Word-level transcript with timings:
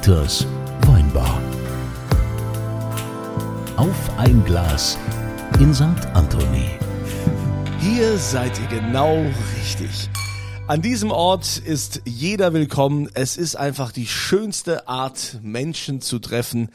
Dieters 0.00 0.46
Weinbar. 0.86 1.42
Auf 3.76 4.18
ein 4.18 4.42
Glas 4.46 4.96
in 5.58 5.74
St. 5.74 5.84
Anthony. 6.14 6.70
Hier 7.80 8.16
seid 8.16 8.58
ihr 8.60 8.80
genau 8.80 9.26
richtig. 9.58 10.08
An 10.68 10.80
diesem 10.80 11.10
Ort 11.10 11.58
ist 11.58 12.00
jeder 12.06 12.54
willkommen. 12.54 13.10
Es 13.12 13.36
ist 13.36 13.56
einfach 13.56 13.92
die 13.92 14.06
schönste 14.06 14.88
Art, 14.88 15.38
Menschen 15.42 16.00
zu 16.00 16.18
treffen 16.18 16.70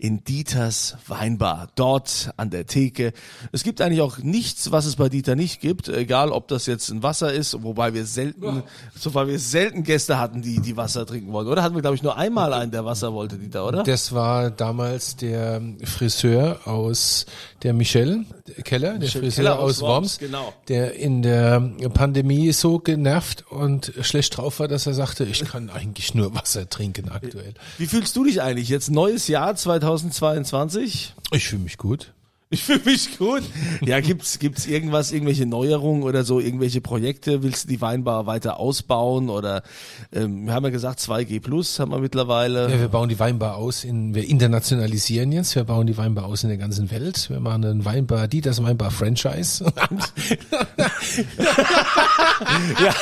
in 0.00 0.24
Dieters 0.24 0.96
Weinbar, 1.06 1.68
dort 1.74 2.30
an 2.36 2.50
der 2.50 2.66
Theke. 2.66 3.12
Es 3.52 3.62
gibt 3.62 3.80
eigentlich 3.80 4.00
auch 4.00 4.18
nichts, 4.18 4.72
was 4.72 4.86
es 4.86 4.96
bei 4.96 5.08
Dieter 5.08 5.36
nicht 5.36 5.60
gibt, 5.60 5.88
egal 5.88 6.30
ob 6.30 6.48
das 6.48 6.66
jetzt 6.66 6.90
ein 6.90 7.02
Wasser 7.02 7.32
ist, 7.32 7.62
wobei 7.62 7.94
wir 7.94 8.06
selten, 8.06 8.62
so 8.98 9.14
weil 9.14 9.28
wir 9.28 9.38
selten 9.38 9.82
Gäste 9.82 10.18
hatten, 10.18 10.42
die 10.42 10.60
die 10.60 10.76
Wasser 10.76 11.06
trinken 11.06 11.32
wollten. 11.32 11.50
Oder 11.50 11.62
hatten 11.62 11.74
wir 11.74 11.82
glaube 11.82 11.96
ich 11.96 12.02
nur 12.02 12.16
einmal 12.16 12.52
einen, 12.52 12.72
der 12.72 12.84
Wasser 12.84 13.12
wollte, 13.12 13.36
Dieter, 13.36 13.66
oder? 13.66 13.82
Das 13.82 14.12
war 14.12 14.50
damals 14.50 15.16
der 15.16 15.62
Friseur 15.84 16.66
aus 16.66 17.26
der 17.62 17.74
Michel 17.74 18.24
Keller, 18.64 18.92
der 18.92 19.00
Michel 19.00 19.22
Friseur 19.22 19.44
Keller 19.44 19.58
aus 19.58 19.70
aus 19.70 19.80
Worms, 19.82 20.18
genau. 20.18 20.52
der 20.68 20.94
in 20.94 21.22
der 21.22 21.60
Pandemie 21.92 22.52
so 22.52 22.78
genervt 22.78 23.44
und 23.50 23.92
schlecht 24.00 24.36
drauf 24.36 24.60
war, 24.60 24.68
dass 24.68 24.86
er 24.86 24.94
sagte, 24.94 25.24
ich 25.24 25.44
kann 25.44 25.70
eigentlich 25.70 26.14
nur 26.14 26.34
Wasser 26.34 26.68
trinken 26.68 27.10
aktuell. 27.10 27.54
Wie 27.78 27.86
fühlst 27.86 28.16
du 28.16 28.24
dich 28.24 28.42
eigentlich 28.42 28.68
jetzt? 28.68 28.90
Neues 28.90 29.28
Jahr 29.28 29.54
2022? 29.98 31.14
Ich 31.32 31.48
fühle 31.48 31.62
mich 31.62 31.76
gut. 31.76 32.12
Ich 32.52 32.64
fühle 32.64 32.80
mich 32.84 33.16
gut. 33.16 33.44
Ja, 33.80 34.00
gibt's 34.00 34.40
gibt's 34.40 34.66
irgendwas, 34.66 35.12
irgendwelche 35.12 35.46
Neuerungen 35.46 36.02
oder 36.02 36.24
so, 36.24 36.40
irgendwelche 36.40 36.80
Projekte? 36.80 37.44
Willst 37.44 37.64
du 37.64 37.68
die 37.68 37.80
Weinbar 37.80 38.26
weiter 38.26 38.58
ausbauen 38.58 39.30
oder 39.30 39.62
ähm, 40.12 40.46
wir 40.46 40.52
haben 40.54 40.64
ja 40.64 40.70
gesagt 40.70 40.98
2G 40.98 41.40
Plus 41.40 41.78
haben 41.78 41.92
wir 41.92 42.00
mittlerweile. 42.00 42.68
Ja, 42.68 42.80
wir 42.80 42.88
bauen 42.88 43.08
die 43.08 43.20
Weinbar 43.20 43.54
aus, 43.54 43.84
in, 43.84 44.16
wir 44.16 44.28
internationalisieren 44.28 45.30
jetzt, 45.30 45.54
wir 45.54 45.62
bauen 45.62 45.86
die 45.86 45.96
Weinbar 45.96 46.24
aus 46.24 46.42
in 46.42 46.48
der 46.48 46.58
ganzen 46.58 46.90
Welt. 46.90 47.30
Wir 47.30 47.38
machen 47.38 47.64
einen 47.64 47.84
Weinbar, 47.84 48.26
die 48.26 48.40
das 48.40 48.60
Weinbar 48.60 48.90
Franchise. 48.90 49.64
Ja, 52.82 52.94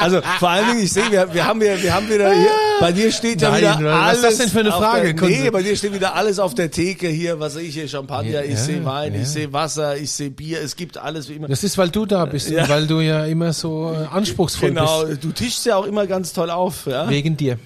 also 0.00 0.20
vor 0.38 0.50
allen 0.50 0.68
Dingen, 0.68 0.82
ich 0.84 0.92
sehe, 0.92 1.10
wir, 1.10 1.32
wir 1.32 1.46
haben 1.46 1.60
wir, 1.60 1.82
wir 1.82 1.94
haben 1.94 2.08
wieder 2.10 2.30
hier, 2.32 2.50
bei 2.80 2.92
dir 2.92 3.10
steht 3.10 3.40
ja 3.40 3.50
Nein, 3.50 3.60
wieder 3.78 3.84
was 3.84 4.00
alles. 4.02 4.16
ist 4.18 4.24
das 4.24 4.36
denn 4.38 4.48
für 4.50 4.60
eine 4.60 4.72
Frage, 4.72 5.14
Der, 5.14 5.28
nee, 5.28 5.50
bei 5.50 5.62
dir 5.62 5.76
steht 5.76 5.94
wieder 5.94 6.14
alles 6.14 6.38
auf 6.38 6.54
der 6.54 6.70
Theke 6.70 7.08
hier, 7.08 7.40
was 7.40 7.56
ich 7.56 7.72
hier, 7.74 7.88
Champagner, 7.88 8.44
ich 8.44 8.50
Ja, 8.50 8.56
sehe 8.56 8.80
Wein, 8.92 9.14
ja. 9.14 9.20
ich 9.22 9.28
sehe 9.28 9.52
Wasser, 9.52 9.96
ich 9.96 10.10
sehe 10.10 10.30
Bier, 10.30 10.60
es 10.60 10.76
gibt 10.76 10.98
alles 10.98 11.28
wie 11.28 11.34
immer. 11.34 11.48
Das 11.48 11.64
ist, 11.64 11.78
weil 11.78 11.88
du 11.88 12.04
da 12.06 12.24
bist 12.26 12.50
Ja. 12.50 12.68
weil 12.68 12.86
du 12.86 13.00
ja 13.00 13.24
immer 13.24 13.52
so 13.52 13.92
äh, 13.92 14.06
anspruchsvoll 14.14 14.68
Genau, 14.70 15.04
bist. 15.04 15.24
du 15.24 15.32
tischst 15.32 15.64
ja 15.66 15.76
auch 15.76 15.86
immer 15.86 16.06
ganz 16.06 16.32
toll 16.32 16.50
auf, 16.50 16.86
ja. 16.86 17.08
Wegen 17.08 17.36
dir. 17.36 17.58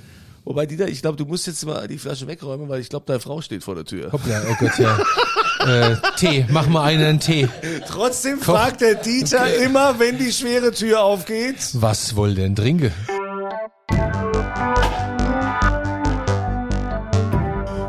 Wobei, 0.45 0.65
Dieter, 0.67 0.87
ich 0.87 1.03
glaube, 1.03 1.17
du 1.17 1.25
musst 1.25 1.49
jetzt 1.49 1.67
mal 1.67 1.89
die 1.89 1.99
Flasche 1.99 2.29
wegräumen, 2.29 2.69
weil 2.69 2.81
ich 2.81 2.89
glaube, 2.89 3.05
deine 3.07 3.19
Frau 3.19 3.41
steht 3.41 3.65
vor 3.65 3.75
der 3.75 3.85
Tür. 3.85 4.13
Hoppla, 4.13 4.43
oh 4.49 4.55
Gott, 4.61 4.79
ja. 4.79 4.97
äh, 5.91 5.97
Tee, 6.17 6.47
mach 6.51 6.69
mal 6.69 6.85
einen 6.85 7.19
Tee. 7.19 7.49
Trotzdem 7.89 8.39
fragt 8.39 8.81
der 8.81 8.95
Dieter 8.95 9.53
immer, 9.57 9.99
wenn 9.99 10.19
die 10.19 10.31
schwere 10.31 10.71
Tür 10.71 11.03
aufgeht. 11.03 11.57
Was 11.73 12.15
wohl 12.15 12.37
denn 12.37 12.55
trinke? 12.55 12.93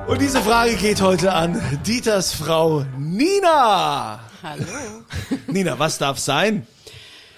Und 0.07 0.21
diese 0.21 0.39
Frage 0.41 0.75
geht 0.75 1.01
heute 1.01 1.33
an 1.33 1.61
Dieters 1.85 2.33
Frau 2.33 2.85
Nina. 3.17 4.19
Hallo. 4.43 5.03
Nina, 5.47 5.79
was 5.79 5.97
darf 5.97 6.19
sein? 6.19 6.67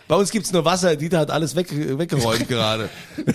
Bei 0.09 0.15
uns 0.15 0.31
gibt's 0.31 0.51
nur 0.51 0.65
Wasser. 0.65 0.97
Dieter 0.97 1.19
hat 1.19 1.31
alles 1.31 1.55
weg, 1.55 1.67
weggeräumt 1.71 2.47
gerade. 2.47 2.89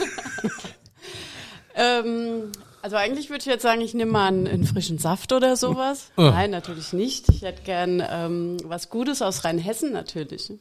Ähm, 1.77 2.53
also 2.83 2.95
eigentlich 2.95 3.31
würde 3.31 3.41
ich 3.41 3.47
jetzt 3.47 3.63
sagen, 3.63 3.81
ich 3.81 3.95
nehme 3.95 4.13
mal 4.13 4.29
einen, 4.29 4.47
einen 4.47 4.65
frischen 4.65 4.99
Saft 4.99 5.33
oder 5.33 5.57
sowas. 5.57 6.13
Oh. 6.17 6.23
Nein, 6.23 6.53
natürlich 6.53 6.93
nicht. 6.93 7.29
Ich 7.31 7.43
hätte 7.43 7.63
gern 7.63 8.01
ähm, 8.09 8.59
was 8.63 8.91
Gutes 8.91 9.23
aus 9.23 9.45
Rheinhessen 9.45 9.93
natürlich. 9.93 10.53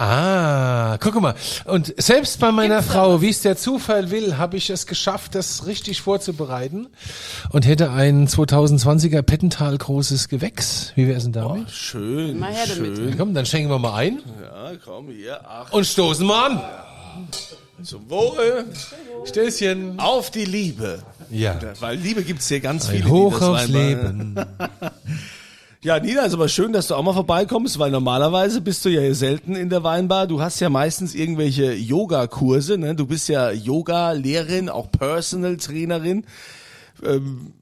Ah, 0.00 0.96
guck 1.00 1.20
mal. 1.20 1.34
Und 1.64 1.92
selbst 2.00 2.38
bei 2.38 2.52
meiner 2.52 2.76
Gibt's 2.76 2.92
Frau, 2.92 3.20
wie 3.20 3.30
es 3.30 3.40
der 3.42 3.56
Zufall 3.56 4.12
will, 4.12 4.38
habe 4.38 4.56
ich 4.56 4.70
es 4.70 4.86
geschafft, 4.86 5.34
das 5.34 5.66
richtig 5.66 6.02
vorzubereiten 6.02 6.86
und 7.50 7.66
hätte 7.66 7.90
ein 7.90 8.28
2020er 8.28 9.22
Pettental 9.22 9.76
großes 9.76 10.28
Gewächs. 10.28 10.92
Wie 10.94 11.08
wär's 11.08 11.24
denn 11.24 11.32
damit? 11.32 11.70
Schön, 11.72 12.38
Mal 12.38 12.52
her 12.52 12.64
damit. 12.68 12.96
schön. 12.96 13.16
Komm, 13.18 13.34
dann 13.34 13.44
schenken 13.44 13.70
wir 13.70 13.80
mal 13.80 13.94
ein 13.96 14.20
Ja, 14.40 14.70
komm 14.84 15.08
hier. 15.08 15.40
Ach, 15.44 15.72
und 15.72 15.84
stoßen 15.84 16.24
mal 16.24 16.46
an. 16.52 16.62
zum 17.82 18.08
Wohl. 18.08 18.66
Stößchen. 19.24 19.98
Auf 19.98 20.30
die 20.30 20.44
Liebe. 20.44 21.00
Ja. 21.28 21.58
Weil 21.80 21.96
Liebe 21.96 22.22
gibt's 22.22 22.46
hier 22.46 22.60
ganz 22.60 22.86
viele. 22.88 23.04
Ein 23.04 23.10
Hoch 23.10 23.34
die 23.34 23.40
das 23.40 23.48
aufs 23.48 23.68
Leben. 23.68 24.36
Ja, 25.80 26.00
Nina, 26.00 26.22
ist 26.22 26.34
aber 26.34 26.48
schön, 26.48 26.72
dass 26.72 26.88
du 26.88 26.96
auch 26.96 27.04
mal 27.04 27.12
vorbeikommst, 27.12 27.78
weil 27.78 27.92
normalerweise 27.92 28.60
bist 28.60 28.84
du 28.84 28.88
ja 28.88 29.00
hier 29.00 29.14
selten 29.14 29.54
in 29.54 29.70
der 29.70 29.84
Weinbar. 29.84 30.26
Du 30.26 30.40
hast 30.40 30.58
ja 30.58 30.68
meistens 30.68 31.14
irgendwelche 31.14 31.72
Yoga-Kurse, 31.72 32.78
ne? 32.78 32.96
Du 32.96 33.06
bist 33.06 33.28
ja 33.28 33.52
Yoga-Lehrerin, 33.52 34.70
auch 34.70 34.90
Personal-Trainerin. 34.90 36.24
Ähm, 37.04 37.52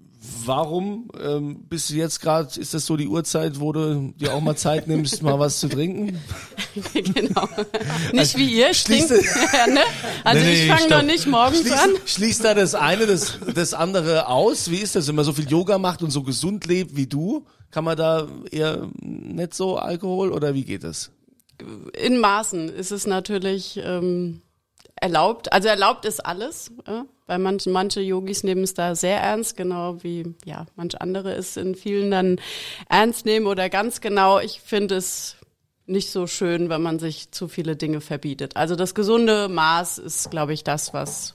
warum 0.46 1.10
ähm, 1.22 1.66
bist 1.68 1.90
du 1.90 1.94
jetzt 1.94 2.22
gerade, 2.22 2.58
ist 2.58 2.72
das 2.72 2.86
so 2.86 2.96
die 2.96 3.06
Uhrzeit, 3.06 3.60
wo 3.60 3.72
du 3.72 4.14
dir 4.16 4.32
auch 4.32 4.40
mal 4.40 4.56
Zeit 4.56 4.88
nimmst, 4.88 5.22
mal 5.22 5.38
was 5.38 5.60
zu 5.60 5.68
trinken? 5.68 6.18
genau. 6.94 7.46
Nicht 8.14 8.38
wie 8.38 8.50
ihr, 8.50 8.72
trinke. 8.72 9.20
ja, 9.52 9.66
ne? 9.66 9.80
Also 10.24 10.42
Nee, 10.42 10.62
ich 10.62 10.68
fange 10.70 10.88
noch 10.88 11.02
nicht 11.02 11.26
morgens 11.26 11.70
an. 11.70 11.90
Schließt, 11.90 12.10
schließt 12.14 12.44
da 12.44 12.54
das 12.54 12.74
eine 12.74 13.04
das, 13.04 13.38
das 13.54 13.74
andere 13.74 14.28
aus? 14.28 14.70
Wie 14.70 14.78
ist 14.78 14.96
das, 14.96 15.06
wenn 15.06 15.16
man 15.16 15.26
so 15.26 15.34
viel 15.34 15.50
Yoga 15.50 15.76
macht 15.76 16.02
und 16.02 16.10
so 16.10 16.22
gesund 16.22 16.64
lebt 16.64 16.96
wie 16.96 17.06
du? 17.06 17.44
Kann 17.70 17.84
man 17.84 17.96
da 17.96 18.28
eher 18.50 18.88
nicht 19.00 19.54
so 19.54 19.76
Alkohol 19.76 20.32
oder 20.32 20.54
wie 20.54 20.64
geht 20.64 20.84
das? 20.84 21.10
In 21.98 22.18
Maßen 22.18 22.68
ist 22.68 22.92
es 22.92 23.06
natürlich 23.06 23.80
ähm, 23.82 24.42
erlaubt. 24.96 25.52
Also 25.52 25.68
erlaubt 25.68 26.04
ist 26.04 26.24
alles, 26.24 26.70
äh, 26.86 27.02
weil 27.26 27.38
manche, 27.38 27.70
manche 27.70 28.00
Yogis 28.00 28.44
nehmen 28.44 28.62
es 28.62 28.74
da 28.74 28.94
sehr 28.94 29.20
ernst, 29.20 29.56
genau 29.56 30.02
wie 30.02 30.34
ja 30.44 30.66
manch 30.76 31.00
andere 31.00 31.32
es 31.34 31.56
in 31.56 31.74
vielen 31.74 32.10
dann 32.10 32.40
ernst 32.88 33.26
nehmen 33.26 33.46
oder 33.46 33.68
ganz 33.68 34.00
genau. 34.00 34.38
Ich 34.38 34.60
finde 34.60 34.96
es 34.96 35.36
nicht 35.86 36.10
so 36.10 36.26
schön, 36.26 36.68
wenn 36.68 36.82
man 36.82 36.98
sich 36.98 37.30
zu 37.30 37.48
viele 37.48 37.76
Dinge 37.76 38.00
verbietet. 38.00 38.56
Also 38.56 38.76
das 38.76 38.94
gesunde 38.94 39.48
Maß 39.48 39.98
ist, 39.98 40.30
glaube 40.30 40.52
ich, 40.52 40.64
das, 40.64 40.92
was 40.92 41.34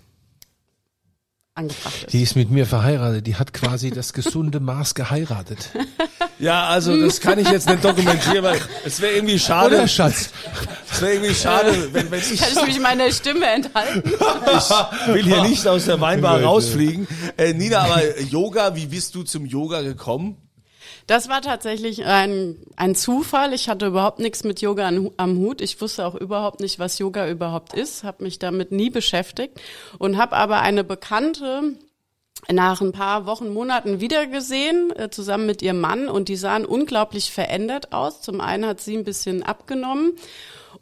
angebracht 1.53 2.03
ist. 2.03 2.13
Die 2.13 2.21
ist 2.21 2.35
mit 2.35 2.51
mir 2.51 2.65
verheiratet. 2.65 3.27
Die 3.27 3.35
hat 3.35 3.53
quasi 3.53 3.91
das 3.91 4.13
gesunde 4.13 4.59
Maß 4.59 4.95
geheiratet. 4.95 5.71
Ja, 6.41 6.67
also 6.67 6.99
das 6.99 7.21
kann 7.21 7.37
ich 7.37 7.47
jetzt 7.49 7.69
nicht 7.69 7.83
dokumentieren, 7.85 8.43
weil 8.43 8.59
es 8.83 8.99
wäre 8.99 9.13
irgendwie 9.13 9.37
schade. 9.37 9.75
Oder, 9.75 9.87
Schatz? 9.87 10.31
Es 10.91 10.99
wäre 10.99 11.13
irgendwie 11.13 11.35
schade, 11.35 11.93
wenn, 11.93 12.09
wenn 12.09 12.19
ich, 12.19 12.41
Kann 12.41 12.49
ich 12.51 12.65
mich 12.65 12.79
meiner 12.79 13.11
Stimme 13.11 13.45
enthalten? 13.45 14.01
ich 14.05 15.13
will 15.13 15.23
hier 15.23 15.43
nicht 15.43 15.67
aus 15.67 15.85
der 15.85 16.01
Weinbar 16.01 16.41
rausfliegen. 16.41 17.07
Äh, 17.37 17.53
Nina, 17.53 17.81
aber 17.81 18.19
Yoga, 18.21 18.75
wie 18.75 18.87
bist 18.87 19.13
du 19.13 19.21
zum 19.21 19.45
Yoga 19.45 19.81
gekommen? 19.81 20.35
Das 21.05 21.29
war 21.29 21.41
tatsächlich 21.41 22.05
ein, 22.05 22.55
ein 22.75 22.95
Zufall. 22.95 23.53
Ich 23.53 23.69
hatte 23.69 23.85
überhaupt 23.85 24.19
nichts 24.19 24.43
mit 24.43 24.61
Yoga 24.61 24.87
an, 24.87 25.11
am 25.17 25.37
Hut. 25.37 25.61
Ich 25.61 25.79
wusste 25.79 26.05
auch 26.05 26.15
überhaupt 26.15 26.59
nicht, 26.59 26.79
was 26.79 26.97
Yoga 26.97 27.27
überhaupt 27.27 27.73
ist, 27.73 28.03
habe 28.03 28.23
mich 28.23 28.39
damit 28.39 28.71
nie 28.71 28.89
beschäftigt 28.89 29.59
und 29.99 30.17
habe 30.17 30.35
aber 30.35 30.61
eine 30.61 30.83
Bekannte 30.83 31.75
nach 32.51 32.81
ein 32.81 32.91
paar 32.91 33.25
Wochen, 33.25 33.53
Monaten 33.53 34.01
wiedergesehen, 34.01 34.91
äh, 34.95 35.09
zusammen 35.09 35.45
mit 35.45 35.61
ihrem 35.61 35.79
Mann 35.79 36.09
und 36.09 36.27
die 36.27 36.35
sahen 36.35 36.65
unglaublich 36.65 37.31
verändert 37.31 37.93
aus. 37.93 38.21
Zum 38.21 38.41
einen 38.41 38.65
hat 38.65 38.81
sie 38.81 38.97
ein 38.97 39.03
bisschen 39.03 39.43
abgenommen 39.43 40.13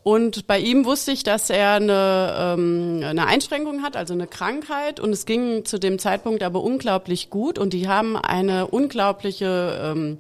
und 0.04 0.48
bei 0.48 0.60
ihm 0.60 0.86
wusste 0.86 1.12
ich, 1.12 1.24
dass 1.24 1.50
er 1.50 1.74
eine, 1.74 2.36
ähm, 2.38 3.02
eine 3.04 3.28
Einschränkung 3.28 3.84
hat, 3.84 3.98
also 3.98 4.14
eine 4.14 4.28
Krankheit. 4.28 5.00
Und 5.00 5.12
es 5.12 5.26
ging 5.26 5.66
zu 5.66 5.78
dem 5.78 6.00
Zeitpunkt 6.00 6.42
aber 6.42 6.64
unglaublich 6.64 7.30
gut. 7.30 7.60
Und 7.60 7.74
die 7.74 7.88
haben 7.88 8.16
eine 8.16 8.68
unglaubliche 8.68 9.80
ähm, 9.84 10.18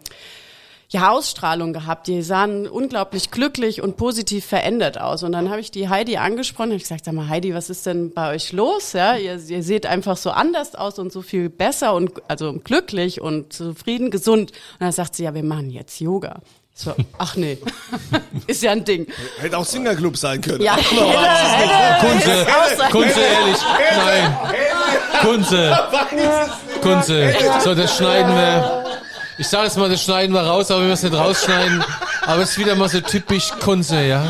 ja, 0.91 1.11
Ausstrahlung 1.11 1.71
gehabt. 1.71 2.07
Die 2.07 2.23
sahen 2.23 2.67
unglaublich 2.67 3.29
glücklich 3.29 3.81
und 3.81 3.95
positiv 3.95 4.45
verändert 4.45 4.99
aus. 4.99 5.21
Und 5.21 5.33
dann 5.33 5.49
habe 5.49 5.59
ich 5.61 5.69
die 5.69 5.87
Heidi 5.87 6.17
angesprochen. 6.17 6.71
Hab 6.71 6.77
ich 6.77 6.83
gesagt, 6.83 7.05
sag 7.05 7.13
mal, 7.13 7.29
Heidi, 7.29 7.53
was 7.53 7.69
ist 7.69 7.85
denn 7.85 8.11
bei 8.11 8.33
euch 8.33 8.53
los? 8.53 8.93
Ja, 8.93 9.15
ihr, 9.15 9.39
ihr 9.39 9.63
seht 9.63 9.85
einfach 9.85 10.17
so 10.17 10.31
anders 10.31 10.73
aus 10.73 10.97
und 10.97 11.11
so 11.11 11.21
viel 11.21 11.49
besser 11.49 11.93
und 11.93 12.13
also 12.27 12.53
glücklich 12.63 13.21
und 13.21 13.53
zufrieden, 13.53 14.09
gesund. 14.09 14.51
Und 14.51 14.79
dann 14.79 14.91
sagt 14.91 15.15
sie, 15.15 15.23
ja, 15.23 15.35
wir 15.35 15.43
machen 15.43 15.69
jetzt 15.69 15.99
Yoga. 15.99 16.41
So, 16.73 16.95
ach 17.19 17.35
nee, 17.35 17.59
ist 18.47 18.63
ja 18.63 18.71
ein 18.71 18.83
Ding. 18.83 19.05
Hätte 19.37 19.59
auch 19.59 19.65
Singerclub 19.65 20.17
sein 20.17 20.41
können. 20.41 20.61
Ja, 20.61 20.75
hätte, 20.77 20.95
hätte, 20.95 22.07
Kunze, 22.07 22.45
hätte 22.45 22.91
Kunze, 22.91 23.19
ehrlich. 23.19 23.57
Nein. 23.95 24.37
Kunze. 25.21 25.77
Kunze. 26.81 27.33
So, 27.63 27.75
das 27.75 27.97
schneiden 27.97 28.33
wir. 28.33 28.78
Ich 29.39 29.47
sage 29.47 29.65
jetzt 29.67 29.77
mal, 29.77 29.87
das 29.89 30.03
schneiden 30.03 30.33
wir 30.35 30.41
raus, 30.41 30.69
aber 30.69 30.81
wir 30.81 30.89
müssen 30.89 31.09
nicht 31.09 31.17
rausschneiden. 31.17 31.81
Aber 32.25 32.41
es 32.41 32.51
ist 32.51 32.57
wieder 32.59 32.75
mal 32.75 32.89
so 32.89 32.99
typisch 32.99 33.51
Kunze, 33.61 34.01
ja. 34.01 34.21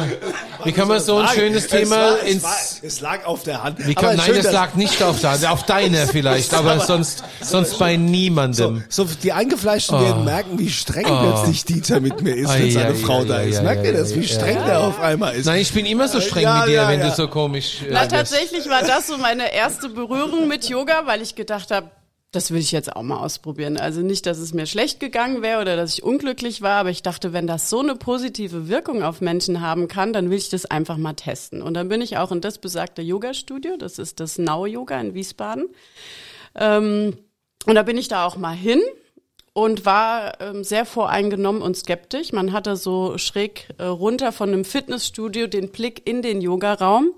wie 0.64 0.72
kann 0.72 0.88
man 0.88 1.00
so 1.00 1.18
ein 1.18 1.28
schönes 1.30 1.66
Es 1.66 1.70
Thema 1.72 1.96
war, 1.98 2.18
es, 2.24 2.32
ins, 2.32 2.44
war, 2.44 2.56
es 2.84 3.02
lag 3.02 3.26
auf 3.26 3.42
der 3.42 3.64
Hand. 3.64 3.86
wie 3.88 3.96
kann, 3.96 4.16
nein, 4.16 4.26
schön, 4.28 4.36
es 4.38 4.52
lag 4.52 4.76
nicht 4.76 5.02
auf 5.02 5.20
da, 5.20 5.34
auf 5.50 5.64
deiner 5.64 6.06
vielleicht, 6.08 6.54
aber 6.54 6.80
sonst, 6.80 7.24
sonst 7.42 7.80
bei 7.80 7.96
So, 7.96 8.00
niemandem. 8.02 8.84
so, 8.88 9.06
die 9.06 9.34
Eingefleischten 9.34 10.00
werden 10.00 10.24
merken, 10.26 10.60
wie 10.60 10.70
streng 10.70 11.06
plötzlich 11.08 11.66
Dieter 11.66 12.00
mit 12.00 12.22
mir 12.22 12.36
ist, 12.36 12.54
wenn 12.54 12.68
Ei, 12.68 12.70
seine 12.70 12.90
ei, 12.90 12.94
Frau 12.94 13.22
ei, 13.22 13.26
da 13.26 13.36
ei, 13.38 13.48
ist. 13.48 13.64
Merkt 13.64 13.84
ihr 13.86 13.94
das, 13.94 14.16
wie 14.16 14.28
streng 14.28 14.64
der 14.66 14.80
auf 14.82 15.00
einmal 15.02 15.34
ist? 15.36 15.48
Nein, 15.48 15.60
ich 15.62 15.74
bin 15.74 15.88
immer 15.88 16.08
so 16.08 16.22
streng 16.22 16.44
Ja, 16.44 16.60
mit 16.60 16.68
dir, 16.70 16.74
ja, 16.76 16.88
wenn 16.88 17.00
ja. 17.00 17.10
du 17.10 17.16
so 17.16 17.28
komisch. 17.28 17.82
Äh, 17.82 17.90
Na, 17.92 18.06
tatsächlich 18.06 18.70
war 18.70 18.84
das 18.84 19.08
so 19.08 19.18
meine 19.18 19.52
erste 19.52 19.90
Berührung 19.90 20.48
mit 20.48 20.70
Yoga, 20.70 21.02
weil 21.06 21.22
ich 21.24 21.34
gedacht 21.36 21.72
habe, 21.72 21.90
das 22.32 22.52
will 22.52 22.60
ich 22.60 22.72
jetzt 22.72 22.96
auch 22.96 23.02
mal 23.02 23.18
ausprobieren. 23.18 23.78
Also 23.78 24.02
nicht, 24.02 24.26
dass 24.28 24.38
es 24.38 24.54
mir 24.54 24.68
schlecht 24.68 25.00
gegangen 25.00 25.42
wäre 25.42 25.62
oder 25.62 25.76
dass 25.76 25.94
ich 25.94 26.04
unglücklich 26.04 26.62
war, 26.62 26.80
aber 26.80 26.92
ich 26.92 27.02
dachte, 27.02 27.34
wenn 27.34 27.48
das 27.48 27.70
so 27.70 27.80
eine 27.80 27.96
positive 27.96 28.70
Wirkung 28.70 29.02
auf 29.02 29.20
Menschen 29.20 29.62
haben 29.62 29.88
kann, 29.88 30.14
dann 30.14 30.30
will 30.30 30.38
ich 30.38 30.50
das 30.50 30.66
einfach 30.66 30.98
mal 30.98 31.14
testen. 31.14 31.64
Und 31.64 31.74
dann 31.74 31.90
bin 31.90 32.02
ich 32.02 32.18
auch 32.18 32.32
in 32.32 32.42
das 32.42 32.60
besagte 32.60 33.02
Yoga-Studio, 33.02 33.78
das 33.78 33.98
ist 33.98 34.20
das 34.20 34.38
Now 34.38 34.68
Yoga 34.68 35.00
in 35.02 35.16
Wiesbaden. 35.16 35.70
Ähm, 36.56 37.18
und 37.66 37.76
da 37.76 37.82
bin 37.82 37.98
ich 37.98 38.08
da 38.08 38.26
auch 38.26 38.38
mal 38.38 38.56
hin 38.56 38.82
und 39.54 39.86
war 39.86 40.40
ähm, 40.40 40.64
sehr 40.64 40.86
voreingenommen 40.86 41.64
und 41.64 41.76
skeptisch. 41.76 42.32
Man 42.32 42.54
hatte 42.54 42.76
so 42.76 43.18
schräg 43.18 43.70
äh, 43.80 43.86
runter 43.86 44.32
von 44.32 44.50
einem 44.50 44.66
Fitnessstudio 44.66 45.48
den 45.48 45.70
Blick 45.70 46.08
in 46.08 46.22
den 46.22 46.42
Yogaraum. 46.42 47.12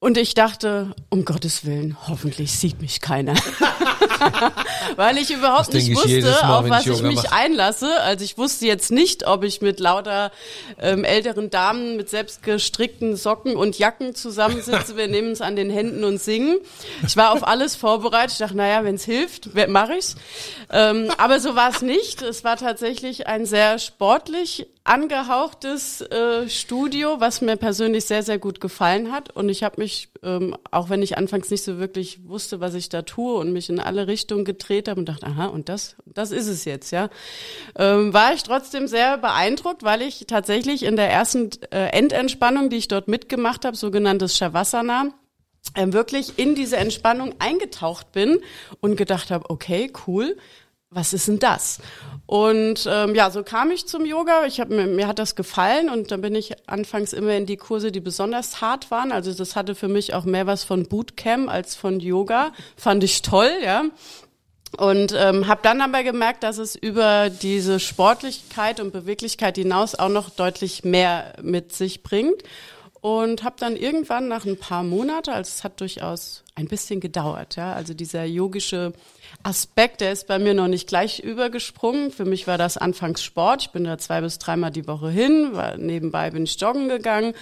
Und 0.00 0.16
ich 0.16 0.34
dachte, 0.34 0.94
um 1.10 1.24
Gottes 1.24 1.64
Willen, 1.64 1.96
hoffentlich 2.06 2.52
sieht 2.52 2.80
mich 2.80 3.00
keiner. 3.00 3.34
Weil 4.96 5.18
ich 5.18 5.30
überhaupt 5.32 5.68
Das 5.68 5.74
nicht 5.74 5.88
ich 5.90 5.96
wusste, 5.96 6.20
Mal, 6.22 6.58
auf 6.58 6.68
was 6.68 6.86
ich 6.86 6.92
ich 6.92 7.02
mich 7.02 7.16
mache. 7.24 7.32
einlasse. 7.32 8.00
Also 8.02 8.24
ich 8.24 8.38
wusste 8.38 8.66
jetzt 8.66 8.92
nicht, 8.92 9.26
ob 9.26 9.42
ich 9.42 9.60
mit 9.60 9.80
lauter 9.80 10.30
ähm, 10.80 11.02
älteren 11.02 11.50
Damen 11.50 11.96
mit 11.96 12.08
selbstgestrickten 12.10 13.16
Socken 13.16 13.56
und 13.56 13.76
Jacken 13.78 14.14
zusammensitze. 14.14 14.96
Wir 14.96 15.08
nehmen 15.08 15.32
es 15.32 15.40
an 15.40 15.56
den 15.56 15.68
Händen 15.68 16.04
und 16.04 16.20
singen. 16.20 16.58
Ich 17.04 17.16
war 17.16 17.32
auf 17.32 17.46
alles 17.46 17.74
vorbereitet. 17.74 18.32
Ich 18.32 18.38
dachte, 18.38 18.56
naja, 18.56 18.84
wenn 18.84 18.94
es 18.94 19.04
hilft, 19.04 19.50
mache 19.68 19.94
ich's. 19.96 20.14
Ähm, 20.70 21.10
aber 21.18 21.40
so 21.40 21.56
war 21.56 21.70
es 21.70 21.82
nicht. 21.82 22.22
Es 22.22 22.44
war 22.44 22.56
tatsächlich 22.56 23.26
ein 23.26 23.46
sehr 23.46 23.80
sportlich 23.80 24.68
angehauchtes 24.88 26.00
äh, 26.00 26.48
Studio, 26.48 27.20
was 27.20 27.40
mir 27.40 27.56
persönlich 27.56 28.06
sehr, 28.06 28.22
sehr 28.22 28.38
gut 28.38 28.60
gefallen 28.60 29.12
hat. 29.12 29.34
Und 29.36 29.48
ich 29.48 29.62
habe 29.62 29.80
mich, 29.80 30.08
ähm, 30.22 30.56
auch 30.70 30.88
wenn 30.88 31.02
ich 31.02 31.18
anfangs 31.18 31.50
nicht 31.50 31.62
so 31.62 31.78
wirklich 31.78 32.26
wusste, 32.26 32.60
was 32.60 32.74
ich 32.74 32.88
da 32.88 33.02
tue 33.02 33.34
und 33.34 33.52
mich 33.52 33.68
in 33.68 33.80
alle 33.80 34.06
Richtungen 34.06 34.44
gedreht 34.44 34.88
habe 34.88 34.98
und 34.98 35.08
dachte, 35.08 35.26
aha, 35.26 35.46
und 35.46 35.68
das, 35.68 35.96
das 36.06 36.30
ist 36.30 36.48
es 36.48 36.64
jetzt, 36.64 36.90
ja, 36.90 37.10
ähm, 37.76 38.14
war 38.14 38.32
ich 38.32 38.42
trotzdem 38.42 38.88
sehr 38.88 39.18
beeindruckt, 39.18 39.82
weil 39.82 40.02
ich 40.02 40.26
tatsächlich 40.26 40.82
in 40.82 40.96
der 40.96 41.10
ersten 41.10 41.50
äh, 41.70 41.88
Endentspannung, 41.90 42.70
die 42.70 42.76
ich 42.76 42.88
dort 42.88 43.08
mitgemacht 43.08 43.64
habe, 43.64 43.76
sogenanntes 43.76 44.36
Shavasana, 44.36 45.12
ähm, 45.74 45.92
wirklich 45.92 46.38
in 46.38 46.54
diese 46.54 46.78
Entspannung 46.78 47.34
eingetaucht 47.38 48.12
bin 48.12 48.40
und 48.80 48.96
gedacht 48.96 49.30
habe, 49.30 49.50
okay, 49.50 49.92
cool, 50.06 50.36
was 50.90 51.12
ist 51.12 51.28
denn 51.28 51.38
das? 51.38 51.80
Und 52.26 52.86
ähm, 52.90 53.14
ja, 53.14 53.30
so 53.30 53.42
kam 53.42 53.70
ich 53.70 53.86
zum 53.86 54.04
Yoga. 54.04 54.46
Ich 54.46 54.60
hab, 54.60 54.68
mir, 54.68 54.86
mir 54.86 55.06
hat 55.06 55.18
das 55.18 55.34
gefallen 55.34 55.90
und 55.90 56.10
dann 56.10 56.20
bin 56.20 56.34
ich 56.34 56.68
anfangs 56.68 57.12
immer 57.12 57.34
in 57.34 57.46
die 57.46 57.56
Kurse, 57.56 57.92
die 57.92 58.00
besonders 58.00 58.60
hart 58.60 58.90
waren. 58.90 59.12
Also 59.12 59.32
das 59.32 59.56
hatte 59.56 59.74
für 59.74 59.88
mich 59.88 60.14
auch 60.14 60.24
mehr 60.24 60.46
was 60.46 60.64
von 60.64 60.86
Bootcamp 60.86 61.48
als 61.48 61.74
von 61.74 62.00
Yoga. 62.00 62.52
Fand 62.76 63.04
ich 63.04 63.22
toll, 63.22 63.50
ja. 63.62 63.84
Und 64.76 65.14
ähm, 65.16 65.46
habe 65.46 65.60
dann 65.62 65.80
aber 65.80 66.02
gemerkt, 66.02 66.42
dass 66.42 66.58
es 66.58 66.76
über 66.76 67.30
diese 67.30 67.80
Sportlichkeit 67.80 68.80
und 68.80 68.92
Beweglichkeit 68.92 69.56
hinaus 69.56 69.94
auch 69.94 70.10
noch 70.10 70.28
deutlich 70.28 70.84
mehr 70.84 71.34
mit 71.42 71.72
sich 71.72 72.02
bringt. 72.02 72.42
Und 73.00 73.44
habe 73.44 73.56
dann 73.58 73.76
irgendwann 73.76 74.28
nach 74.28 74.44
ein 74.44 74.58
paar 74.58 74.82
Monaten, 74.82 75.30
also 75.30 75.48
es 75.48 75.64
hat 75.64 75.80
durchaus 75.80 76.42
ein 76.58 76.66
bisschen 76.66 77.00
gedauert, 77.00 77.56
ja, 77.56 77.72
also 77.72 77.94
dieser 77.94 78.24
yogische 78.24 78.92
Aspekt, 79.44 80.00
der 80.00 80.12
ist 80.12 80.26
bei 80.26 80.38
mir 80.38 80.54
noch 80.54 80.66
nicht 80.66 80.88
gleich 80.88 81.20
übergesprungen. 81.20 82.10
Für 82.10 82.24
mich 82.24 82.46
war 82.48 82.58
das 82.58 82.76
anfangs 82.76 83.22
Sport. 83.22 83.62
Ich 83.62 83.70
bin 83.70 83.84
da 83.84 83.96
zwei 83.98 84.20
bis 84.20 84.38
dreimal 84.38 84.72
die 84.72 84.88
Woche 84.88 85.08
hin, 85.08 85.50
war, 85.52 85.76
nebenbei 85.76 86.30
bin 86.30 86.44
ich 86.44 86.60
joggen 86.60 86.88
gegangen 86.88 87.34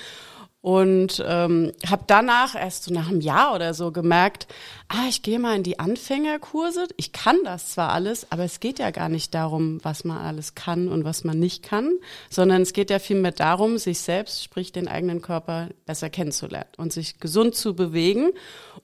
und 0.66 1.24
ähm, 1.24 1.70
habe 1.88 2.02
danach 2.08 2.56
erst 2.56 2.82
so 2.82 2.92
nach 2.92 3.06
einem 3.06 3.20
Jahr 3.20 3.54
oder 3.54 3.72
so 3.72 3.92
gemerkt, 3.92 4.48
ah, 4.88 5.06
ich 5.08 5.22
gehe 5.22 5.38
mal 5.38 5.54
in 5.54 5.62
die 5.62 5.78
Anfängerkurse. 5.78 6.88
Ich 6.96 7.12
kann 7.12 7.36
das 7.44 7.70
zwar 7.70 7.92
alles, 7.92 8.32
aber 8.32 8.42
es 8.42 8.58
geht 8.58 8.80
ja 8.80 8.90
gar 8.90 9.08
nicht 9.08 9.32
darum, 9.32 9.78
was 9.84 10.02
man 10.02 10.18
alles 10.18 10.56
kann 10.56 10.88
und 10.88 11.04
was 11.04 11.22
man 11.22 11.38
nicht 11.38 11.62
kann, 11.62 11.92
sondern 12.30 12.62
es 12.62 12.72
geht 12.72 12.90
ja 12.90 12.98
vielmehr 12.98 13.30
darum, 13.30 13.78
sich 13.78 14.00
selbst, 14.00 14.42
sprich 14.42 14.72
den 14.72 14.88
eigenen 14.88 15.22
Körper 15.22 15.68
besser 15.84 16.10
kennenzulernen 16.10 16.70
und 16.78 16.92
sich 16.92 17.20
gesund 17.20 17.54
zu 17.54 17.76
bewegen 17.76 18.32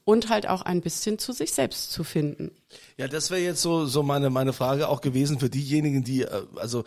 und 0.04 0.28
halt 0.28 0.48
auch 0.48 0.62
ein 0.62 0.82
bisschen 0.82 1.18
zu 1.18 1.32
sich 1.32 1.50
selbst 1.50 1.90
zu 1.90 2.04
finden. 2.04 2.52
Ja, 2.96 3.08
das 3.08 3.32
wäre 3.32 3.40
jetzt 3.40 3.60
so, 3.60 3.86
so 3.86 4.04
meine, 4.04 4.30
meine 4.30 4.52
Frage 4.52 4.88
auch 4.88 5.00
gewesen 5.00 5.40
für 5.40 5.50
diejenigen, 5.50 6.04
die, 6.04 6.22
äh, 6.22 6.42
also 6.54 6.84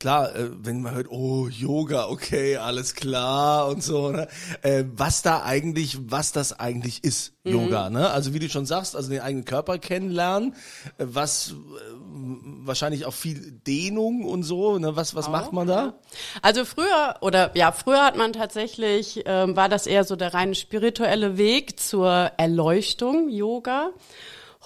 klar, 0.00 0.34
äh, 0.34 0.50
wenn 0.52 0.80
man 0.80 0.94
hört, 0.94 1.10
oh, 1.10 1.46
Yoga, 1.48 2.08
okay, 2.08 2.56
alles 2.56 2.94
klar 2.94 3.68
und 3.68 3.82
so, 3.82 4.10
ne? 4.10 4.26
äh, 4.62 4.84
was 4.96 5.22
da 5.22 5.42
eigentlich, 5.42 6.10
was 6.10 6.32
das 6.32 6.58
eigentlich 6.58 7.04
ist, 7.04 7.34
Yoga, 7.44 7.88
ne? 7.90 8.10
Also 8.10 8.34
wie 8.34 8.38
du 8.38 8.48
schon 8.48 8.66
sagst, 8.66 8.96
also 8.96 9.10
den 9.10 9.20
eigenen 9.20 9.44
Körper 9.44 9.78
kennenlernen, 9.78 10.54
äh, 10.98 11.04
was 11.06 11.54
wahrscheinlich 12.62 13.04
auch 13.04 13.14
viel 13.14 13.52
Dehnung 13.66 14.24
und 14.24 14.42
so, 14.42 14.78
ne? 14.78 14.96
Was, 14.96 15.14
was 15.14 15.28
macht 15.28 15.52
man 15.52 15.68
da? 15.68 15.94
Also 16.42 16.64
früher 16.64 17.16
oder 17.20 17.56
ja, 17.56 17.70
früher 17.70 18.04
hat 18.04 18.16
man 18.16 18.32
tatsächlich 18.32 19.22
ähm, 19.26 19.54
war 19.54 19.68
das 19.68 19.86
eher 19.86 20.04
so 20.04 20.16
der 20.16 20.34
rein 20.34 20.54
spirituelle 20.54 21.36
Weg 21.36 21.78
zur 21.78 22.32
Erleuchtung 22.36 23.28
Yoga. 23.28 23.90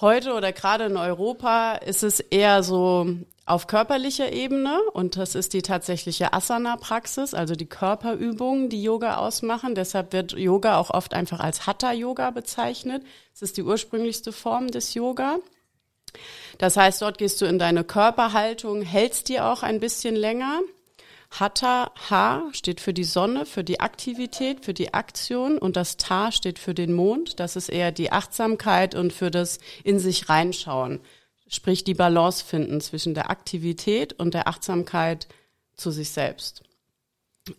Heute 0.01 0.33
oder 0.33 0.51
gerade 0.51 0.85
in 0.85 0.97
Europa 0.97 1.75
ist 1.75 2.03
es 2.03 2.19
eher 2.19 2.63
so 2.63 3.07
auf 3.45 3.67
körperlicher 3.67 4.33
Ebene 4.33 4.77
und 4.91 5.15
das 5.15 5.35
ist 5.35 5.53
die 5.53 5.61
tatsächliche 5.61 6.33
Asana-Praxis, 6.33 7.33
also 7.33 7.55
die 7.55 7.67
Körperübungen, 7.67 8.67
die 8.69 8.83
Yoga 8.83 9.17
ausmachen. 9.17 9.73
Deshalb 9.73 10.11
wird 10.11 10.33
Yoga 10.33 10.77
auch 10.79 10.89
oft 10.89 11.13
einfach 11.13 11.39
als 11.39 11.65
Hatha-Yoga 11.65 12.31
bezeichnet. 12.31 13.03
Es 13.33 13.41
ist 13.41 13.55
die 13.55 13.63
ursprünglichste 13.63 14.33
Form 14.33 14.69
des 14.69 14.95
Yoga. 14.95 15.37
Das 16.57 16.75
heißt, 16.75 17.01
dort 17.01 17.17
gehst 17.17 17.39
du 17.39 17.45
in 17.45 17.57
deine 17.57 17.85
Körperhaltung, 17.85 18.81
hältst 18.81 19.29
die 19.29 19.39
auch 19.39 19.63
ein 19.63 19.79
bisschen 19.79 20.15
länger. 20.15 20.59
Hatha, 21.39 21.91
Ha 22.09 22.43
steht 22.53 22.79
für 22.79 22.93
die 22.93 23.03
Sonne, 23.03 23.45
für 23.45 23.63
die 23.63 23.79
Aktivität, 23.79 24.63
für 24.63 24.73
die 24.73 24.93
Aktion 24.93 25.57
und 25.57 25.75
das 25.75 25.97
Ta 25.97 26.31
steht 26.31 26.59
für 26.59 26.73
den 26.73 26.93
Mond. 26.93 27.39
Das 27.39 27.55
ist 27.55 27.69
eher 27.69 27.91
die 27.91 28.11
Achtsamkeit 28.11 28.95
und 28.95 29.11
für 29.11 29.31
das 29.31 29.59
in 29.83 29.99
sich 29.99 30.29
reinschauen. 30.29 31.01
Sprich 31.47 31.83
die 31.83 31.93
Balance 31.93 32.43
finden 32.43 32.81
zwischen 32.81 33.13
der 33.13 33.29
Aktivität 33.29 34.13
und 34.13 34.33
der 34.33 34.47
Achtsamkeit 34.47 35.27
zu 35.75 35.91
sich 35.91 36.09
selbst. 36.09 36.63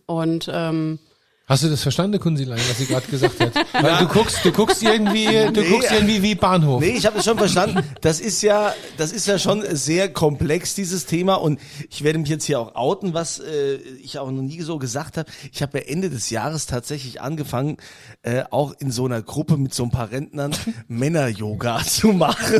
Und 0.05 0.49
ähm, 0.51 0.99
Hast 1.49 1.63
du 1.63 1.69
das 1.69 1.81
verstanden, 1.81 2.19
Kunzilein, 2.19 2.59
was 2.67 2.77
sie 2.77 2.87
gerade 2.87 3.07
gesagt 3.07 3.39
hat? 3.39 3.53
Weil 3.81 3.99
du 3.99 4.07
guckst, 4.07 4.43
du 4.43 4.51
guckst 4.51 4.83
irgendwie, 4.83 5.27
du 5.53 5.61
Nee, 5.61 5.69
guckst 5.69 5.89
irgendwie 5.93 6.21
wie 6.21 6.35
Bahnhof. 6.35 6.81
Nee, 6.81 6.89
ich 6.97 7.05
habe 7.05 7.15
das 7.15 7.23
schon 7.23 7.37
verstanden. 7.37 7.83
Das 8.01 8.19
ist 8.19 8.41
ja, 8.41 8.73
das 8.97 9.13
ist 9.13 9.27
ja 9.27 9.39
schon 9.39 9.63
sehr 9.73 10.11
komplex 10.11 10.75
dieses 10.75 11.05
Thema 11.05 11.35
und 11.35 11.61
ich 11.89 12.03
werde 12.03 12.19
mich 12.19 12.27
jetzt 12.27 12.43
hier 12.43 12.59
auch 12.59 12.75
outen, 12.75 13.13
was 13.13 13.39
äh, 13.39 13.75
ich 14.03 14.19
auch 14.19 14.29
noch 14.29 14.41
nie 14.41 14.61
so 14.61 14.77
gesagt 14.77 15.15
habe. 15.15 15.31
Ich 15.53 15.61
habe 15.61 15.77
ja 15.79 15.85
Ende 15.85 16.09
des 16.09 16.29
Jahres 16.31 16.65
tatsächlich 16.65 17.21
angefangen, 17.21 17.77
äh, 18.23 18.43
auch 18.51 18.73
in 18.79 18.91
so 18.91 19.05
einer 19.05 19.21
Gruppe 19.21 19.55
mit 19.55 19.73
so 19.73 19.83
ein 19.83 19.89
paar 19.89 20.11
Rentnern 20.11 20.53
Männer-Yoga 20.89 21.81
zu 21.85 22.09
machen. 22.09 22.59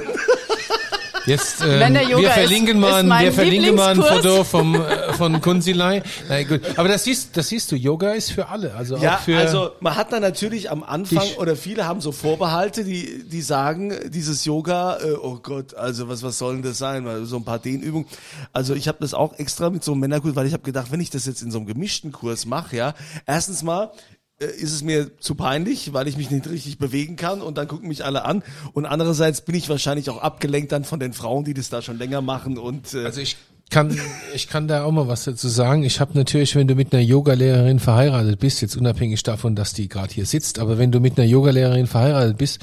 Jetzt, 1.28 1.62
ähm, 1.62 1.94
wir 1.94 2.30
verlinken 2.32 2.80
mal, 2.80 3.06
wir 3.06 3.34
verlinken 3.34 3.76
mal 3.76 3.90
ein. 3.90 4.02
Foto 4.02 4.46
vom, 4.46 4.76
äh, 4.76 5.14
von 5.14 5.42
Kunzilei. 5.42 6.02
Na 6.30 6.42
gut. 6.44 6.62
Aber 6.78 6.88
das 6.88 7.04
siehst, 7.04 7.36
das 7.36 7.50
siehst 7.50 7.72
du, 7.72 7.76
Yoga 7.76 8.14
ist 8.14 8.32
für 8.32 8.48
alle. 8.48 8.74
Also 8.76 8.96
Ja, 8.98 9.16
auch 9.16 9.20
für, 9.20 9.38
also 9.38 9.72
man 9.82 9.96
hat 9.96 10.14
da 10.14 10.22
natürlich 10.22 10.72
am 10.72 10.84
Anfang 10.84 11.24
Dich. 11.24 11.38
oder 11.38 11.58
viele 11.58 11.86
haben 11.86 12.00
so 12.00 12.14
Vorbehalte, 12.14 12.86
die 12.86 13.28
die 13.28 13.42
sagen, 13.42 13.94
dieses 14.08 14.46
Yoga, 14.46 15.00
äh, 15.00 15.14
oh 15.22 15.40
Gott, 15.44 15.74
also 15.74 16.08
was 16.08 16.24
was 16.24 16.38
soll 16.38 16.56
denn 16.56 16.64
das 16.64 16.78
sein? 16.78 17.06
Weil 17.06 17.26
So 17.26 17.36
ein 17.36 17.44
paar 17.44 17.60
Dehnübungen. 17.60 18.08
Also 18.54 18.74
ich 18.74 18.88
habe 18.88 19.00
das 19.02 19.14
auch 19.14 19.38
extra 19.38 19.70
mit 19.70 19.84
so 19.84 19.92
einem 19.92 20.02
Männerkurs, 20.02 20.36
weil 20.36 20.48
ich 20.48 20.54
habe 20.54 20.64
gedacht, 20.64 20.92
wenn 20.92 21.02
ich 21.02 21.10
das 21.10 21.26
jetzt 21.26 21.42
in 21.42 21.52
so 21.52 21.58
einem 21.58 21.68
gemischten 21.68 22.14
Kurs 22.14 22.46
mache, 22.46 22.78
ja, 22.78 22.94
erstens 23.26 23.64
mal 23.64 23.92
ist 24.40 24.74
es 24.74 24.84
mir 24.84 25.18
zu 25.20 25.36
peinlich, 25.36 25.94
weil 25.94 26.08
ich 26.08 26.18
mich 26.18 26.30
nicht 26.30 26.48
richtig 26.48 26.78
bewegen 26.78 27.16
kann 27.16 27.42
und 27.42 27.58
dann 27.58 27.68
gucken 27.68 27.88
mich 27.88 28.06
alle 28.06 28.26
an 28.26 28.44
und 28.74 28.86
andererseits 28.86 29.42
bin 29.42 29.56
ich 29.56 29.68
wahrscheinlich 29.70 30.10
auch 30.10 30.22
abgelenkt 30.22 30.72
dann 30.72 30.84
von 30.84 31.00
den 31.00 31.14
Frauen, 31.14 31.44
die 31.44 31.54
das 31.54 31.70
da 31.70 31.82
schon 31.82 31.98
länger 31.98 32.22
machen 32.22 32.58
und 32.58 32.94
äh, 32.94 33.06
Also 33.06 33.22
ich 33.22 33.38
kann, 33.70 34.00
ich 34.34 34.48
kann 34.48 34.68
da 34.68 34.84
auch 34.84 34.92
mal 34.92 35.08
was 35.08 35.26
dazu 35.26 35.50
sagen. 35.50 35.84
Ich 35.84 36.00
habe 36.00 36.18
natürlich, 36.18 36.56
wenn 36.56 36.68
du 36.68 36.76
mit 36.76 36.94
einer 36.94 37.02
Yogalehrerin 37.02 37.80
verheiratet 37.80 38.40
bist, 38.40 38.62
jetzt 38.62 38.78
unabhängig 38.78 39.24
davon, 39.24 39.56
dass 39.56 39.74
die 39.74 39.90
gerade 39.90 40.14
hier 40.14 40.26
sitzt, 40.26 40.60
aber 40.60 40.78
wenn 40.78 40.92
du 40.92 41.00
mit 41.00 41.18
einer 41.18 41.28
Yogalehrerin 41.28 41.88
verheiratet 41.88 42.38
bist, 42.38 42.60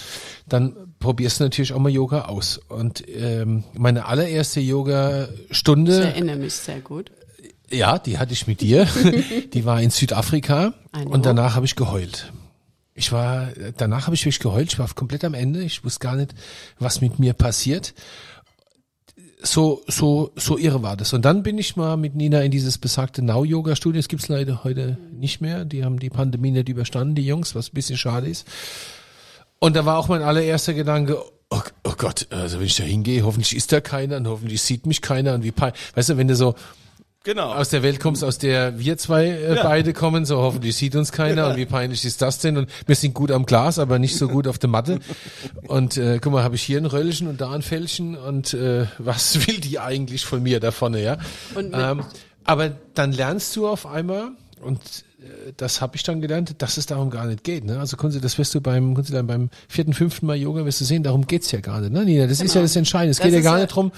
dann 0.48 0.74
probierst 1.00 1.40
du 1.40 1.44
natürlich 1.44 1.74
auch 1.74 1.78
mal 1.78 1.90
Yoga 1.90 2.22
aus. 2.22 2.58
Und 2.68 3.04
ähm, 3.08 3.64
meine 3.74 4.06
allererste 4.06 4.60
ich 4.60 4.68
Yoga-Stunde 4.68 6.04
erinnere 6.04 6.36
mich 6.36 6.54
sehr 6.54 6.80
gut. 6.80 7.10
Ja, 7.74 7.98
die 7.98 8.18
hatte 8.18 8.32
ich 8.32 8.46
mit 8.46 8.60
dir. 8.60 8.86
die 9.52 9.64
war 9.64 9.80
in 9.80 9.90
Südafrika 9.90 10.74
I 10.96 11.02
know. 11.02 11.10
und 11.10 11.26
danach 11.26 11.54
habe 11.54 11.66
ich 11.66 11.76
geheult. 11.76 12.32
Ich 12.94 13.10
war, 13.10 13.48
danach 13.76 14.06
habe 14.06 14.14
ich 14.14 14.22
wirklich 14.22 14.38
geheult. 14.38 14.72
Ich 14.72 14.78
war 14.78 14.88
komplett 14.94 15.24
am 15.24 15.34
Ende. 15.34 15.62
Ich 15.62 15.84
wusste 15.84 16.00
gar 16.00 16.14
nicht, 16.14 16.32
was 16.78 17.00
mit 17.00 17.18
mir 17.18 17.32
passiert. 17.32 17.92
So, 19.42 19.82
so, 19.88 20.32
so 20.36 20.56
irre 20.56 20.82
war 20.82 20.96
das. 20.96 21.12
Und 21.12 21.24
dann 21.24 21.42
bin 21.42 21.58
ich 21.58 21.76
mal 21.76 21.96
mit 21.96 22.14
Nina 22.14 22.40
in 22.40 22.50
dieses 22.50 22.78
besagte 22.78 23.20
Now-Yoga-Studio. 23.20 23.98
Das 23.98 24.08
gibt's 24.08 24.28
leider 24.28 24.64
heute 24.64 24.96
nicht 25.12 25.40
mehr. 25.40 25.64
Die 25.64 25.84
haben 25.84 25.98
die 25.98 26.08
Pandemie 26.08 26.52
nicht 26.52 26.68
überstanden, 26.68 27.14
die 27.14 27.26
Jungs, 27.26 27.54
was 27.54 27.68
ein 27.68 27.74
bisschen 27.74 27.98
schade 27.98 28.28
ist. 28.28 28.46
Und 29.58 29.74
da 29.76 29.84
war 29.84 29.98
auch 29.98 30.08
mein 30.08 30.22
allererster 30.22 30.72
Gedanke, 30.72 31.18
oh, 31.50 31.60
oh 31.82 31.94
Gott, 31.98 32.28
also 32.30 32.58
wenn 32.58 32.66
ich 32.66 32.76
da 32.76 32.84
hingehe, 32.84 33.24
hoffentlich 33.24 33.56
ist 33.56 33.72
da 33.72 33.80
keiner 33.80 34.16
und 34.18 34.28
hoffentlich 34.28 34.62
sieht 34.62 34.86
mich 34.86 35.02
keiner 35.02 35.34
und 35.34 35.42
wie 35.42 35.52
Weißt 35.94 36.10
du, 36.10 36.16
wenn 36.16 36.28
du 36.28 36.36
so 36.36 36.54
Genau. 37.24 37.52
aus 37.54 37.70
der 37.70 37.82
Welt 37.82 38.00
kommst, 38.00 38.22
aus 38.22 38.36
der 38.38 38.78
wir 38.78 38.98
zwei 38.98 39.24
äh, 39.26 39.56
Ja. 39.56 39.62
beide 39.62 39.92
kommen, 39.94 40.24
so 40.26 40.36
hoffentlich 40.38 40.76
sieht 40.76 40.94
uns 40.94 41.10
keiner 41.10 41.48
und 41.48 41.56
wie 41.56 41.64
peinlich 41.64 42.04
ist 42.04 42.20
das 42.22 42.38
denn? 42.38 42.56
Und 42.58 42.70
wir 42.86 42.94
sind 42.94 43.14
gut 43.14 43.30
am 43.30 43.46
Glas, 43.46 43.78
aber 43.78 43.98
nicht 43.98 44.16
so 44.16 44.28
gut 44.28 44.46
auf 44.46 44.58
der 44.58 44.68
Matte. 44.70 44.98
Und 45.66 45.96
äh, 45.96 46.18
guck 46.22 46.32
mal, 46.34 46.42
habe 46.42 46.54
ich 46.54 46.62
hier 46.62 46.76
ein 46.78 46.84
Röllchen 46.86 47.26
und 47.26 47.40
da 47.40 47.50
ein 47.52 47.62
Fällchen 47.62 48.14
und 48.16 48.52
äh, 48.54 48.86
was 48.98 49.46
will 49.46 49.58
die 49.58 49.78
eigentlich 49.80 50.24
von 50.26 50.42
mir 50.42 50.60
da 50.60 50.70
vorne, 50.70 51.02
ja? 51.02 51.16
Und 51.54 51.72
ähm, 51.74 52.04
aber 52.44 52.72
dann 52.92 53.10
lernst 53.12 53.56
du 53.56 53.66
auf 53.68 53.86
einmal 53.86 54.32
und 54.60 54.78
äh, 55.20 55.52
das 55.56 55.80
habe 55.80 55.96
ich 55.96 56.02
dann 56.02 56.20
gelernt, 56.20 56.56
dass 56.60 56.76
es 56.76 56.84
darum 56.84 57.08
gar 57.08 57.24
nicht 57.26 57.42
geht. 57.42 57.64
Ne? 57.64 57.80
Also 57.80 57.96
Kunze, 57.96 58.20
das 58.20 58.36
wirst 58.36 58.54
du 58.54 58.60
beim 58.60 58.94
Kunze 58.94 59.12
dann 59.14 59.26
beim 59.26 59.48
vierten, 59.66 59.94
fünften 59.94 60.26
Mal 60.26 60.36
Yoga 60.36 60.66
wirst 60.66 60.82
du 60.82 60.84
sehen, 60.84 61.02
darum 61.02 61.26
geht's 61.26 61.50
ja 61.52 61.60
gar 61.60 61.80
nicht. 61.80 61.90
Ne? 61.92 62.04
Nina, 62.04 62.26
das 62.26 62.40
ist 62.42 62.54
ja 62.54 62.60
das 62.60 62.76
Entscheidende. 62.76 63.12
Es 63.12 63.16
Genau. 63.16 63.28
Das 63.30 63.34
geht 63.36 63.44
ja 63.44 63.50
gar 63.50 63.56
ja- 63.58 63.64
nicht 63.64 63.74
drum, 63.74 63.92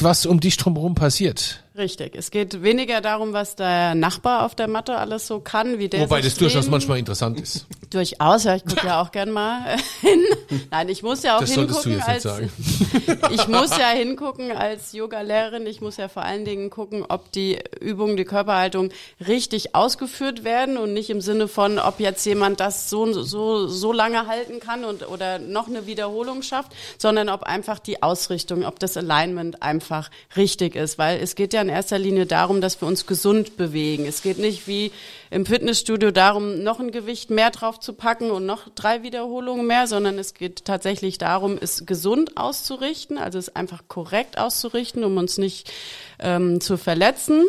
was 0.00 0.24
um 0.26 0.40
dich 0.40 0.56
drumherum 0.56 0.94
passiert. 0.94 1.62
Richtig. 1.78 2.16
Es 2.16 2.32
geht 2.32 2.64
weniger 2.64 3.00
darum, 3.00 3.32
was 3.32 3.54
der 3.54 3.94
Nachbar 3.94 4.44
auf 4.44 4.56
der 4.56 4.66
Matte 4.66 4.96
alles 4.96 5.28
so 5.28 5.38
kann, 5.38 5.78
wie 5.78 5.88
der 5.88 6.00
Wobei 6.00 6.20
das 6.20 6.34
durchaus 6.34 6.68
manchmal 6.68 6.98
interessant 6.98 7.40
ist. 7.40 7.66
Durchaus, 7.90 8.44
ja, 8.44 8.56
ich 8.56 8.66
gucke 8.66 8.86
ja 8.86 9.00
auch 9.00 9.12
gern 9.12 9.30
mal 9.30 9.76
hin. 10.00 10.22
Nein, 10.70 10.88
ich 10.90 11.02
muss 11.02 11.22
ja 11.22 11.36
auch 11.36 11.40
Das 11.40 11.54
solltest 11.54 11.86
du 11.86 11.90
hingucken 11.90 12.12
als 12.12 12.22
sagen. 12.24 12.52
ich 13.30 13.48
muss 13.48 13.70
ja 13.78 13.88
hingucken 13.90 14.50
als 14.50 14.92
Yoga-Lehrerin. 14.92 15.66
Ich 15.66 15.80
muss 15.80 15.96
ja 15.96 16.08
vor 16.08 16.22
allen 16.22 16.44
Dingen 16.44 16.68
gucken, 16.68 17.06
ob 17.08 17.30
die 17.32 17.58
Übungen, 17.80 18.16
die 18.16 18.24
Körperhaltung 18.24 18.90
richtig 19.26 19.74
ausgeführt 19.74 20.44
werden 20.44 20.76
und 20.76 20.92
nicht 20.92 21.08
im 21.10 21.20
Sinne 21.20 21.48
von, 21.48 21.78
ob 21.78 22.00
jetzt 22.00 22.26
jemand 22.26 22.60
das 22.60 22.90
so 22.90 23.22
so 23.22 23.68
so 23.68 23.92
lange 23.92 24.26
halten 24.26 24.60
kann 24.60 24.84
und 24.84 25.08
oder 25.08 25.38
noch 25.38 25.68
eine 25.68 25.86
Wiederholung 25.86 26.42
schafft, 26.42 26.72
sondern 26.98 27.28
ob 27.28 27.44
einfach 27.44 27.78
die 27.78 28.02
Ausrichtung, 28.02 28.64
ob 28.66 28.80
das 28.80 28.96
Alignment 28.96 29.62
einfach 29.62 30.10
richtig 30.36 30.74
ist, 30.74 30.98
weil 30.98 31.20
es 31.22 31.36
geht 31.36 31.54
ja 31.54 31.67
in 31.68 31.74
erster 31.74 31.98
Linie 31.98 32.24
darum, 32.24 32.60
dass 32.60 32.80
wir 32.80 32.88
uns 32.88 33.06
gesund 33.06 33.58
bewegen. 33.58 34.06
Es 34.06 34.22
geht 34.22 34.38
nicht 34.38 34.66
wie 34.66 34.90
im 35.30 35.44
Fitnessstudio 35.44 36.10
darum, 36.10 36.62
noch 36.62 36.80
ein 36.80 36.90
Gewicht 36.90 37.28
mehr 37.28 37.50
drauf 37.50 37.78
zu 37.78 37.92
packen 37.92 38.30
und 38.30 38.46
noch 38.46 38.68
drei 38.74 39.02
Wiederholungen 39.02 39.66
mehr, 39.66 39.86
sondern 39.86 40.18
es 40.18 40.32
geht 40.32 40.64
tatsächlich 40.64 41.18
darum, 41.18 41.58
es 41.60 41.84
gesund 41.84 42.38
auszurichten, 42.38 43.18
also 43.18 43.38
es 43.38 43.54
einfach 43.54 43.82
korrekt 43.86 44.38
auszurichten, 44.38 45.04
um 45.04 45.18
uns 45.18 45.36
nicht 45.36 45.70
ähm, 46.18 46.60
zu 46.62 46.78
verletzen. 46.78 47.44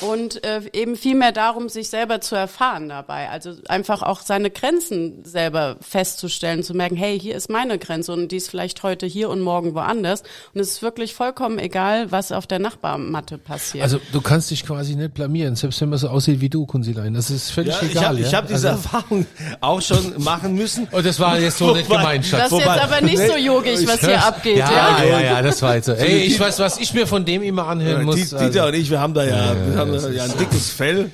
Und 0.00 0.44
äh, 0.44 0.60
eben 0.72 0.96
viel 0.96 1.14
mehr 1.14 1.32
darum, 1.32 1.68
sich 1.68 1.88
selber 1.88 2.20
zu 2.20 2.34
erfahren 2.34 2.88
dabei. 2.88 3.28
Also 3.30 3.52
einfach 3.68 4.02
auch 4.02 4.20
seine 4.22 4.50
Grenzen 4.50 5.24
selber 5.24 5.76
festzustellen, 5.80 6.62
zu 6.62 6.74
merken, 6.74 6.96
hey, 6.96 7.18
hier 7.18 7.36
ist 7.36 7.48
meine 7.50 7.78
Grenze 7.78 8.12
und 8.12 8.28
die 8.32 8.36
ist 8.36 8.50
vielleicht 8.50 8.82
heute 8.82 9.06
hier 9.06 9.28
und 9.30 9.40
morgen 9.40 9.74
woanders. 9.74 10.22
Und 10.52 10.60
es 10.60 10.72
ist 10.72 10.82
wirklich 10.82 11.14
vollkommen 11.14 11.58
egal, 11.58 12.10
was 12.10 12.32
auf 12.32 12.46
der 12.46 12.58
Nachbarmatte 12.58 13.38
passiert. 13.38 13.84
Also 13.84 14.00
du 14.12 14.20
kannst 14.20 14.50
dich 14.50 14.66
quasi 14.66 14.96
nicht 14.96 15.14
blamieren, 15.14 15.56
selbst 15.56 15.80
wenn 15.80 15.88
man 15.90 15.98
so 15.98 16.08
aussieht 16.08 16.40
wie 16.40 16.48
du, 16.48 16.66
Kunzilein. 16.66 17.14
Das 17.14 17.30
ist 17.30 17.50
völlig 17.50 17.74
Ja, 17.74 17.82
ich 17.82 17.90
egal. 17.92 18.04
habe 18.08 18.20
ja? 18.20 18.26
ich 18.26 18.34
hab 18.34 18.48
diese 18.48 18.70
also, 18.70 18.82
Erfahrung 18.82 19.26
auch 19.60 19.80
schon 19.80 20.14
machen 20.22 20.54
müssen. 20.54 20.88
Oh, 20.92 21.00
das 21.00 21.18
war 21.20 21.38
jetzt 21.38 21.58
so 21.58 21.72
nicht 21.74 21.88
gemeint, 21.88 22.26
Schatz. 22.26 22.50
das 22.50 22.52
ist 22.52 22.58
jetzt 22.66 22.82
aber 22.82 23.00
nicht 23.00 23.18
so 23.18 23.36
yogisch, 23.36 23.86
was 23.86 24.00
hier 24.00 24.24
abgeht, 24.24 24.58
ja, 24.58 24.70
ja? 24.72 25.04
ja, 25.04 25.20
ja, 25.20 25.42
das 25.42 25.62
war 25.62 25.76
jetzt 25.76 25.86
so. 25.86 25.92
Ey, 25.92 26.22
ich 26.22 26.38
weiß, 26.38 26.58
was 26.58 26.78
ich 26.78 26.92
mir 26.94 27.06
von 27.06 27.24
dem 27.24 27.42
immer 27.42 27.66
anhören 27.68 28.04
muss. 28.04 28.16
Die- 28.16 28.22
Dieter 28.22 28.42
also. 28.42 28.64
und 28.66 28.74
ich, 28.74 28.90
wir 28.90 29.00
haben 29.00 29.14
da 29.14 29.24
ja, 29.24 29.54
wir 29.74 29.80
haben 29.80 30.14
ja 30.14 30.24
ein 30.24 30.38
dickes 30.38 30.70
Fell. 30.70 31.10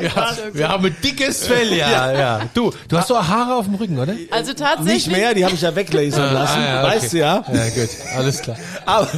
ja, 0.00 0.36
wir 0.52 0.68
haben 0.68 0.86
ein 0.86 0.96
dickes 1.02 1.46
Fell, 1.46 1.72
ja, 1.74 2.12
ja. 2.12 2.40
Du, 2.54 2.72
du 2.88 2.96
hast 2.98 3.08
so 3.08 3.16
Haare 3.26 3.56
auf 3.56 3.66
dem 3.66 3.74
Rücken, 3.76 3.98
oder? 3.98 4.14
Also 4.30 4.52
tatsächlich. 4.52 5.06
Nicht 5.08 5.16
mehr, 5.16 5.34
die 5.34 5.44
habe 5.44 5.54
ich 5.54 5.60
ja 5.62 5.74
weglasern 5.74 6.34
lassen, 6.34 6.58
Ah, 6.58 6.64
ja, 6.66 6.82
okay. 6.84 6.96
weißt 6.96 7.12
du 7.12 7.18
ja. 7.18 7.44
Ja, 7.52 7.68
gut, 7.70 7.88
alles 8.16 8.42
klar. 8.42 8.56
Aber 8.86 9.08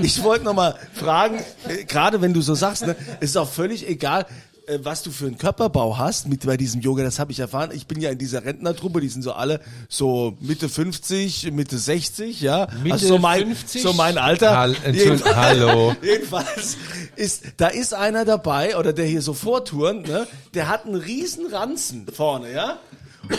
ich 0.00 0.22
wollte 0.22 0.44
noch 0.44 0.54
mal 0.54 0.74
fragen, 0.92 1.38
äh, 1.68 1.84
gerade 1.84 2.20
wenn 2.20 2.32
du 2.34 2.40
so 2.40 2.54
sagst, 2.54 2.86
ne, 2.86 2.96
ist 3.20 3.36
auch 3.36 3.48
völlig 3.50 3.88
egal, 3.88 4.26
äh, 4.66 4.78
was 4.82 5.02
du 5.02 5.10
für 5.10 5.26
einen 5.26 5.38
Körperbau 5.38 5.98
hast 5.98 6.28
mit 6.28 6.46
bei 6.46 6.56
diesem 6.56 6.80
Yoga, 6.80 7.02
das 7.02 7.18
habe 7.18 7.32
ich 7.32 7.38
erfahren. 7.40 7.70
Ich 7.72 7.86
bin 7.86 8.00
ja 8.00 8.10
in 8.10 8.18
dieser 8.18 8.44
Rentnertruppe, 8.44 9.00
die 9.00 9.08
sind 9.08 9.22
so 9.22 9.32
alle 9.32 9.60
so 9.88 10.36
Mitte 10.40 10.68
50, 10.68 11.52
Mitte 11.52 11.78
60, 11.78 12.40
ja. 12.40 12.68
Mitte 12.82 12.94
also 12.94 13.08
so 13.08 13.18
mein 13.18 13.46
50? 13.46 13.82
so 13.82 13.92
mein 13.92 14.18
Alter. 14.18 14.56
Hall- 14.56 14.76
Entschuldigung, 14.84 15.34
hallo. 15.34 15.96
Jedenfalls 16.02 16.76
ist 17.16 17.42
da 17.56 17.68
ist 17.68 17.94
einer 17.94 18.24
dabei 18.24 18.76
oder 18.76 18.92
der 18.92 19.06
hier 19.06 19.22
so 19.22 19.34
vorturnt, 19.34 20.08
ne? 20.08 20.26
Der 20.54 20.68
hat 20.68 20.86
einen 20.86 20.96
riesen 20.96 21.46
Ranzen 21.46 22.06
vorne, 22.12 22.52
ja? 22.52 22.78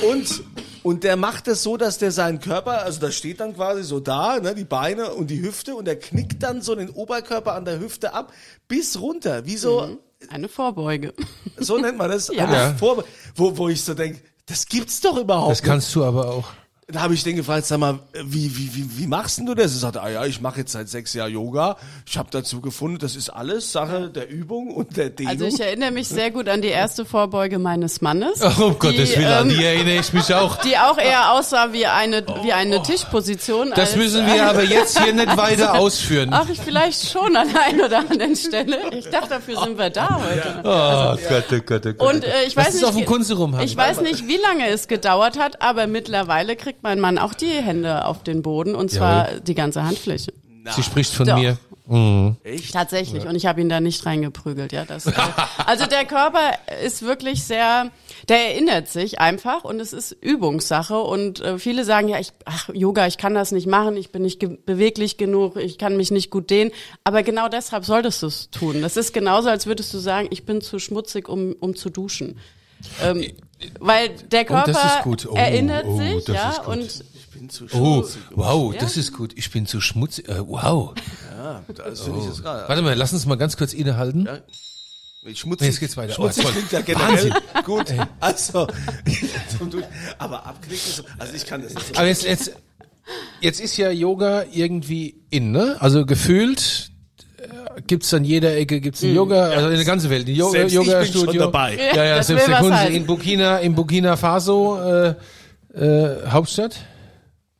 Und 0.10 0.44
und 0.84 1.04
der 1.04 1.16
macht 1.16 1.48
es 1.48 1.64
so, 1.64 1.78
dass 1.78 1.98
der 1.98 2.12
seinen 2.12 2.40
Körper, 2.40 2.84
also 2.84 3.00
da 3.00 3.12
steht 3.12 3.40
dann 3.40 3.56
quasi 3.56 3.84
so 3.84 4.00
da, 4.00 4.40
ne, 4.40 4.54
die 4.54 4.64
Beine 4.66 5.14
und 5.16 5.32
die 5.32 5.42
Hüfte 5.42 5.76
und 5.76 5.86
der 5.86 6.00
knickt 6.00 6.44
dann 6.44 6.62
so 6.62 6.76
den 6.76 6.90
Oberkörper 6.90 7.54
an 7.54 7.66
der 7.66 7.80
Hüfte 7.80 8.14
ab 8.14 8.32
bis 8.68 9.00
runter, 9.00 9.46
wie 9.48 9.58
so 9.58 9.98
Eine 10.30 10.48
Vorbeuge. 10.50 11.14
so 11.58 11.78
nennt 11.78 11.98
man 11.98 12.10
das, 12.12 12.28
Ja. 12.34 12.46
eine 12.46 12.54
Ja. 12.56 12.76
Vorbe- 12.80 13.04
wo 13.36 13.58
wo 13.58 13.70
ich 13.70 13.84
so 13.84 13.94
denk, 13.94 14.22
das 14.48 14.66
gibt's 14.68 15.02
doch 15.02 15.18
überhaupt 15.18 15.52
Das 15.52 15.62
nicht. 15.62 15.70
kannst 15.70 15.96
du 15.96 16.04
aber 16.04 16.30
auch. 16.30 16.50
Da 16.88 17.02
habe 17.02 17.16
ich 17.16 17.24
den 17.24 17.36
gefragt, 17.36 17.66
sag 17.66 17.80
mal, 17.80 17.98
wie, 18.14 18.56
wie, 18.58 18.76
wie, 18.76 19.00
wie 19.00 19.08
machst 19.08 19.40
denn 19.40 19.48
du 19.48 19.56
das? 19.56 19.74
Er 19.74 19.80
sagte, 19.80 20.04
ah 20.04 20.10
ja, 20.10 20.26
ich 20.26 20.40
mache 20.40 20.60
jetzt 20.60 20.72
seit 20.72 20.88
sechs 20.88 21.16
Jahren 21.16 21.34
Yoga. 21.34 21.78
Ich 22.06 22.16
habe 22.16 22.30
dazu 22.30 22.62
gefunden, 22.62 23.00
das 23.00 23.16
ist 23.16 23.32
alles 23.32 23.72
Sache 23.72 24.12
der 24.12 24.30
Übung 24.30 24.70
und 24.70 24.96
der 24.96 25.10
Dehnung. 25.10 25.32
Also 25.32 25.46
ich 25.46 25.60
erinnere 25.60 25.90
mich 25.90 26.08
sehr 26.08 26.30
gut 26.30 26.48
an 26.48 26.62
die 26.62 26.68
erste 26.68 27.04
Vorbeuge 27.04 27.58
meines 27.58 28.02
Mannes. 28.02 28.40
Oh, 28.58 28.66
um 28.66 28.80
Gottes 28.80 29.18
Willen, 29.18 29.26
an 29.26 29.50
ähm, 29.50 29.58
die 29.58 29.66
erinnere 29.66 30.00
ich 30.00 30.14
mich 30.14 30.34
auch. 30.34 30.58
die 30.62 30.78
auch 30.78 30.98
eher 30.98 31.34
aussah 31.34 31.74
wie 31.74 31.88
eine, 31.88 32.24
wie 32.44 32.54
eine 32.54 32.82
Tischposition. 32.84 33.72
Das 33.72 33.90
als, 33.90 33.96
müssen 33.96 34.26
wir 34.28 34.48
aber 34.48 34.64
jetzt 34.64 35.02
hier 35.02 35.12
nicht 35.12 35.36
weiter 35.38 35.74
ausführen. 35.74 36.30
Ach, 36.32 36.48
ich 36.48 36.62
vielleicht 36.62 37.10
schon 37.10 37.36
an 37.36 37.52
der 37.52 37.64
einen 37.64 37.82
oder 37.82 38.00
anderen 38.00 38.36
Stelle. 38.36 38.78
Ich 38.92 39.10
dachte, 39.10 39.30
dafür 39.30 39.60
sind 39.60 39.78
wir 39.78 39.90
da 39.90 40.22
heute. 40.22 40.60
Oh 40.64 41.18
Gott, 41.28 41.46
oh 41.52 41.64
Gott, 41.66 41.86
oh 41.88 41.94
Gott. 41.94 42.16
Und 42.16 42.24
äh, 42.24 42.44
ich 42.46 42.56
weiß 42.56 42.76
nicht, 42.76 43.64
ich 43.64 43.78
weiß 43.78 44.02
nicht, 44.02 44.28
wie 44.28 44.38
lange 44.38 44.68
es 44.70 44.88
gedauert 44.88 45.40
hat, 45.40 45.62
aber 45.62 45.88
mittlerweile 45.88 46.56
kriegt 46.56 46.75
mein 46.82 47.00
Mann 47.00 47.18
auch 47.18 47.34
die 47.34 47.48
Hände 47.50 48.06
auf 48.06 48.24
den 48.24 48.42
Boden 48.42 48.76
und 48.76 48.92
zwar 48.92 49.40
die 49.40 49.56
ganze 49.56 49.84
Handfläche. 49.84 50.34
Sie 50.72 50.84
spricht 50.84 51.14
von 51.14 51.28
Doch. 51.28 51.38
mir. 51.38 51.58
Tatsächlich. 52.72 53.28
Und 53.28 53.36
ich 53.36 53.46
habe 53.46 53.62
ihn 53.62 53.70
da 53.70 53.80
nicht 53.80 54.06
reingeprügelt. 54.06 54.72
Ja, 54.72 54.86
das, 54.86 55.06
äh, 55.06 55.12
also 55.66 55.86
der 55.86 56.06
Körper 56.06 56.54
ist 56.84 57.04
wirklich 57.04 57.44
sehr, 57.44 57.92
der 58.28 58.54
erinnert 58.54 58.88
sich 58.88 59.20
einfach 59.20 59.64
und 59.64 59.80
es 59.80 59.94
ist 59.94 60.12
Übungssache. 60.12 61.00
Und 61.00 61.42
äh, 61.42 61.60
viele 61.60 61.86
sagen 61.86 62.08
ja, 62.08 62.20
ich, 62.20 62.32
ach, 62.46 62.70
Yoga, 62.74 63.06
ich 63.06 63.18
kann 63.18 63.36
das 63.36 63.52
nicht 63.52 63.68
machen, 63.68 63.98
ich 63.98 64.12
bin 64.12 64.24
nicht 64.24 64.40
ge 64.40 64.58
beweglich 64.66 65.18
genug, 65.18 65.58
ich 65.58 65.78
kann 65.78 65.96
mich 65.96 66.10
nicht 66.10 66.32
gut 66.32 66.50
dehnen. 66.50 66.72
Aber 67.04 67.22
genau 67.22 67.50
deshalb 67.50 67.86
solltest 67.86 68.24
du 68.24 68.28
es 68.28 68.50
tun. 68.50 68.82
Das 68.82 68.98
ist 68.98 69.14
genauso, 69.14 69.50
als 69.50 69.68
würdest 69.68 69.94
du 69.94 70.00
sagen, 70.00 70.28
ich 70.32 70.46
bin 70.46 70.62
zu 70.62 70.80
schmutzig, 70.80 71.30
um, 71.30 71.54
um 71.60 71.76
zu 71.76 71.92
duschen. 71.92 72.40
Ähm, 73.04 73.32
weil 73.80 74.10
der 74.10 74.42
Oh, 74.42 74.54
das 74.54 74.66
Körper 74.66 74.98
ist 74.98 75.04
gut. 75.04 75.28
Oh, 75.32 75.36
erinnert 75.36 75.86
oh, 75.88 75.98
sich, 75.98 76.26
das 76.26 76.36
ja, 76.36 76.50
ist 76.52 76.64
gut. 76.64 76.68
und 76.68 77.04
ich 77.14 77.28
bin 77.32 77.50
zu 77.50 77.66
Oh, 77.66 77.68
schmutzig. 78.04 78.22
wow, 78.32 78.76
das 78.78 78.98
ist 78.98 79.14
gut. 79.14 79.34
Ich 79.38 79.52
bin 79.52 79.66
zu 79.66 79.82
schmutzig. 79.82 80.28
Äh, 80.30 80.48
wow. 80.48 80.94
Ja, 81.38 81.64
das 81.74 82.02
finde 82.02 82.20
ich 82.20 82.26
jetzt 82.26 82.42
gerade. 82.42 82.68
Warte 82.68 82.82
mal, 82.82 82.94
lass 82.96 83.14
uns 83.14 83.26
mal 83.26 83.36
ganz 83.36 83.58
kurz 83.58 83.74
innehalten. 83.74 84.28
Schmutzig, 85.34 85.68
Jetzt 85.70 85.80
geht's 85.80 85.98
weiter. 85.98 86.14
Schmutzig 86.14 86.46
Oh, 86.46 86.50
klingt 86.50 86.72
ja 86.72 86.82
generell 86.82 87.34
gut. 87.64 87.92
Also, 88.20 88.68
zum 89.58 89.72
Duschen. 89.72 89.88
aber 90.20 90.46
abknicken 90.46 90.76
ist, 90.88 91.04
also 91.18 91.34
ich 91.34 91.46
kann 91.48 91.64
das 91.64 91.74
nicht 91.74 91.88
so. 91.88 91.94
Aber 91.96 92.06
jetzt, 92.08 92.24
jetzt, 92.26 92.52
jetzt 93.42 93.60
ist 93.60 93.76
ja 93.78 93.90
Yoga 93.90 94.44
irgendwie 94.52 95.24
in, 95.32 95.52
ne? 95.52 95.78
Also 95.80 96.06
gefühlt 96.06 96.92
gibt's 97.88 98.14
an 98.14 98.24
jeder 98.26 98.56
Ecke 98.56 98.80
gibt's 98.82 99.04
ein 99.04 99.14
Yoga, 99.14 99.50
also 99.50 99.70
in 99.70 99.76
der 99.76 99.86
ganzen 99.86 100.10
Welt, 100.10 100.28
ein 100.28 100.36
Yoga, 100.36 100.52
Selbst 100.52 100.74
ich 100.74 100.80
bin 100.80 100.88
Yoga 100.88 101.06
schon 101.06 101.22
Studio. 101.24 101.42
dabei. 101.44 101.76
Ja, 101.96 102.04
ja, 102.04 102.16
Das 102.18 102.28
selbst 102.28 102.48
der 102.48 102.60
heißen. 102.60 102.96
in 102.96 103.06
Burkina, 103.06 103.58
in 103.60 103.76
Burkina 103.76 104.16
Faso, 104.18 104.78
äh, 104.80 105.16
äh, 105.78 106.28
Hauptstadt. 106.30 106.78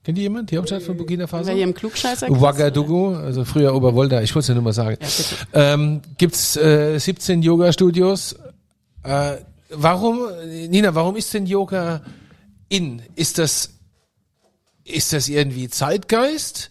Kennt 0.04 0.18
ihr 0.20 0.24
jemand? 0.24 0.52
Die 0.52 0.58
Hauptstadt 0.58 0.84
von 0.84 0.96
Burkina 0.98 1.26
Faso? 1.28 1.48
wer 1.48 1.56
hier 1.56 1.64
im 1.64 1.74
Klugscheißer 1.74 2.30
Ouagadougou, 2.30 3.16
also 3.16 3.44
früher 3.44 3.74
Oberwolda, 3.74 4.22
ich 4.22 4.34
wollte 4.36 4.44
es 4.44 4.48
ja 4.50 4.54
nur 4.54 4.64
mal 4.64 4.74
sagen. 4.74 4.98
ähm, 5.54 6.02
gibt's 6.18 6.56
äh, 6.58 6.98
17 7.00 7.42
Yoga-Studios. 7.42 8.36
Äh, 9.04 9.38
warum, 9.70 10.20
Nina, 10.70 10.94
warum 10.96 11.16
ist 11.16 11.34
denn 11.34 11.46
Yoga 11.48 12.02
in? 12.70 13.02
Ist 13.16 13.40
das, 13.40 13.72
ist 14.84 15.12
das 15.12 15.28
irgendwie 15.28 15.70
Zeitgeist? 15.70 16.70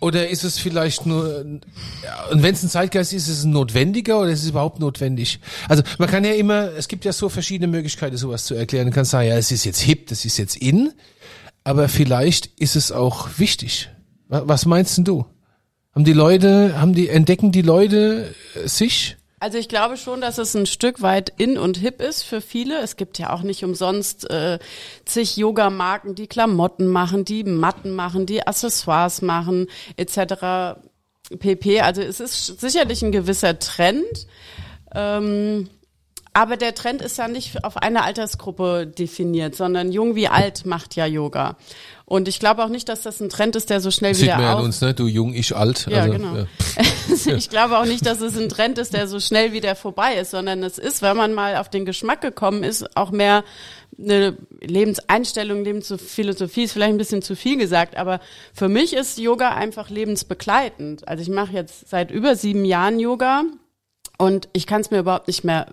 Oder 0.00 0.28
ist 0.28 0.44
es 0.44 0.58
vielleicht 0.58 1.06
nur, 1.06 1.40
und 1.40 2.42
wenn 2.42 2.54
es 2.54 2.62
ein 2.62 2.68
Zeitgeist 2.68 3.12
ist, 3.12 3.28
ist 3.28 3.38
es 3.38 3.44
ein 3.44 3.50
notwendiger 3.50 4.20
oder 4.20 4.30
ist 4.30 4.42
es 4.42 4.50
überhaupt 4.50 4.80
notwendig? 4.80 5.40
Also 5.68 5.82
man 5.98 6.08
kann 6.08 6.24
ja 6.24 6.32
immer, 6.32 6.72
es 6.76 6.88
gibt 6.88 7.04
ja 7.04 7.12
so 7.12 7.28
verschiedene 7.28 7.68
Möglichkeiten, 7.68 8.16
sowas 8.16 8.44
zu 8.44 8.54
erklären. 8.54 8.88
Du 8.88 8.92
kannst 8.92 9.10
sagen, 9.10 9.28
ja, 9.28 9.36
es 9.36 9.50
ist 9.50 9.64
jetzt 9.64 9.80
hip, 9.80 10.08
das 10.08 10.24
ist 10.24 10.38
jetzt 10.38 10.56
in, 10.56 10.92
aber 11.64 11.88
vielleicht 11.88 12.46
ist 12.58 12.76
es 12.76 12.92
auch 12.92 13.28
wichtig. 13.38 13.90
Was 14.28 14.66
meinst 14.66 14.96
denn 14.96 15.04
du? 15.04 15.26
Haben 15.94 16.04
die 16.04 16.14
Leute, 16.14 16.80
haben 16.80 16.94
die, 16.94 17.08
entdecken 17.08 17.52
die 17.52 17.62
Leute 17.62 18.34
äh, 18.54 18.66
sich? 18.66 19.18
Also 19.42 19.58
ich 19.58 19.68
glaube 19.68 19.96
schon, 19.96 20.20
dass 20.20 20.38
es 20.38 20.54
ein 20.54 20.66
Stück 20.66 21.02
weit 21.02 21.32
in 21.36 21.58
und 21.58 21.76
hip 21.76 22.00
ist 22.00 22.22
für 22.22 22.40
viele. 22.40 22.78
Es 22.78 22.94
gibt 22.94 23.18
ja 23.18 23.32
auch 23.32 23.42
nicht 23.42 23.64
umsonst 23.64 24.30
äh, 24.30 24.60
zig 25.04 25.36
Yoga-Marken, 25.36 26.14
die 26.14 26.28
Klamotten 26.28 26.86
machen, 26.86 27.24
die 27.24 27.42
Matten 27.42 27.90
machen, 27.90 28.24
die 28.24 28.46
Accessoires 28.46 29.20
machen, 29.20 29.66
etc. 29.96 30.78
pp. 31.40 31.80
Also 31.80 32.02
es 32.02 32.20
ist 32.20 32.60
sicherlich 32.60 33.02
ein 33.02 33.10
gewisser 33.10 33.58
Trend. 33.58 34.28
Ähm, 34.94 35.68
aber 36.34 36.56
der 36.56 36.74
Trend 36.74 37.02
ist 37.02 37.18
ja 37.18 37.28
nicht 37.28 37.64
auf 37.64 37.76
eine 37.76 38.04
Altersgruppe 38.04 38.86
definiert, 38.86 39.54
sondern 39.54 39.92
jung 39.92 40.14
wie 40.14 40.28
alt 40.28 40.64
macht 40.64 40.96
ja 40.96 41.04
Yoga. 41.04 41.56
Und 42.06 42.28
ich 42.28 42.40
glaube 42.40 42.64
auch 42.64 42.68
nicht, 42.68 42.88
dass 42.88 43.02
das 43.02 43.20
ein 43.20 43.28
Trend 43.28 43.56
ist, 43.56 43.70
der 43.70 43.80
so 43.80 43.90
schnell 43.90 44.14
Sieht 44.14 44.24
wieder 44.24 44.36
man 44.36 44.46
auf. 44.46 44.58
an 44.58 44.64
uns, 44.66 44.80
ne? 44.80 44.92
Du 44.94 45.06
jung, 45.06 45.34
ich 45.34 45.56
alt. 45.56 45.86
Ja, 45.90 46.02
also, 46.02 46.12
genau. 46.12 46.36
ja. 46.36 46.46
ich 47.36 47.48
glaube 47.48 47.78
auch 47.78 47.84
nicht, 47.84 48.04
dass 48.06 48.20
es 48.20 48.36
ein 48.36 48.48
Trend 48.48 48.78
ist, 48.78 48.92
der 48.92 49.08
so 49.08 49.20
schnell 49.20 49.52
wieder 49.52 49.74
vorbei 49.74 50.16
ist, 50.16 50.30
sondern 50.30 50.62
es 50.62 50.78
ist, 50.78 51.02
wenn 51.02 51.16
man 51.16 51.32
mal 51.34 51.56
auf 51.56 51.70
den 51.70 51.84
Geschmack 51.84 52.20
gekommen 52.20 52.64
ist, 52.64 52.96
auch 52.96 53.10
mehr 53.10 53.44
eine 53.98 54.36
Lebenseinstellung, 54.60 55.64
Lebensphilosophie 55.64 56.64
ist 56.64 56.72
vielleicht 56.72 56.92
ein 56.92 56.98
bisschen 56.98 57.22
zu 57.22 57.36
viel 57.36 57.58
gesagt, 57.58 57.96
aber 57.96 58.20
für 58.54 58.68
mich 58.68 58.94
ist 58.94 59.18
Yoga 59.18 59.50
einfach 59.54 59.90
lebensbegleitend. 59.90 61.06
Also 61.06 61.22
ich 61.22 61.28
mache 61.28 61.52
jetzt 61.52 61.88
seit 61.90 62.10
über 62.10 62.36
sieben 62.36 62.64
Jahren 62.64 62.98
Yoga 63.00 63.44
und 64.18 64.48
ich 64.52 64.66
kann 64.66 64.80
es 64.80 64.90
mir 64.90 65.00
überhaupt 65.00 65.28
nicht 65.28 65.44
mehr 65.44 65.68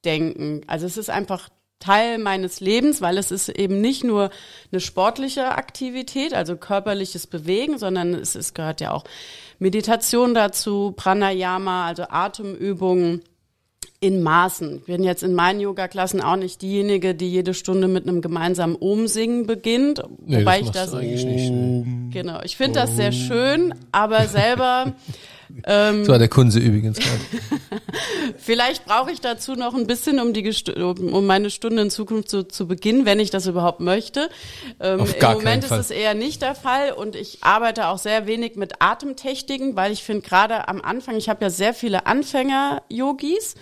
wegdenken. 0.00 0.62
Also 0.66 0.86
es 0.86 0.96
ist 0.96 1.10
einfach 1.10 1.48
Teil 1.78 2.18
meines 2.18 2.60
Lebens, 2.60 3.00
weil 3.00 3.16
es 3.16 3.30
ist 3.30 3.48
eben 3.48 3.80
nicht 3.80 4.04
nur 4.04 4.30
eine 4.70 4.80
sportliche 4.80 5.52
Aktivität, 5.52 6.34
also 6.34 6.56
körperliches 6.56 7.26
Bewegen, 7.26 7.78
sondern 7.78 8.12
es, 8.12 8.34
es 8.34 8.52
gehört 8.52 8.82
ja 8.82 8.92
auch 8.92 9.04
Meditation 9.58 10.34
dazu, 10.34 10.92
Pranayama, 10.94 11.86
also 11.86 12.04
Atemübungen 12.08 13.22
in 13.98 14.22
Maßen. 14.22 14.78
Ich 14.78 14.84
bin 14.84 15.02
jetzt 15.02 15.22
in 15.22 15.34
meinen 15.34 15.60
Yoga-Klassen 15.60 16.20
auch 16.20 16.36
nicht 16.36 16.60
diejenige, 16.60 17.14
die 17.14 17.30
jede 17.30 17.54
Stunde 17.54 17.88
mit 17.88 18.06
einem 18.06 18.20
gemeinsamen 18.20 18.76
Om-Singen 18.76 19.46
beginnt, 19.46 20.02
Nee, 20.24 20.40
wobei 20.40 20.58
das 20.58 20.66
ich 20.66 20.72
das 20.72 20.94
eigentlich 20.94 21.24
nicht. 21.24 22.12
Genau. 22.12 22.40
Ich 22.42 22.56
finde 22.56 22.80
das 22.80 22.96
sehr 22.96 23.12
schön, 23.12 23.74
aber 23.92 24.26
selber 24.26 24.94
ähm, 25.64 26.00
Das 26.00 26.08
war 26.08 26.18
der 26.18 26.28
Kunze 26.28 26.58
übrigens 26.58 26.98
gerade. 26.98 27.20
Vielleicht 28.38 28.84
brauche 28.84 29.10
ich 29.10 29.20
dazu 29.20 29.54
noch 29.54 29.74
ein 29.74 29.86
bisschen, 29.86 30.18
um 30.20 30.32
die 30.32 30.50
um 30.74 31.26
meine 31.26 31.50
Stunde 31.50 31.82
in 31.82 31.90
Zukunft 31.90 32.28
zu, 32.28 32.44
zu 32.44 32.66
beginnen, 32.66 33.04
wenn 33.04 33.20
ich 33.20 33.30
das 33.30 33.46
überhaupt 33.46 33.80
möchte. 33.80 34.30
Ähm, 34.80 35.00
Auf 35.00 35.14
Im 35.14 35.20
gar 35.20 35.34
Moment 35.34 35.62
keinen 35.62 35.68
Fall. 35.68 35.80
ist 35.80 35.86
es 35.86 35.90
eher 35.90 36.14
nicht 36.14 36.42
der 36.42 36.54
Fall 36.54 36.92
und 36.92 37.16
ich 37.16 37.38
arbeite 37.42 37.88
auch 37.88 37.98
sehr 37.98 38.26
wenig 38.26 38.56
mit 38.56 38.80
Atemtechniken, 38.80 39.76
weil 39.76 39.92
ich 39.92 40.02
finde 40.02 40.22
gerade 40.22 40.68
am 40.68 40.80
Anfang, 40.80 41.16
ich 41.16 41.28
habe 41.28 41.44
ja 41.44 41.50
sehr 41.50 41.74
viele 41.74 42.06
Anfänger-Yogis, 42.06 43.54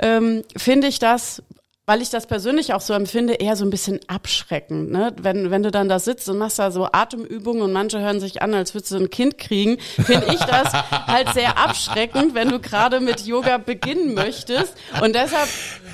ähm, 0.00 0.42
finde 0.56 0.88
ich 0.88 0.98
das 0.98 1.42
weil 1.84 2.00
ich 2.00 2.10
das 2.10 2.26
persönlich 2.26 2.74
auch 2.74 2.80
so 2.80 2.94
empfinde, 2.94 3.34
eher 3.34 3.56
so 3.56 3.64
ein 3.64 3.70
bisschen 3.70 3.98
abschreckend. 4.06 4.92
Ne? 4.92 5.12
Wenn, 5.20 5.50
wenn 5.50 5.64
du 5.64 5.72
dann 5.72 5.88
da 5.88 5.98
sitzt 5.98 6.28
und 6.28 6.38
machst 6.38 6.60
da 6.60 6.70
so 6.70 6.88
Atemübungen 6.92 7.62
und 7.62 7.72
manche 7.72 7.98
hören 7.98 8.20
sich 8.20 8.40
an, 8.40 8.54
als 8.54 8.72
würdest 8.72 8.92
du 8.92 8.98
ein 8.98 9.10
Kind 9.10 9.36
kriegen, 9.36 9.78
finde 9.80 10.26
ich 10.32 10.38
das 10.38 10.72
halt 10.72 11.30
sehr 11.30 11.58
abschreckend, 11.58 12.34
wenn 12.34 12.50
du 12.50 12.60
gerade 12.60 13.00
mit 13.00 13.26
Yoga 13.26 13.58
beginnen 13.58 14.14
möchtest. 14.14 14.74
Und 15.02 15.16
deshalb 15.16 15.48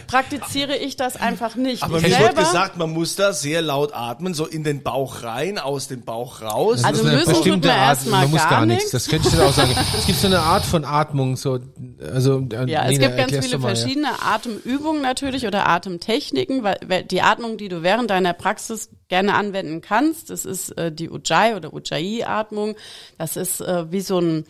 praktiziere 0.08 0.76
ich 0.76 0.96
das 0.96 1.16
einfach 1.16 1.54
nicht. 1.54 1.84
Aber 1.84 1.98
ich 1.98 2.02
mir 2.08 2.18
wird 2.18 2.36
gesagt, 2.36 2.76
man 2.76 2.90
muss 2.92 3.14
da 3.14 3.32
sehr 3.32 3.62
laut 3.62 3.94
atmen, 3.94 4.34
so 4.34 4.46
in 4.46 4.64
den 4.64 4.82
Bauch 4.82 5.22
rein, 5.22 5.58
aus 5.58 5.86
dem 5.86 6.02
Bauch 6.02 6.42
raus. 6.42 6.82
Also 6.82 6.88
Das 6.88 7.00
ist 7.00 7.06
eine 7.06 7.16
müssen 7.16 7.26
tut 7.34 7.42
bestimmte 7.44 7.68
man 7.68 7.76
Art, 7.78 7.88
erstmal 7.90 8.22
man 8.22 8.30
muss 8.32 8.48
gar 8.48 8.66
nichts. 8.66 8.90
Das 8.90 9.06
könnte 9.06 9.28
ich 9.28 9.34
dir 9.34 9.44
auch 9.46 9.52
sagen. 9.52 9.74
Es 9.96 10.06
gibt 10.06 10.18
so 10.18 10.26
eine 10.26 10.40
Art 10.40 10.64
von 10.64 10.84
Atmung, 10.84 11.36
so, 11.36 11.60
also, 12.12 12.44
äh, 12.52 12.68
Ja, 12.68 12.84
es 12.84 12.90
Nina, 12.98 13.06
gibt 13.06 13.30
ganz 13.30 13.46
viele 13.46 13.58
mal, 13.58 13.68
ja. 13.68 13.76
verschiedene 13.76 14.22
Atemübungen 14.22 15.02
natürlich 15.02 15.46
oder 15.46 15.68
Atemtechniken, 15.68 16.64
weil 16.64 17.04
die 17.04 17.22
Atmung, 17.22 17.56
die 17.58 17.68
du 17.68 17.82
während 17.82 18.10
deiner 18.10 18.32
Praxis 18.32 18.90
gerne 19.08 19.34
anwenden 19.34 19.80
kannst, 19.80 20.30
das 20.30 20.44
ist 20.44 20.70
äh, 20.78 20.90
die 20.90 21.10
Ujjayi 21.10 21.54
oder 21.54 21.72
Ujjayi-Atmung. 21.72 22.74
Das 23.18 23.36
ist 23.36 23.60
äh, 23.60 23.90
wie 23.92 24.00
so 24.00 24.18
ein 24.20 24.44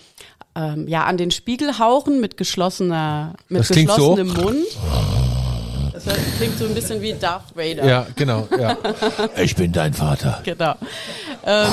ähm, 0.56 0.88
ja 0.88 1.04
an 1.04 1.16
den 1.16 1.30
Spiegel 1.30 1.78
hauchen 1.78 2.20
mit 2.20 2.36
geschlossener 2.36 3.34
mit 3.48 3.60
Das 3.60 3.68
klingt 3.68 3.90
so. 3.90 4.14
geschlossenem 4.14 4.44
Mund. 4.44 5.27
Das 6.08 6.36
klingt 6.38 6.58
so 6.58 6.64
ein 6.64 6.74
bisschen 6.74 7.00
wie 7.00 7.12
Darth 7.12 7.54
Vader. 7.54 7.84
Ja, 7.84 8.06
genau, 8.16 8.48
ja. 8.58 8.76
Ich 9.42 9.54
bin 9.56 9.72
dein 9.72 9.92
Vater. 9.94 10.40
Genau. 10.44 10.74
Ähm, 11.44 11.68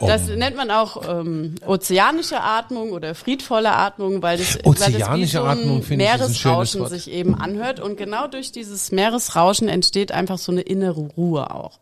das 0.00 0.26
nennt 0.28 0.56
man 0.56 0.70
auch 0.70 1.02
ähm, 1.08 1.54
ozeanische 1.66 2.40
Atmung 2.40 2.92
oder 2.92 3.14
friedvolle 3.14 3.72
Atmung, 3.72 4.22
weil 4.22 4.38
das, 4.38 4.56
weil 4.56 4.74
das 4.74 4.88
wie 4.88 4.96
Ozeanische 4.96 5.38
so 5.38 5.44
ein 5.44 5.58
ein 5.58 5.96
Meeresrauschen 5.96 6.80
Wort. 6.82 6.90
sich 6.90 7.10
eben 7.10 7.34
anhört. 7.34 7.80
Und 7.80 7.96
genau 7.96 8.26
durch 8.26 8.52
dieses 8.52 8.92
Meeresrauschen 8.92 9.68
entsteht 9.68 10.12
einfach 10.12 10.38
so 10.38 10.52
eine 10.52 10.62
innere 10.62 11.00
Ruhe 11.16 11.54
auch. 11.54 11.78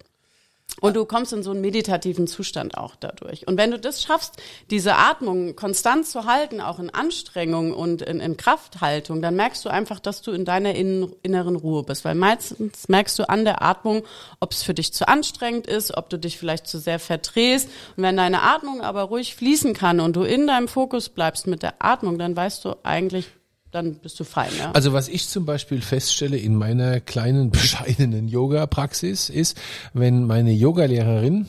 Und 0.83 0.97
du 0.97 1.05
kommst 1.05 1.33
in 1.33 1.45
so 1.45 1.53
einen 1.53 1.61
meditativen 1.61 2.27
Zustand 2.27 2.77
auch 2.77 2.97
dadurch. 2.97 3.47
Und 3.47 3.57
wenn 3.57 3.71
du 3.71 3.79
das 3.79 4.03
schaffst, 4.03 4.43
diese 4.69 4.97
Atmung 4.97 5.55
konstant 5.55 6.09
zu 6.09 6.25
halten, 6.25 6.61
auch 6.61 6.81
in 6.81 6.91
Anstrengung 6.91 7.73
und 7.73 8.03
in, 8.03 8.19
in 8.19 8.37
Krafthaltung, 8.37 9.23
dann 9.23 9.37
merkst 9.37 9.65
du 9.65 9.69
einfach, 9.69 10.01
dass 10.01 10.23
du 10.23 10.33
in 10.33 10.45
deiner 10.45 10.75
innen, 10.75 11.13
inneren 11.23 11.55
Ruhe 11.55 11.85
bist. 11.85 12.05
Weil 12.05 12.17
meistens 12.17 12.89
merkst 12.89 13.17
du 13.17 13.29
an 13.29 13.45
der 13.45 13.63
Atmung, 13.63 14.03
ob 14.41 14.51
es 14.51 14.65
für 14.65 14.75
dich 14.75 14.93
zu 14.93 15.07
anstrengend 15.07 15.69
ist, 15.69 15.97
ob 15.97 16.11
du 16.11 16.19
dich 16.19 16.37
vielleicht 16.37 16.67
zu 16.67 16.81
sehr 16.81 16.99
verdrehst. 16.99 17.69
Und 17.97 18.03
wenn 18.03 18.17
deine 18.17 18.43
Atmung 18.43 18.81
aber 18.81 19.03
ruhig 19.03 19.37
fließen 19.37 19.75
kann 19.75 20.01
und 20.01 20.17
du 20.17 20.25
in 20.25 20.49
deinem 20.49 20.67
Fokus 20.67 21.11
bleibst 21.11 21.47
mit 21.47 21.63
der 21.63 21.75
Atmung, 21.79 22.19
dann 22.19 22.35
weißt 22.35 22.65
du 22.65 22.75
eigentlich, 22.83 23.29
dann 23.73 23.95
bist 23.97 24.21
du 24.21 24.25
fein. 24.25 24.51
Ja? 24.59 24.71
Also 24.73 24.93
was 24.93 25.09
ich 25.09 25.29
zum 25.29 25.47
Beispiel 25.47 25.81
feststelle 25.81 26.37
in 26.37 26.55
meiner 26.55 27.01
kleinen, 27.01 27.51
bescheidenen 27.51 28.29
Yoga-Praxis 28.29 29.29
ist, 29.29 29.59
wenn 29.93 30.25
meine 30.25 30.53
Yogalehrerin, 30.53 31.47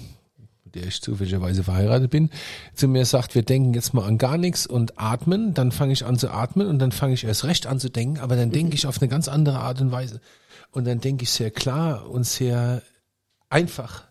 mit 0.64 0.76
der 0.76 0.86
ich 0.86 1.02
zufälligerweise 1.02 1.64
verheiratet 1.64 2.10
bin, 2.10 2.30
zu 2.74 2.88
mir 2.88 3.06
sagt, 3.06 3.36
wir 3.36 3.44
denken 3.44 3.74
jetzt 3.74 3.94
mal 3.94 4.06
an 4.06 4.18
gar 4.18 4.38
nichts 4.38 4.66
und 4.66 5.00
atmen, 5.00 5.54
dann 5.54 5.72
fange 5.72 5.94
ich 5.94 6.06
an 6.06 6.18
zu 6.18 6.32
atmen 6.32 6.68
und 6.68 6.80
dann 6.80 6.92
fange 6.92 7.14
ich 7.14 7.26
erst 7.26 7.44
recht 7.44 7.68
an 7.68 7.80
zu 7.80 7.90
denken, 7.90 8.20
aber 8.20 8.36
dann 8.36 8.52
denke 8.52 8.76
ich 8.76 8.88
auf 8.88 9.02
eine 9.02 9.10
ganz 9.10 9.28
andere 9.28 9.60
Art 9.60 9.82
und 9.82 9.92
Weise. 9.92 10.22
Und 10.72 10.86
dann 10.86 11.02
denke 11.02 11.24
ich 11.24 11.30
sehr 11.30 11.52
klar 11.52 12.10
und 12.10 12.26
sehr 12.26 12.82
einfach. 13.50 14.06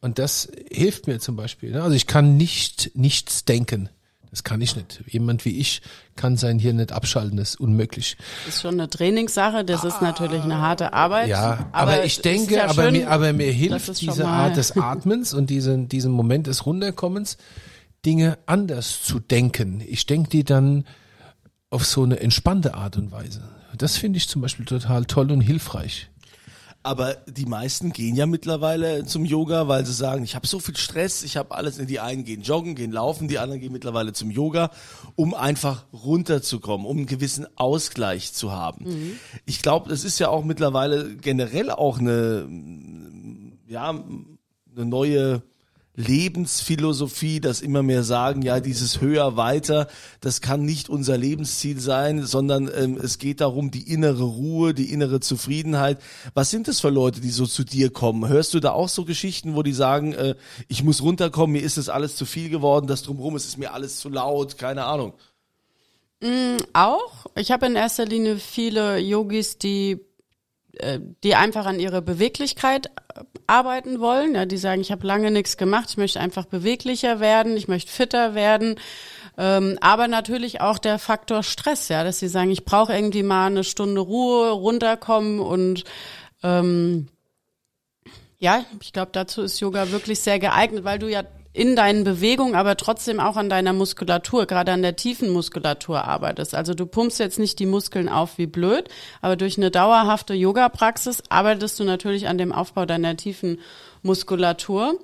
Und 0.00 0.18
das 0.18 0.50
hilft 0.70 1.06
mir 1.06 1.18
zum 1.18 1.36
Beispiel. 1.36 1.70
ne? 1.70 1.82
Also 1.82 1.96
ich 1.96 2.06
kann 2.06 2.36
nicht 2.36 2.90
nichts 2.94 3.46
denken. 3.46 3.88
Das 4.34 4.42
kann 4.42 4.60
ich 4.60 4.74
nicht. 4.74 5.04
Jemand 5.06 5.44
wie 5.44 5.60
ich 5.60 5.80
kann 6.16 6.36
sein 6.36 6.58
Hirn 6.58 6.74
nicht 6.74 6.90
abschalten. 6.90 7.36
Das 7.36 7.50
ist 7.50 7.60
unmöglich. 7.60 8.16
Das 8.44 8.56
ist 8.56 8.62
schon 8.62 8.74
eine 8.74 8.90
Trainingssache, 8.90 9.64
das 9.64 9.84
ist 9.84 10.02
natürlich 10.02 10.42
eine 10.42 10.58
harte 10.58 10.92
Arbeit. 10.92 11.28
Ja, 11.28 11.68
aber, 11.70 12.00
es 12.00 12.06
ich 12.06 12.22
denke, 12.22 12.56
ja 12.56 12.64
aber, 12.64 12.82
schön, 12.82 12.94
mir, 12.94 13.10
aber 13.10 13.32
mir 13.32 13.52
hilft 13.52 14.00
diese 14.00 14.26
Art 14.26 14.56
des 14.56 14.72
Atmens 14.76 15.34
und 15.34 15.50
diesen, 15.50 15.88
diesen 15.88 16.10
Moment 16.10 16.48
des 16.48 16.66
Runterkommens, 16.66 17.36
Dinge 18.04 18.36
anders 18.46 19.04
zu 19.04 19.20
denken. 19.20 19.80
Ich 19.86 20.04
denke 20.06 20.30
die 20.30 20.42
dann 20.42 20.84
auf 21.70 21.86
so 21.86 22.02
eine 22.02 22.18
entspannte 22.18 22.74
Art 22.74 22.96
und 22.96 23.12
Weise. 23.12 23.44
Das 23.78 23.96
finde 23.96 24.16
ich 24.16 24.28
zum 24.28 24.42
Beispiel 24.42 24.66
total 24.66 25.04
toll 25.04 25.30
und 25.30 25.42
hilfreich. 25.42 26.10
Aber 26.84 27.14
die 27.14 27.46
meisten 27.46 27.94
gehen 27.94 28.14
ja 28.14 28.26
mittlerweile 28.26 29.06
zum 29.06 29.24
Yoga, 29.24 29.68
weil 29.68 29.86
sie 29.86 29.94
sagen, 29.94 30.22
ich 30.22 30.34
habe 30.34 30.46
so 30.46 30.60
viel 30.60 30.76
Stress, 30.76 31.22
ich 31.22 31.38
habe 31.38 31.54
alles. 31.54 31.78
Die 31.78 31.98
einen 31.98 32.24
gehen 32.24 32.42
joggen, 32.42 32.74
gehen 32.74 32.92
laufen, 32.92 33.26
die 33.26 33.38
anderen 33.38 33.62
gehen 33.62 33.72
mittlerweile 33.72 34.12
zum 34.12 34.30
Yoga, 34.30 34.70
um 35.16 35.32
einfach 35.32 35.86
runterzukommen, 35.94 36.86
um 36.86 36.98
einen 36.98 37.06
gewissen 37.06 37.46
Ausgleich 37.56 38.34
zu 38.34 38.52
haben. 38.52 38.84
Ich 39.46 39.62
glaube, 39.62 39.88
das 39.88 40.04
ist 40.04 40.18
ja 40.18 40.28
auch 40.28 40.44
mittlerweile 40.44 41.16
generell 41.16 41.70
auch 41.70 41.98
eine, 41.98 42.46
ja, 43.66 43.88
eine 43.88 44.84
neue 44.84 45.42
Lebensphilosophie, 45.96 47.40
dass 47.40 47.60
immer 47.60 47.82
mehr 47.82 48.02
sagen, 48.02 48.42
ja, 48.42 48.60
dieses 48.60 49.00
höher 49.00 49.36
weiter, 49.36 49.86
das 50.20 50.40
kann 50.40 50.64
nicht 50.64 50.88
unser 50.88 51.16
Lebensziel 51.16 51.78
sein, 51.78 52.26
sondern 52.26 52.68
ähm, 52.74 52.98
es 53.00 53.18
geht 53.18 53.40
darum, 53.40 53.70
die 53.70 53.88
innere 53.92 54.24
Ruhe, 54.24 54.74
die 54.74 54.92
innere 54.92 55.20
Zufriedenheit. 55.20 56.00
Was 56.34 56.50
sind 56.50 56.66
das 56.66 56.80
für 56.80 56.90
Leute, 56.90 57.20
die 57.20 57.30
so 57.30 57.46
zu 57.46 57.64
dir 57.64 57.90
kommen? 57.90 58.28
Hörst 58.28 58.54
du 58.54 58.60
da 58.60 58.72
auch 58.72 58.88
so 58.88 59.04
Geschichten, 59.04 59.54
wo 59.54 59.62
die 59.62 59.72
sagen, 59.72 60.14
äh, 60.14 60.34
ich 60.68 60.82
muss 60.82 61.02
runterkommen, 61.02 61.52
mir 61.52 61.62
ist 61.62 61.76
das 61.76 61.88
alles 61.88 62.16
zu 62.16 62.26
viel 62.26 62.50
geworden, 62.50 62.86
das 62.86 63.02
drumherum 63.02 63.36
ist 63.36 63.46
es 63.46 63.56
mir 63.56 63.72
alles 63.72 64.00
zu 64.00 64.08
laut, 64.08 64.58
keine 64.58 64.84
Ahnung. 64.84 65.14
Auch. 66.72 67.26
Ich 67.36 67.50
habe 67.50 67.66
in 67.66 67.76
erster 67.76 68.06
Linie 68.06 68.36
viele 68.36 68.98
Yogis, 68.98 69.58
die, 69.58 70.00
äh, 70.72 70.98
die 71.22 71.34
einfach 71.34 71.66
an 71.66 71.78
ihre 71.78 72.00
Beweglichkeit 72.00 72.90
arbeiten 73.46 74.00
wollen. 74.00 74.34
Ja, 74.34 74.46
die 74.46 74.56
sagen, 74.56 74.80
ich 74.80 74.92
habe 74.92 75.06
lange 75.06 75.30
nichts 75.30 75.56
gemacht, 75.56 75.90
ich 75.90 75.96
möchte 75.96 76.20
einfach 76.20 76.46
beweglicher 76.46 77.20
werden, 77.20 77.56
ich 77.56 77.68
möchte 77.68 77.90
fitter 77.90 78.34
werden. 78.34 78.76
Ähm, 79.36 79.78
aber 79.80 80.08
natürlich 80.08 80.60
auch 80.60 80.78
der 80.78 80.98
Faktor 80.98 81.42
Stress, 81.42 81.88
ja, 81.88 82.04
dass 82.04 82.20
sie 82.20 82.28
sagen, 82.28 82.50
ich 82.50 82.64
brauche 82.64 82.94
irgendwie 82.94 83.22
mal 83.22 83.46
eine 83.46 83.64
Stunde 83.64 84.00
Ruhe, 84.00 84.50
runterkommen 84.50 85.40
und 85.40 85.84
ähm, 86.42 87.08
ja, 88.38 88.64
ich 88.80 88.92
glaube, 88.92 89.10
dazu 89.12 89.42
ist 89.42 89.58
Yoga 89.60 89.90
wirklich 89.90 90.20
sehr 90.20 90.38
geeignet, 90.38 90.84
weil 90.84 90.98
du 90.98 91.10
ja 91.10 91.22
in 91.54 91.76
deinen 91.76 92.02
Bewegungen, 92.02 92.56
aber 92.56 92.76
trotzdem 92.76 93.20
auch 93.20 93.36
an 93.36 93.48
deiner 93.48 93.72
Muskulatur, 93.72 94.44
gerade 94.46 94.72
an 94.72 94.82
der 94.82 94.96
tiefen 94.96 95.30
Muskulatur 95.30 96.04
arbeitest. 96.04 96.54
Also 96.54 96.74
du 96.74 96.84
pumpst 96.84 97.20
jetzt 97.20 97.38
nicht 97.38 97.60
die 97.60 97.66
Muskeln 97.66 98.08
auf 98.08 98.38
wie 98.38 98.48
blöd, 98.48 98.88
aber 99.22 99.36
durch 99.36 99.56
eine 99.56 99.70
dauerhafte 99.70 100.34
Yoga-Praxis 100.34 101.22
arbeitest 101.28 101.78
du 101.78 101.84
natürlich 101.84 102.26
an 102.26 102.38
dem 102.38 102.52
Aufbau 102.52 102.86
deiner 102.86 103.16
tiefen 103.16 103.60
Muskulatur 104.02 104.98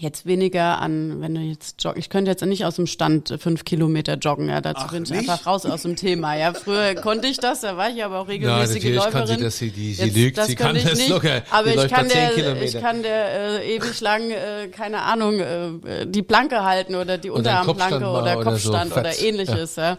jetzt 0.00 0.24
weniger 0.26 0.80
an, 0.80 1.20
wenn 1.20 1.34
du 1.34 1.40
jetzt 1.42 1.84
joggen, 1.84 1.98
ich 2.00 2.08
könnte 2.08 2.30
jetzt 2.30 2.42
nicht 2.44 2.64
aus 2.64 2.76
dem 2.76 2.86
Stand 2.86 3.36
fünf 3.38 3.64
Kilometer 3.64 4.14
joggen, 4.14 4.48
ja, 4.48 4.60
dazu 4.60 4.84
Ach, 4.86 4.92
bin 4.92 5.02
ich 5.04 5.10
nicht? 5.10 5.28
einfach 5.28 5.46
raus 5.46 5.66
aus 5.66 5.82
dem 5.82 5.96
Thema. 5.96 6.34
Ja, 6.34 6.54
früher 6.54 6.94
konnte 6.94 7.28
ich 7.28 7.36
das, 7.36 7.60
da 7.60 7.76
war 7.76 7.90
ich 7.90 8.02
aber 8.02 8.20
auch 8.20 8.28
regelmäßige 8.28 8.82
kann 8.82 8.94
Läuferin. 8.94 9.26
sie 9.26 9.36
das, 9.44 9.58
sie- 9.58 9.70
die- 9.70 9.92
sie 9.92 10.04
Jetzt- 10.06 10.16
lügt, 10.16 10.38
das 10.38 10.46
sie 10.46 10.54
kann 10.56 10.74
ich 10.76 10.84
das 10.84 10.96
nicht, 10.98 11.10
locker. 11.10 11.42
Aber 11.50 11.68
ich 11.68 11.88
kann, 11.90 12.08
da 12.08 12.14
10 12.30 12.36
der, 12.36 12.62
ich 12.62 12.80
kann 12.80 13.02
der 13.02 13.60
äh, 13.62 13.76
ewig 13.76 14.00
lang, 14.00 14.30
äh, 14.30 14.68
keine 14.68 15.02
Ahnung, 15.02 15.38
äh, 15.40 16.06
die 16.06 16.22
Planke 16.22 16.64
halten 16.64 16.94
oder 16.94 17.18
die 17.18 17.30
Oder 17.30 17.38
Unterarmplanke 17.38 17.98
Kopfstand 18.00 18.04
oder 18.04 18.22
machen 18.36 18.46
oder 18.46 18.56
so, 18.58 18.70
Kopfstand 18.72 18.92
oder, 18.96 19.18
ähnliches. 19.22 19.76
Ja. 19.76 19.98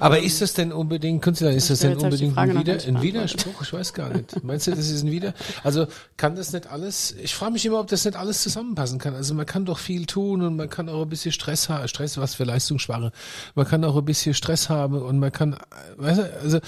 Aber 0.00 0.20
ist 0.20 0.40
das 0.40 0.54
denn 0.54 0.72
unbedingt, 0.72 1.22
Künstler, 1.22 1.50
ist 1.52 1.70
das 1.70 1.80
denn 1.80 1.96
unbedingt 1.96 2.36
ein, 2.36 2.58
Wider, 2.58 2.78
ein. 2.86 3.02
Widerspruch? 3.02 3.62
Ich 3.62 3.72
weiß 3.72 3.92
gar 3.92 4.10
nicht. 4.10 4.42
Meinst 4.42 4.66
du, 4.66 4.70
das 4.70 4.90
ist 4.90 5.02
ein 5.02 5.10
Wider? 5.10 5.34
Also 5.62 5.86
kann 6.16 6.36
das 6.36 6.52
nicht 6.52 6.66
alles, 6.66 7.14
ich 7.22 7.34
frage 7.34 7.52
mich 7.52 7.66
immer, 7.66 7.80
ob 7.80 7.88
das 7.88 8.04
nicht 8.04 8.16
alles 8.16 8.42
zusammenpassen 8.42 8.98
kann. 8.98 9.14
Also 9.14 9.34
man 9.34 9.46
kann 9.46 9.64
doch 9.64 9.78
viel 9.78 10.06
tun 10.06 10.42
und 10.42 10.56
man 10.56 10.70
kann 10.70 10.88
auch 10.88 11.02
ein 11.02 11.08
bisschen 11.08 11.32
Stress 11.32 11.68
haben, 11.68 11.86
Stress, 11.88 12.18
was 12.18 12.34
für 12.34 12.44
Leistungsschwache. 12.44 13.12
Man 13.54 13.66
kann 13.66 13.84
auch 13.84 13.96
ein 13.96 14.04
bisschen 14.04 14.34
Stress 14.34 14.68
haben 14.68 15.00
und 15.00 15.18
man 15.18 15.32
kann, 15.32 15.56
weißt 15.96 16.18
du, 16.20 16.40
also 16.40 16.60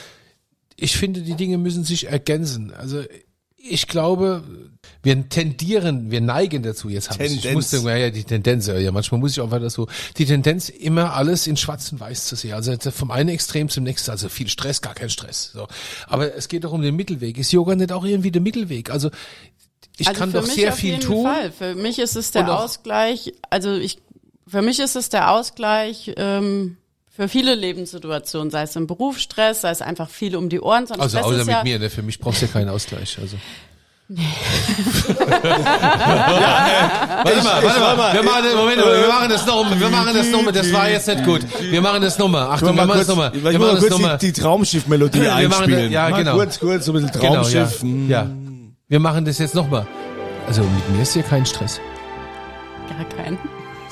ich 0.77 0.97
finde, 0.97 1.23
die 1.23 1.35
Dinge 1.35 1.59
müssen 1.59 1.85
sich 1.85 2.09
ergänzen. 2.09 2.73
Also 2.73 3.03
ich 3.69 3.87
glaube, 3.87 4.45
wir 5.03 5.29
tendieren, 5.29 6.11
wir 6.11 6.21
neigen 6.21 6.63
dazu, 6.63 6.89
jetzt 6.89 7.11
habe 7.11 7.25
ich, 7.25 7.35
ich 7.35 7.41
Tendenz. 7.43 7.73
musste, 7.73 7.89
ja, 7.89 7.97
ja, 7.97 8.11
die 8.11 8.25
Tendenz, 8.25 8.67
ja, 8.67 8.91
manchmal 8.91 9.21
muss 9.21 9.33
ich 9.33 9.41
auch 9.41 9.51
weiter 9.51 9.71
so, 9.71 9.87
die 10.17 10.27
Tendenz, 10.27 10.69
immer 10.69 11.15
alles 11.15 11.47
in 11.47 11.57
schwarz 11.57 11.93
und 11.93 12.01
weiß 12.01 12.27
zu 12.27 12.37
sehen. 12.37 12.55
Also 12.55 12.75
vom 12.91 13.11
einen 13.11 13.29
Extrem 13.29 13.69
zum 13.69 13.85
nächsten, 13.85 14.11
also 14.11 14.29
viel 14.29 14.49
Stress, 14.49 14.83
gar 14.83 14.95
kein 14.95 15.11
Stress. 15.11 15.53
So. 15.53 15.69
Aber 16.07 16.35
es 16.35 16.49
geht 16.49 16.65
doch 16.65 16.73
um 16.73 16.83
den 16.83 16.97
Mittelweg. 16.97 17.39
Ist 17.39 17.53
Yoga 17.53 17.77
nicht 17.77 17.93
auch 17.93 18.05
irgendwie 18.05 18.31
der 18.31 18.43
Mittelweg? 18.43 18.91
Also 18.91 19.11
ich 19.99 20.09
also 20.09 20.19
kann 20.19 20.31
für 20.31 20.39
doch 20.39 20.47
mich 20.47 20.55
sehr 20.55 20.73
auf 20.73 20.79
viel 20.79 20.93
jeden 20.93 21.03
tun. 21.03 21.25
Fall. 21.25 21.53
Für 21.53 21.75
mich 21.75 21.99
ist 21.99 22.17
es 22.17 22.31
der 22.31 22.59
Ausgleich, 22.59 23.33
also 23.51 23.75
ich, 23.75 23.99
für 24.47 24.63
mich 24.63 24.79
ist 24.79 24.97
es 24.97 25.09
der 25.09 25.33
Ausgleich, 25.33 26.13
ähm, 26.17 26.77
für 27.19 27.29
viele 27.29 27.57
Lebenssituationen, 27.57 28.53
sei 28.53 28.63
es 28.63 28.77
im 28.77 28.87
Berufsstress, 28.87 29.63
sei 29.63 29.71
es 29.71 29.83
einfach 29.83 30.09
viel 30.09 30.37
um 30.37 30.49
die 30.49 30.61
Ohren. 30.61 30.87
Sonst 30.87 31.01
Also 31.01 31.19
Stress 31.19 31.27
außer 31.27 31.41
ist 31.41 31.47
mit 31.47 31.57
ja, 31.57 31.65
mir, 31.65 31.79
ne? 31.81 31.91
für 31.91 32.03
mich 32.03 32.21
brauchst 32.21 32.43
du 32.43 32.47
ja 32.47 32.53
keinen 32.53 32.69
Ausgleich. 32.69 33.19
Also. 33.21 33.37
warte 34.09 34.23
mal, 37.43 37.63
warte 37.65 37.97
mal. 37.97 38.15
Wir 38.15 38.23
machen, 38.23 38.45
Moment, 38.57 38.79
wir 38.79 39.09
machen 39.09 39.29
das 39.31 39.45
nochmal. 39.45 39.81
Wir 39.81 39.89
machen 39.89 40.15
das 40.15 40.31
nochmal. 40.31 40.53
Das 40.53 40.73
war 40.73 40.89
jetzt 40.89 41.09
nicht 41.09 41.25
gut. 41.25 41.41
Wir 41.61 41.83
machen 41.83 42.03
das 42.03 42.19
nochmal. 42.19 42.47
Achtung, 42.47 42.77
wir 42.77 42.87
machen 42.87 42.99
das 42.99 43.09
nochmal. 43.09 43.33
Wir 43.35 43.43
machen 43.43 43.59
mal 43.59 43.71
das 43.73 43.81
kurz 43.81 43.91
nochmal. 43.91 44.19
die, 44.19 44.33
die 44.33 44.41
Traumschiff-Melodie 44.41 45.27
einspielen. 45.27 45.91
ja, 45.91 46.11
Mal 46.11 46.19
genau. 46.19 46.35
Kurz, 46.37 46.61
kurz, 46.61 46.85
so 46.85 46.93
ein 46.93 47.03
bisschen 47.03 47.21
Genau, 47.21 47.35
ja. 47.35 47.43
Traumschiff. 47.43 47.83
Hm. 47.83 48.09
ja. 48.09 48.31
Wir 48.87 49.01
machen 49.01 49.25
das 49.25 49.39
jetzt 49.39 49.57
nochmal. 49.57 49.89
Also 50.47 50.63
mit 50.63 50.91
mir 50.91 51.03
ist 51.03 51.15
hier 51.15 51.25
kein 51.25 51.45
Stress. 51.45 51.81
gar 52.89 53.05
kein. 53.25 53.37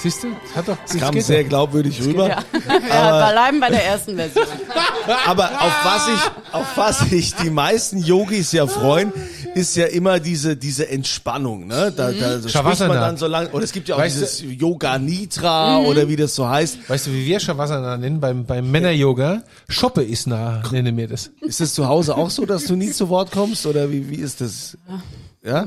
Siehst 0.06 0.22
du? 0.22 0.28
Hat 0.54 0.68
doch, 0.68 0.76
das 0.86 0.96
Kam 0.98 1.12
geht 1.12 1.24
sehr 1.24 1.42
doch. 1.42 1.48
glaubwürdig 1.48 2.00
rüber. 2.00 2.28
Ja, 2.28 2.38
ja 2.88 3.30
bleiben 3.32 3.58
bei 3.58 3.70
der 3.70 3.84
ersten 3.84 4.14
Version. 4.14 4.46
Aber 5.26 5.46
auf 5.46 5.84
was 5.84 6.08
ich, 6.14 6.52
auf 6.52 6.76
was 6.76 6.98
sich 7.10 7.34
die 7.34 7.50
meisten 7.50 7.98
Yogis 7.98 8.52
ja 8.52 8.68
freuen, 8.68 9.12
ist 9.56 9.74
ja 9.74 9.86
immer 9.86 10.20
diese, 10.20 10.56
diese 10.56 10.88
Entspannung, 10.88 11.66
ne? 11.66 11.92
Da, 11.96 12.12
da 12.12 12.38
so 12.38 12.48
spricht 12.48 12.78
man 12.86 12.92
dann 12.92 13.16
so 13.16 13.26
lang, 13.26 13.48
oder 13.48 13.64
es 13.64 13.72
gibt 13.72 13.88
ja 13.88 13.96
auch 13.96 13.98
Weißt 13.98 14.14
du- 14.16 14.20
dieses 14.20 14.60
Yoga 14.60 14.96
Nitra 14.96 15.78
oder 15.80 16.08
wie 16.08 16.14
das 16.14 16.36
so 16.36 16.48
heißt. 16.48 16.88
Weißt 16.88 17.08
du, 17.08 17.10
wie 17.12 17.26
wir 17.26 17.40
Shavasana 17.40 17.96
nennen 17.96 18.20
beim, 18.20 18.44
beim 18.44 18.70
Männer-Yoga? 18.70 19.42
Shoppe 19.68 20.04
ist 20.04 20.28
nah, 20.28 20.62
nennen 20.70 20.96
wir 20.96 21.08
das. 21.08 21.32
Ist 21.40 21.60
es 21.60 21.74
zu 21.74 21.88
Hause 21.88 22.16
auch 22.16 22.30
so, 22.30 22.46
dass 22.46 22.66
du 22.66 22.76
nie 22.76 22.92
zu 22.92 23.08
Wort 23.08 23.32
kommst 23.32 23.66
oder 23.66 23.90
wie, 23.90 24.08
wie 24.08 24.20
ist 24.20 24.40
das? 24.40 24.78
Ja? 24.88 25.02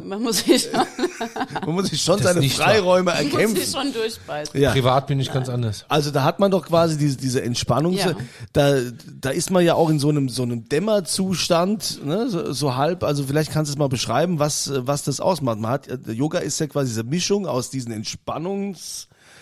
Man 0.04 0.22
muss 0.22 0.40
sich 0.40 0.64
schon, 0.64 0.86
Man 1.66 1.76
muss 1.76 1.88
sich 1.88 2.02
schon 2.02 2.22
seine 2.22 2.48
Freiräume 2.50 3.12
muss 3.12 3.20
sich 3.20 3.34
erkämpfen. 3.34 3.72
schon 3.72 3.94
durchbeißen. 3.94 4.60
Ja. 4.60 4.72
Privat 4.72 5.08
bin 5.08 5.20
ich 5.20 5.32
ganz 5.32 5.50
anders. 5.50 5.86
Also 5.88 6.12
da 6.12 6.24
hat 6.24 6.40
man 6.40 6.52
doch 6.52 6.66
quasi 6.66 6.98
diese, 6.98 7.18
diese 7.18 7.42
Entspannung. 7.42 7.94
Ja. 7.94 8.14
Da, 8.54 8.76
da 9.22 9.30
ist 9.30 9.52
man 9.52 9.64
ja 9.64 9.76
auch 9.76 9.90
in 9.90 10.00
so 10.00 10.10
einem 10.10 10.28
so 10.30 10.44
einem 10.44 10.68
Dämmerzustand, 10.68 12.06
ne, 12.06 12.30
so, 12.30 12.52
so 12.52 12.76
halb. 12.76 13.04
Also 13.04 13.24
vielleicht 13.24 13.52
kannst 13.52 13.70
du 13.72 13.74
es 13.74 13.78
mal 13.78 13.90
beschreiben, 13.90 14.40
was 14.40 14.72
was 14.76 15.04
das 15.04 15.20
ausmacht. 15.20 15.60
Man 15.60 15.72
hat 15.72 15.88
Yoga 16.08 16.40
ist 16.40 16.60
ja 16.60 16.68
quasi 16.68 16.90
diese 16.90 17.04
Mischung 17.04 17.48
aus 17.48 17.70
diesen 17.70 17.92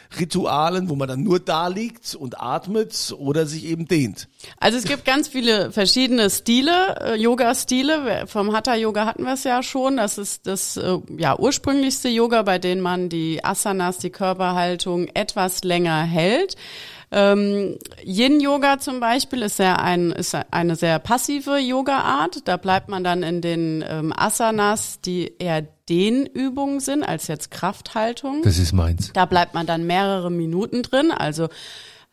Entspannungsritualen, 0.08 0.90
wo 0.90 0.96
man 0.96 1.08
dann 1.08 1.24
nur 1.24 1.40
da 1.40 1.68
liegt 1.68 2.16
und 2.16 2.40
atmet 2.40 3.14
oder 3.18 3.46
sich 3.46 3.66
eben 3.66 3.88
dehnt. 3.88 4.28
Also 4.60 4.78
es 4.78 4.86
gibt 4.86 5.06
ganz 5.06 5.28
viele 5.28 5.72
verschiedene 5.72 6.30
Stile, 6.30 6.96
äh, 7.02 7.16
Yoga-Stile. 7.16 8.26
Vom 8.28 8.54
Hatha-Yoga 8.54 9.06
hatten 9.06 9.24
wir 9.24 9.34
es 9.34 9.44
ja 9.44 9.64
schon. 9.64 9.98
Das 9.98 10.18
ist 10.18 10.48
das 10.48 10.78
äh, 10.78 10.98
ja, 11.18 11.38
ursprünglichste 11.38 12.10
Yoga, 12.10 12.44
bei 12.44 12.60
dem 12.60 12.80
man 12.80 13.10
die 13.10 13.44
Asanas, 13.44 13.98
die 13.98 14.10
Körperhaltung 14.10 15.08
etwas 15.14 15.64
länger 15.64 16.04
hält. 16.04 16.56
Ähm, 17.10 17.78
Yin-Yoga 18.04 18.80
zum 18.80 19.00
Beispiel 19.00 19.42
ist 19.42 19.60
ja 19.60 19.78
ein, 19.78 20.12
ist 20.12 20.36
eine 20.52 20.76
sehr 20.76 21.00
passive 21.00 21.58
Yoga-Art. 21.58 22.48
Da 22.48 22.58
bleibt 22.58 22.90
man 22.90 23.04
dann 23.04 23.24
in 23.24 23.42
den 23.42 23.84
ähm, 23.88 24.14
Asanas, 24.16 25.00
die 25.00 25.34
eher 25.40 25.66
Dehnübungen 25.90 26.80
sind, 26.80 27.04
als 27.04 27.28
jetzt 27.28 27.52
Krafthaltung. 27.52 28.42
Das 28.44 28.58
ist 28.58 28.74
meins. 28.74 29.12
Da 29.14 29.26
bleibt 29.26 29.54
man 29.54 29.66
dann 29.66 29.86
mehrere 29.88 30.32
Minuten 30.32 30.84
drin, 30.84 31.12
also 31.12 31.50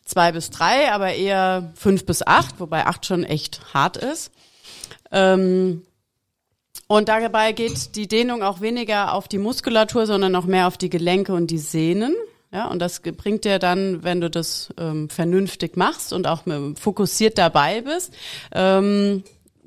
zwei 0.05 0.33
bis 0.33 0.51
drei, 0.51 0.93
aber 0.93 1.15
eher 1.15 1.73
fünf 1.75 2.07
bis 2.07 2.27
acht, 2.27 2.61
wobei 2.61 2.87
acht 2.87 3.07
schon 3.07 3.25
echt 3.25 3.75
hart 3.75 3.97
ist. 3.97 4.31
Ähm, 5.11 5.83
und 6.87 7.09
dabei 7.09 7.53
geht 7.53 7.97
die 7.97 8.09
Dehnung 8.09 8.43
auch 8.43 8.61
weniger 8.61 9.15
auf 9.15 9.27
die 9.29 9.39
Muskulatur, 9.39 10.07
sondern 10.07 10.33
noch 10.33 10.45
mehr 10.45 10.67
auf 10.67 10.77
die 10.77 10.91
Gelenke 10.91 11.33
und 11.33 11.51
die 11.51 11.59
Sehnen. 11.59 12.15
Ja, 12.53 12.69
und 12.69 12.79
das 12.79 13.01
bringt 13.01 13.45
dir 13.45 13.59
dann, 13.59 14.05
wenn 14.05 14.21
du 14.21 14.31
das 14.31 14.73
ähm, 14.79 15.09
vernünftig 15.09 15.77
machst 15.77 16.13
und 16.13 16.29
auch 16.29 16.43
fokussiert 16.77 17.37
dabei 17.37 17.81
bist, 17.81 18.15
ähm, 18.53 19.25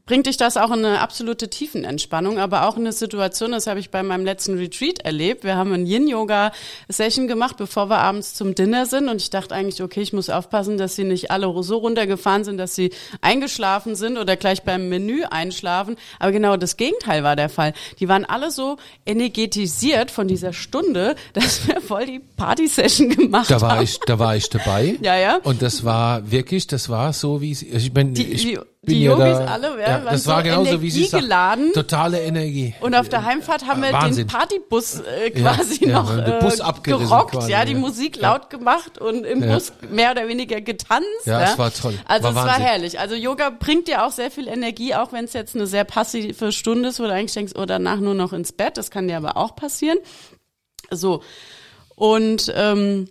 bringt 0.08 0.26
dich 0.26 0.38
das 0.38 0.58
auch 0.58 0.72
in 0.72 0.84
eine 0.84 1.00
absolute 1.02 1.50
Tiefenentspannung, 1.50 2.40
aber 2.40 2.68
auch 2.68 2.76
in 2.78 2.82
eine 2.84 2.92
Situation, 2.94 3.52
das 3.52 3.68
habe 3.68 3.80
ich 3.80 3.92
bei 3.92 4.02
meinem 4.02 4.26
letzten 4.26 4.58
Retreat 4.58 5.00
erlebt. 5.06 5.44
Wir 5.44 5.56
haben 5.56 5.72
ein 5.74 5.86
Yin-Yoga-Session 5.86 7.28
gemacht, 7.28 7.58
bevor 7.58 7.90
wir 7.90 7.98
abends 8.00 8.34
zum 8.34 8.56
Dinner 8.56 8.86
sind 8.86 9.10
und 9.10 9.22
ich 9.22 9.30
dachte 9.30 9.54
eigentlich, 9.54 9.82
okay, 9.84 10.02
ich 10.02 10.14
muss 10.14 10.30
aufpassen, 10.30 10.78
dass 10.78 10.96
sie 10.96 11.04
nicht 11.04 11.30
alle 11.30 11.48
so 11.64 11.78
runtergefahren 11.78 12.44
sind, 12.44 12.58
dass 12.58 12.74
sie 12.76 12.92
eingeschlafen 13.22 13.96
sind 13.96 14.18
oder 14.18 14.36
gleich 14.38 14.64
beim 14.64 14.90
Menü 14.90 15.24
einschlafen. 15.30 15.96
Aber 16.20 16.32
genau 16.32 16.58
das 16.58 16.78
Gegenteil 16.78 17.24
war 17.24 17.36
der 17.36 17.50
Fall. 17.50 17.74
Die 18.00 18.08
waren 18.08 18.26
alle 18.26 18.50
so 18.52 18.78
energetisiert 19.06 20.10
von 20.12 20.28
dieser 20.28 20.54
Stunde, 20.54 21.16
dass 21.34 21.68
wir 21.68 21.82
voll 21.82 22.06
die 22.06 22.20
Party-Session 22.20 23.10
gemacht 23.10 23.52
Da 23.52 23.60
war 23.62 23.72
haben. 23.78 23.84
ich, 23.84 24.00
da 24.00 24.18
war 24.20 24.36
ich 24.36 24.50
dabei. 24.50 24.96
Ja, 25.02 25.16
ja. 25.18 25.38
Und 25.44 25.62
das 25.62 25.84
war 25.84 26.32
wirklich, 26.32 26.66
das 26.68 26.90
war 26.90 27.14
so 27.14 27.42
wie 27.42 27.52
es, 27.52 27.62
ich 27.62 27.94
bin, 27.94 28.14
Die- 28.14 28.24
ich 28.32 28.42
die- 28.44 28.60
die 28.88 29.04
ja 29.04 29.12
Yogis 29.12 29.38
da, 29.38 29.46
alle, 29.46 29.82
ja, 29.82 30.00
das 30.00 30.24
so 30.24 30.32
war 30.32 30.44
genauso 30.44 30.82
wie 30.82 30.90
sie 30.90 31.06
energiegeladen. 31.06 31.74
Totale 31.74 32.22
Energie. 32.22 32.74
Und 32.80 32.96
auf 32.96 33.10
der 33.10 33.24
Heimfahrt 33.24 33.68
haben 33.68 33.82
wir 33.82 33.92
Wahnsinn. 33.92 34.28
den 34.28 34.34
Partybus 34.34 35.02
äh, 35.02 35.32
quasi 35.32 35.86
ja, 35.88 36.02
noch 36.02 36.16
äh, 36.18 36.40
Bus 36.42 36.62
gerockt, 36.84 37.32
quasi, 37.34 37.52
ja, 37.52 37.66
die. 37.66 37.76
Musik 37.76 38.18
laut 38.18 38.50
gemacht 38.50 38.98
und 38.98 39.26
im. 39.26 39.42
Bus 39.42 39.74
mehr 39.92 40.12
oder 40.12 40.28
weniger 40.28 40.62
getanzt. 40.62 41.08
Ja, 41.26 41.44
es 41.44 41.58
war 41.58 41.74
toll. 41.74 41.94
Also 42.06 42.24
War 42.24 42.30
es 42.32 42.36
war 42.36 42.46
Wahnsinn. 42.48 42.64
herrlich. 42.64 43.00
Also 43.00 43.16
Yoga 43.16 43.50
bringt 43.50 43.88
dir 43.88 44.06
auch 44.06 44.12
sehr 44.12 44.32
viel 44.32 44.48
Energie, 44.48 44.96
auch 44.96 45.12
wenn 45.14 45.26
es 45.26 45.34
jetzt 45.34 45.56
eine 45.56 45.68
sehr 45.68 45.84
passive 45.84 46.52
Stunde 46.52 46.90
ist, 46.90 47.00
wo 47.00 47.04
du 47.04 47.14
eigentlich 47.14 47.34
denkst, 47.34 47.54
oh, 47.56 47.66
danach 47.66 48.00
nur 48.00 48.14
noch 48.14 48.34
ins 48.34 48.52
Bett. 48.52 48.78
Das 48.78 48.92
kann 48.92 49.08
dir 49.08 49.18
aber 49.18 49.38
auch 49.38 49.56
passieren. 49.56 49.98
So. 50.92 51.22
Und 51.96 52.52
ähm, 52.56 53.10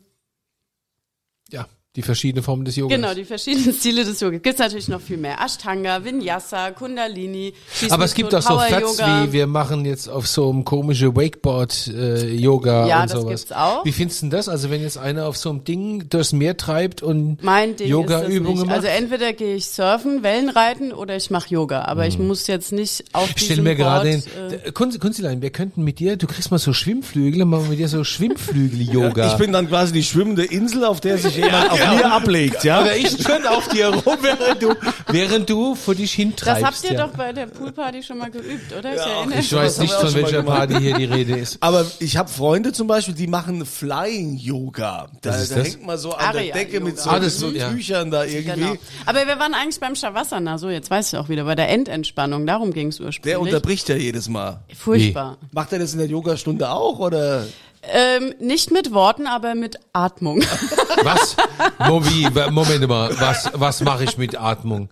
Ja, 1.51 1.67
Die 1.97 2.03
verschiedenen 2.03 2.45
Formen 2.45 2.65
des 2.67 2.77
Yogas. 2.77 2.95
Genau, 2.95 3.15
die 3.15 3.25
verschiedenen 3.25 3.73
Stile 3.81 4.05
des 4.05 4.21
Yoga. 4.21 4.37
Gibt 4.39 4.59
natürlich 4.59 4.89
noch 4.89 5.01
viel 5.01 5.17
mehr. 5.17 5.39
Ashtanga, 5.43 6.05
Vinyasa, 6.05 6.71
Kundalini. 6.73 7.55
Schieß 7.75 7.91
Aber 7.91 8.05
es 8.05 8.15
gibt 8.15 8.35
auch 8.35 8.43
so 8.43 8.59
Flats 8.59 8.99
Yoga. 8.99 9.25
wie, 9.25 9.33
wir 9.33 9.47
machen 9.47 9.85
jetzt 9.87 10.09
auf 10.09 10.27
so 10.27 10.51
einem 10.51 10.65
komischen 10.65 11.17
Wakeboard-Yoga 11.17 12.87
Ja, 12.87 13.03
und 13.03 13.11
das 13.11 13.21
sowas. 13.21 13.41
gibt's 13.41 13.53
auch. 13.53 13.85
Wie 13.85 13.93
findest 13.93 14.21
du 14.21 14.27
denn 14.27 14.31
das? 14.31 14.49
Also 14.49 14.71
wenn 14.71 14.83
jetzt 14.83 14.99
einer 14.99 15.27
auf 15.27 15.37
so 15.37 15.51
einem 15.51 15.65
Ding 15.65 16.09
durchs 16.09 16.33
Meer 16.33 16.57
treibt 16.57 17.03
und 17.03 17.39
Yoga-Übungen 17.81 18.45
das 18.45 18.55
nicht. 18.55 18.67
macht? 18.67 18.77
Also 18.77 18.89
entweder 18.89 19.33
gehe 19.33 19.55
ich 19.57 19.67
surfen, 19.67 20.23
Wellenreiten 20.23 20.93
oder 20.93 21.17
ich 21.17 21.31
mache 21.31 21.49
Yoga. 21.51 21.83
Aber 21.87 22.07
ich 22.07 22.19
muss 22.19 22.47
jetzt 22.47 22.73
nicht 22.73 23.05
auf 23.13 23.31
ich 23.37 23.45
stelle 23.45 23.63
mir 23.63 23.75
gerade 23.75 24.11
Board, 24.11 24.25
hin, 24.25 24.51
äh, 24.65 24.69
äh, 24.69 24.73
Kunst, 24.73 25.01
Kunstlein, 25.01 25.43
wir 25.43 25.51
könnten 25.51 25.83
mit 25.85 25.99
dir, 25.99 26.17
du 26.17 26.27
kriegst 26.27 26.51
mal 26.51 26.59
so 26.59 26.73
Schwimmflügel, 26.73 27.41
dann 27.41 27.49
machen 27.49 27.65
wir 27.65 27.71
mit 27.71 27.79
dir 27.79 27.89
so 27.89 28.05
Schwimmflügel-Yoga. 28.57 29.33
Ich 29.33 29.39
bin 29.39 29.53
dann 29.53 29.69
quasi 29.69 29.93
die 29.93 30.03
schwimmende 30.05 30.45
Insel, 30.45 30.85
auf 30.85 31.01
der 31.01 31.19
sich 31.19 31.37
jemand 31.37 31.71
auf 31.71 31.81
mir 31.95 32.13
ablegt, 32.13 32.65
ja? 32.65 32.81
Oder 32.83 32.97
ich 32.97 33.11
schwimmen 33.11 33.47
auf 33.47 33.69
dir 33.69 33.89
rum, 33.89 34.17
während 34.21 34.63
du, 34.63 34.75
während 35.09 35.51
du 35.51 35.75
vor 35.75 35.95
dich 35.95 36.13
hintreibst. 36.13 36.63
das 36.63 36.69
habt 36.69 36.85
ihr 36.85 36.97
ja. 36.97 37.07
doch 37.07 37.13
bei 37.17 37.33
der 37.33 37.47
Poolparty 37.47 38.03
schon 38.03 38.19
mal 38.19 38.31
geübt, 38.31 38.73
oder? 38.73 38.95
Ich 38.95 39.01
Ja, 39.01 39.07
erinnere 39.21 39.39
Ich 39.41 39.53
weiß 39.53 39.79
nicht, 39.79 39.93
von 39.93 40.15
welcher. 40.15 40.43
Party 40.43 40.75
hier 40.81 40.95
die 40.97 41.05
Rede 41.05 41.37
ist. 41.37 41.59
Aber 41.61 41.85
ich 41.99 42.17
habe 42.17 42.29
Freunde 42.29 42.73
zum 42.73 42.87
Beispiel, 42.87 43.15
die 43.15 43.27
machen 43.27 43.65
Flying 43.67 44.37
Yoga. 44.37 45.09
Da, 45.23 45.31
da 45.31 45.37
das? 45.37 45.53
hängt 45.53 45.87
man 45.87 45.99
so 45.99 46.13
an 46.13 46.33
der 46.33 46.41
Aria 46.41 46.55
Decke 46.55 46.81
mit 46.81 46.99
so, 46.99 47.11
Ah, 47.11 47.19
das 47.19 47.39
so. 47.39 47.51
Tüchern 47.51 48.11
da 48.11 48.25
irgendwie. 48.25 48.61
Genau. 48.61 48.77
Aber 49.07 49.27
wir 49.27 49.39
waren 49.39 49.55
eigentlich 49.55 49.81
beim 49.81 49.95
Shavasana, 49.95 50.59
so 50.59 50.69
jetzt 50.69 50.91
weißt 50.91 51.13
du 51.13 51.19
auch 51.19 51.29
wieder, 51.29 51.45
bei 51.45 51.55
der 51.55 51.69
Endentspannung, 51.69 52.47
darum 52.47 52.73
ging 52.73 52.89
es 52.89 53.01
ursprünglich. 53.01 53.23
Der 53.23 53.41
unterbricht 53.41 53.89
ja 53.89 53.97
jedes 53.97 54.29
Mal. 54.29 54.61
Furchtbar. 54.77 55.39
Macht 55.53 55.73
er 55.73 55.79
das 55.79 55.93
in 55.93 55.99
der 55.99 56.09
Yogastunde 56.09 56.71
auch 56.71 56.99
oder? 56.99 57.47
Ähm, 57.93 58.35
nicht 58.41 58.71
mit 58.71 58.93
Worten, 58.93 59.27
aber 59.27 59.55
mit 59.55 59.79
Atmung. 59.93 60.41
Was? 61.03 61.37
Mobi, 61.79 62.29
Moment 62.51 62.89
mal, 62.89 63.21
was, 63.21 63.51
was 63.53 63.81
mache 63.83 64.05
ich 64.05 64.19
mit 64.19 64.37
Atmung? 64.37 64.89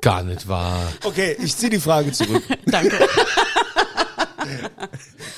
Gar 0.00 0.22
nicht 0.22 0.46
wahr. 0.46 0.80
Okay, 1.04 1.36
ich 1.42 1.56
ziehe 1.56 1.70
die 1.70 1.80
Frage 1.80 2.12
zurück. 2.12 2.42
Danke. 2.66 2.98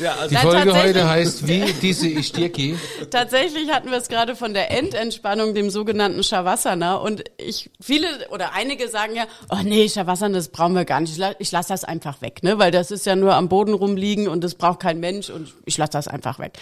Ja, 0.00 0.14
also 0.14 0.34
Die 0.34 0.40
Folge 0.40 0.74
heute 0.74 1.08
heißt 1.08 1.46
wie 1.46 1.72
diese 1.82 2.08
Ishtirki. 2.08 2.76
Tatsächlich 3.10 3.70
hatten 3.70 3.90
wir 3.90 3.98
es 3.98 4.08
gerade 4.08 4.34
von 4.34 4.54
der 4.54 4.70
Endentspannung, 4.70 5.54
dem 5.54 5.68
sogenannten 5.68 6.22
Shavasana. 6.22 6.94
Und 6.96 7.24
ich, 7.36 7.70
viele 7.80 8.06
oder 8.30 8.54
einige 8.54 8.88
sagen 8.88 9.14
ja, 9.14 9.24
oh 9.50 9.58
nee, 9.62 9.88
Shavasana, 9.88 10.34
das 10.34 10.48
brauchen 10.48 10.74
wir 10.74 10.86
gar 10.86 11.00
nicht. 11.00 11.20
Ich 11.38 11.52
lasse 11.52 11.68
das 11.68 11.84
einfach 11.84 12.22
weg, 12.22 12.42
ne? 12.42 12.58
Weil 12.58 12.70
das 12.70 12.90
ist 12.90 13.04
ja 13.04 13.14
nur 13.14 13.34
am 13.34 13.48
Boden 13.50 13.74
rumliegen 13.74 14.28
und 14.28 14.42
das 14.42 14.54
braucht 14.54 14.80
kein 14.80 15.00
Mensch 15.00 15.28
und 15.28 15.52
ich 15.66 15.76
lasse 15.76 15.92
das 15.92 16.08
einfach 16.08 16.38
weg. 16.38 16.52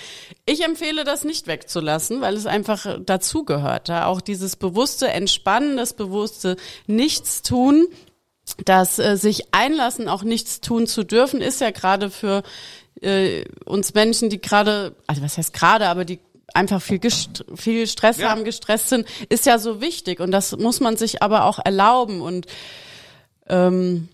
Ich 0.44 0.64
empfehle 0.64 1.04
das 1.04 1.24
nicht 1.24 1.46
wegzulassen, 1.46 2.20
weil 2.20 2.34
es 2.34 2.46
einfach 2.46 2.98
dazugehört. 3.04 3.88
Ja? 3.88 4.06
Auch 4.06 4.20
dieses 4.20 4.56
bewusste 4.56 5.08
Entspannen, 5.08 5.76
das 5.76 5.92
bewusste 5.92 6.56
Nichtstun, 6.86 7.86
das 8.64 8.98
äh, 8.98 9.16
sich 9.16 9.52
einlassen, 9.52 10.08
auch 10.08 10.22
nichts 10.22 10.60
tun 10.60 10.86
zu 10.86 11.04
dürfen, 11.04 11.40
ist 11.40 11.60
ja 11.60 11.70
gerade 11.70 12.10
für 12.10 12.42
äh, 13.00 13.44
uns 13.64 13.94
Menschen, 13.94 14.30
die 14.30 14.40
gerade, 14.40 14.94
also 15.06 15.22
was 15.22 15.38
heißt 15.38 15.52
gerade, 15.52 15.88
aber 15.88 16.04
die 16.04 16.18
einfach 16.54 16.80
viel, 16.80 16.98
gest 16.98 17.44
viel 17.54 17.86
Stress 17.86 18.18
Ja. 18.18 18.30
haben, 18.30 18.44
gestresst 18.44 18.88
sind, 18.88 19.06
ist 19.28 19.46
ja 19.46 19.58
so 19.58 19.80
wichtig 19.80 20.20
und 20.20 20.30
das 20.30 20.56
muss 20.56 20.80
man 20.80 20.96
sich 20.96 21.22
aber 21.22 21.44
auch 21.44 21.58
erlauben 21.64 22.20
und 22.22 22.46
ähm, 23.48 24.08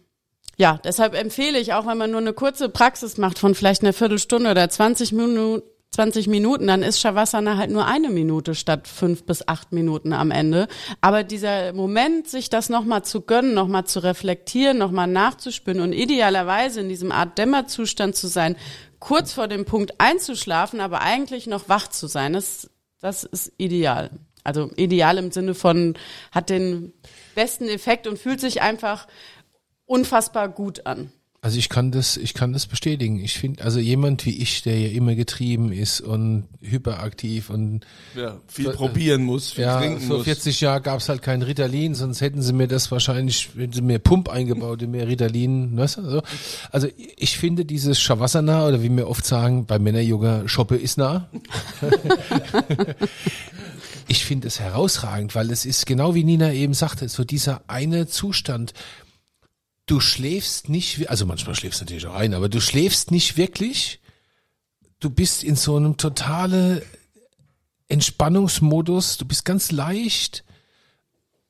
ja, 0.56 0.78
deshalb 0.84 1.14
empfehle 1.14 1.58
ich 1.58 1.72
auch, 1.72 1.86
wenn 1.86 1.98
man 1.98 2.10
nur 2.12 2.20
eine 2.20 2.32
kurze 2.32 2.68
Praxis 2.68 3.18
macht 3.18 3.38
von 3.38 3.54
vielleicht 3.54 3.82
einer 3.82 3.92
Viertelstunde 3.92 4.50
oder 4.50 4.68
20 4.68 5.12
Minuten, 5.12 5.62
20 5.94 6.26
Minuten, 6.26 6.66
dann 6.66 6.82
ist 6.82 7.00
Shavasana 7.00 7.56
halt 7.56 7.70
nur 7.70 7.86
eine 7.86 8.10
Minute 8.10 8.54
statt 8.54 8.88
fünf 8.88 9.24
bis 9.24 9.46
acht 9.46 9.72
Minuten 9.72 10.12
am 10.12 10.30
Ende. 10.30 10.68
Aber 11.00 11.22
dieser 11.22 11.72
Moment, 11.72 12.28
sich 12.28 12.50
das 12.50 12.68
nochmal 12.68 13.04
zu 13.04 13.22
gönnen, 13.22 13.54
nochmal 13.54 13.84
zu 13.84 14.00
reflektieren, 14.00 14.76
nochmal 14.76 15.06
nachzuspüren 15.06 15.80
und 15.80 15.92
idealerweise 15.92 16.80
in 16.80 16.88
diesem 16.88 17.12
Art 17.12 17.38
Dämmerzustand 17.38 18.16
zu 18.16 18.26
sein, 18.26 18.56
kurz 18.98 19.32
vor 19.32 19.48
dem 19.48 19.64
Punkt 19.64 19.94
einzuschlafen, 19.98 20.80
aber 20.80 21.00
eigentlich 21.00 21.46
noch 21.46 21.68
wach 21.68 21.88
zu 21.88 22.06
sein, 22.06 22.32
das, 22.32 22.70
das 23.00 23.24
ist 23.24 23.52
ideal. 23.58 24.10
Also 24.42 24.70
ideal 24.76 25.16
im 25.18 25.30
Sinne 25.30 25.54
von, 25.54 25.94
hat 26.32 26.50
den 26.50 26.92
besten 27.34 27.68
Effekt 27.68 28.06
und 28.06 28.18
fühlt 28.18 28.40
sich 28.40 28.62
einfach 28.62 29.06
unfassbar 29.86 30.48
gut 30.48 30.86
an. 30.86 31.12
Also 31.44 31.58
ich 31.58 31.68
kann 31.68 31.90
das, 31.90 32.16
ich 32.16 32.32
kann 32.32 32.54
das 32.54 32.64
bestätigen. 32.64 33.20
Ich 33.20 33.34
finde, 33.34 33.64
also 33.64 33.78
jemand 33.78 34.24
wie 34.24 34.40
ich, 34.40 34.62
der 34.62 34.80
ja 34.80 34.88
immer 34.88 35.14
getrieben 35.14 35.72
ist 35.72 36.00
und 36.00 36.44
hyperaktiv 36.62 37.50
und 37.50 37.82
ja, 38.16 38.40
viel 38.46 38.70
probieren 38.70 39.24
muss, 39.24 39.52
viel 39.52 39.64
ja, 39.64 39.78
trinken 39.78 40.00
vor 40.00 40.16
muss. 40.16 40.24
40 40.24 40.62
Jahren 40.62 40.82
gab's 40.82 41.10
halt 41.10 41.20
kein 41.20 41.42
Ritalin, 41.42 41.94
sonst 41.94 42.22
hätten 42.22 42.40
sie 42.40 42.54
mir 42.54 42.66
das 42.66 42.90
wahrscheinlich, 42.90 43.50
hätten 43.58 43.74
sie 43.74 43.82
mir 43.82 43.98
Pump 43.98 44.30
eingebaut, 44.30 44.80
in 44.80 44.92
mehr 44.92 45.06
Ritalin, 45.06 45.76
weißt 45.76 45.98
du, 45.98 46.10
so. 46.12 46.22
Also 46.70 46.88
ich 46.96 47.36
finde 47.36 47.66
dieses 47.66 48.00
Shavasana 48.00 48.66
oder 48.66 48.82
wie 48.82 48.88
wir 48.88 49.06
oft 49.06 49.26
sagen, 49.26 49.66
bei 49.66 49.78
Männer-Yoga, 49.78 50.48
Shoppe 50.48 50.76
ist 50.76 50.96
nah. 50.96 51.28
ich 54.08 54.24
finde 54.24 54.48
es 54.48 54.60
herausragend, 54.60 55.34
weil 55.34 55.50
es 55.50 55.66
ist 55.66 55.84
genau 55.84 56.14
wie 56.14 56.24
Nina 56.24 56.54
eben 56.54 56.72
sagte, 56.72 57.06
so 57.10 57.22
dieser 57.22 57.60
eine 57.66 58.06
Zustand, 58.06 58.72
du 59.86 60.00
schläfst 60.00 60.68
nicht, 60.68 61.08
also 61.10 61.26
manchmal 61.26 61.54
schläfst 61.54 61.80
du 61.80 61.84
natürlich 61.84 62.06
auch 62.06 62.14
ein, 62.14 62.34
aber 62.34 62.48
du 62.48 62.60
schläfst 62.60 63.10
nicht 63.10 63.36
wirklich. 63.36 64.00
Du 65.00 65.10
bist 65.10 65.44
in 65.44 65.56
so 65.56 65.76
einem 65.76 65.96
totale 65.96 66.82
Entspannungsmodus, 67.88 69.18
du 69.18 69.26
bist 69.26 69.44
ganz 69.44 69.70
leicht 69.70 70.44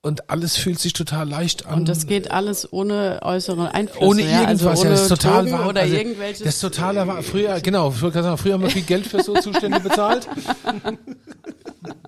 und 0.02 0.28
alles 0.28 0.56
fühlt 0.56 0.78
sich 0.80 0.92
total 0.92 1.28
leicht 1.28 1.64
an. 1.64 1.80
Und 1.80 1.88
das 1.88 2.06
geht 2.06 2.30
alles 2.30 2.70
ohne 2.72 3.20
äußere 3.22 3.72
Einflüsse. 3.72 4.04
ohne 4.04 4.22
ja? 4.22 4.40
irgendwas, 4.42 4.66
also 4.66 4.66
ja, 4.66 4.80
ohne 4.80 4.90
das 4.90 5.02
ist 5.02 5.08
total 5.08 5.50
wahr. 5.52 5.68
oder 5.68 5.80
also, 5.82 5.94
irgendwelches. 5.94 6.42
Das 6.42 6.54
ist 6.56 6.60
totaler 6.60 7.06
wahr. 7.06 7.22
Früher, 7.22 7.60
genau, 7.60 7.90
früher 7.90 8.12
haben 8.52 8.62
wir 8.62 8.70
viel 8.70 8.82
Geld 8.82 9.06
für 9.06 9.22
so 9.22 9.34
Zustände 9.34 9.80
bezahlt. 9.80 10.28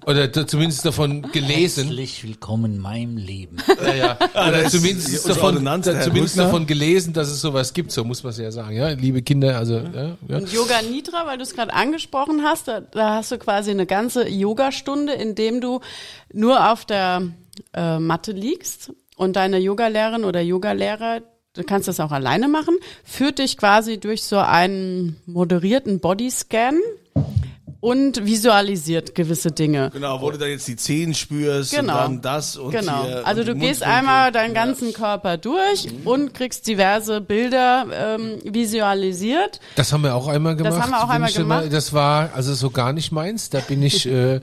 Oder 0.07 0.31
zumindest 0.47 0.85
davon 0.85 1.23
gelesen. 1.33 1.87
Herzlich 1.89 2.23
willkommen 2.23 2.75
in 2.75 2.79
meinem 2.79 3.17
Leben. 3.17 3.57
Ja, 3.85 3.95
ja. 3.95 4.19
Oder 4.49 4.69
zumindest 4.69 5.29
davon, 5.29 5.57
zumindest 5.83 6.39
davon 6.39 6.65
gelesen, 6.65 7.13
dass 7.13 7.27
es 7.27 7.41
sowas 7.41 7.75
gibt. 7.75 7.91
So 7.91 8.05
muss 8.05 8.23
man 8.23 8.31
es 8.31 8.39
ja 8.39 8.53
sagen. 8.53 8.77
Ja, 8.77 8.91
liebe 8.91 9.23
Kinder, 9.23 9.59
also 9.59 9.79
ja, 9.79 10.17
ja. 10.29 10.37
Und 10.37 10.53
Yoga 10.53 10.81
Nidra, 10.83 11.27
weil 11.27 11.39
du 11.39 11.43
es 11.43 11.55
gerade 11.55 11.75
angesprochen 11.75 12.45
hast, 12.45 12.69
da, 12.69 12.83
da 12.83 13.15
hast 13.15 13.33
du 13.33 13.39
quasi 13.39 13.73
eine 13.73 13.85
ganze 13.85 14.29
Yogastunde, 14.29 15.13
in 15.13 15.35
dem 15.35 15.61
du 15.61 15.81
nur 16.33 16.71
auf 16.71 16.85
der 16.85 17.23
äh, 17.75 17.99
Matte 17.99 18.31
liegst 18.31 18.93
und 19.17 19.35
deine 19.35 19.59
Yogalehrerin 19.59 20.25
oder 20.25 20.41
Yogalehrer, 20.41 21.23
du 21.55 21.65
kannst 21.65 21.89
das 21.89 21.99
auch 21.99 22.13
alleine 22.13 22.47
machen, 22.47 22.77
führt 23.03 23.41
dich 23.41 23.57
quasi 23.57 23.99
durch 23.99 24.23
so 24.23 24.39
einen 24.39 25.17
moderierten 25.27 25.99
Bodyscan 25.99 26.79
und 27.87 28.27
visualisiert 28.27 29.15
gewisse 29.15 29.53
Dinge. 29.53 29.91
Genau, 29.93 30.21
wo 30.21 30.33
du 30.33 30.39
dann 30.39 30.49
jetzt 30.49 30.67
die 30.67 30.75
Zehen 30.75 31.15
spürst 31.15 31.71
Genau. 31.73 31.93
und 31.93 31.99
dann 32.01 32.21
das 32.21 32.57
und 32.57 32.73
Genau. 32.73 33.05
hier 33.05 33.25
Also 33.25 33.43
und 33.43 33.47
du 33.47 33.55
gehst 33.55 33.85
einmal 33.85 34.33
deinen 34.33 34.55
ganzen 34.55 34.93
Körper 34.93 35.37
durch 35.37 35.87
und 36.05 36.35
kriegst 36.35 36.67
diverse 36.67 37.21
Bilder 37.21 37.87
ähm, 37.93 38.39
visualisiert. 38.43 39.61
Das 39.77 39.93
haben 39.93 40.03
wir 40.03 40.17
auch 40.17 40.27
einmal 40.27 40.57
gemacht. 40.57 40.83
haben 40.83 40.91
wir 40.91 41.05
auch 41.05 41.09
einmal 41.09 41.31
gemacht. 41.31 41.67
Das 41.71 41.93
war 41.93 42.31
also 42.35 42.55
so 42.55 42.71
gar 42.71 42.93
nicht 42.93 43.13
meins. 43.13 43.51
Da 43.51 43.61
bin 43.61 43.81
ich, 43.85 44.05
äh, 44.11 44.41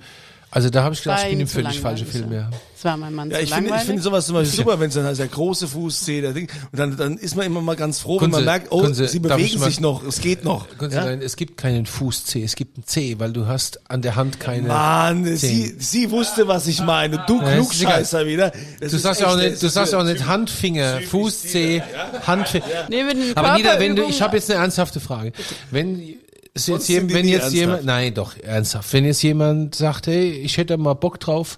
also 0.55 0.69
da 0.69 0.83
habe 0.83 0.93
ich 0.93 1.01
gedacht, 1.01 1.21
ich 1.23 1.29
bin 1.31 1.39
im 1.39 1.47
zu 1.47 1.55
völlig 1.55 1.79
falschen 1.79 2.05
Film 2.07 2.25
ja. 2.25 2.29
mehr. 2.29 2.49
Das 2.75 2.85
war 2.85 2.97
mein 2.97 3.13
Mann 3.13 3.31
Ja, 3.31 3.37
zu 3.37 3.43
ich 3.43 3.53
finde, 3.53 3.73
ich 3.75 3.81
finde 3.83 4.01
sowas 4.03 4.25
zum 4.27 4.35
Beispiel 4.35 4.57
super, 4.63 4.79
wenn 4.79 4.89
es 4.89 4.93
dann 4.95 5.05
heißt, 5.05 5.19
der 5.19 5.27
große 5.27 5.67
Fußzeh, 5.67 6.21
der 6.21 6.33
Ding. 6.33 6.47
Und 6.71 6.77
dann, 6.79 6.95
dann 6.97 7.17
ist 7.17 7.35
man 7.35 7.45
immer 7.45 7.61
mal 7.61 7.75
ganz 7.75 7.99
froh, 7.99 8.15
wenn 8.21 8.29
Kunze, 8.29 8.35
man 8.37 8.45
merkt, 8.45 8.67
oh, 8.71 8.81
Kunze, 8.81 9.07
sie 9.07 9.17
ich 9.17 9.23
bewegen 9.23 9.59
mal- 9.59 9.65
sich 9.65 9.79
noch, 9.79 10.05
es 10.05 10.21
geht 10.21 10.43
noch. 10.43 10.67
Können 10.77 10.91
Sie 10.91 10.97
Ja? 10.97 11.05
nein, 11.05 11.21
es 11.23 11.35
gibt 11.37 11.57
keinen 11.57 11.85
Fuß-C, 11.87 12.43
es 12.43 12.55
gibt 12.55 12.77
einen 12.77 12.85
C, 12.85 13.15
weil 13.19 13.33
du 13.33 13.47
hast 13.47 13.89
an 13.89 14.01
der 14.03 14.15
Hand 14.15 14.39
keine. 14.39 14.67
Mann, 14.67 15.25
sie, 15.25 15.37
Zehn. 15.71 15.79
sie 15.79 16.11
wusste, 16.11 16.47
was 16.47 16.67
ich 16.67 16.81
meine. 16.81 17.23
Du 17.25 17.41
Ja, 17.41 17.53
Klugscheißer 17.53 18.27
wieder. 18.27 18.51
Das 18.79 18.91
Du 18.91 18.97
sagst 18.99 19.21
ja 19.21 19.27
auch 19.31 19.37
nicht, 19.37 19.63
du 19.63 19.69
sagst 19.69 19.95
auch 19.95 20.03
nicht 20.03 20.27
Handfinger, 20.27 20.99
Fuß-C, 21.01 21.81
Tiger, 21.81 22.27
Handfinger. 22.27 22.65
Nee, 22.89 23.01
Aber 23.33 23.57
Nida, 23.57 23.79
wenn 23.79 23.95
du, 23.95 24.03
ich 24.03 24.21
habe 24.21 24.35
jetzt 24.37 24.51
eine 24.51 24.59
ernsthafte 24.61 24.99
Frage. 24.99 25.31
Wenn 25.71 26.15
Sonst 26.55 26.87
jetzt 26.87 27.09
die 27.09 27.13
wenn 27.15 27.25
jetzt 27.27 27.41
ernsthaft. 27.43 27.53
jemand, 27.55 27.85
nein, 27.85 28.13
doch 28.13 28.37
ernsthaft, 28.37 28.93
wenn 28.93 29.05
jetzt 29.05 29.23
jemand 29.23 29.75
sagt, 29.75 30.07
hey, 30.07 30.29
ich 30.31 30.57
hätte 30.57 30.77
mal 30.77 30.93
Bock 30.93 31.19
drauf 31.19 31.57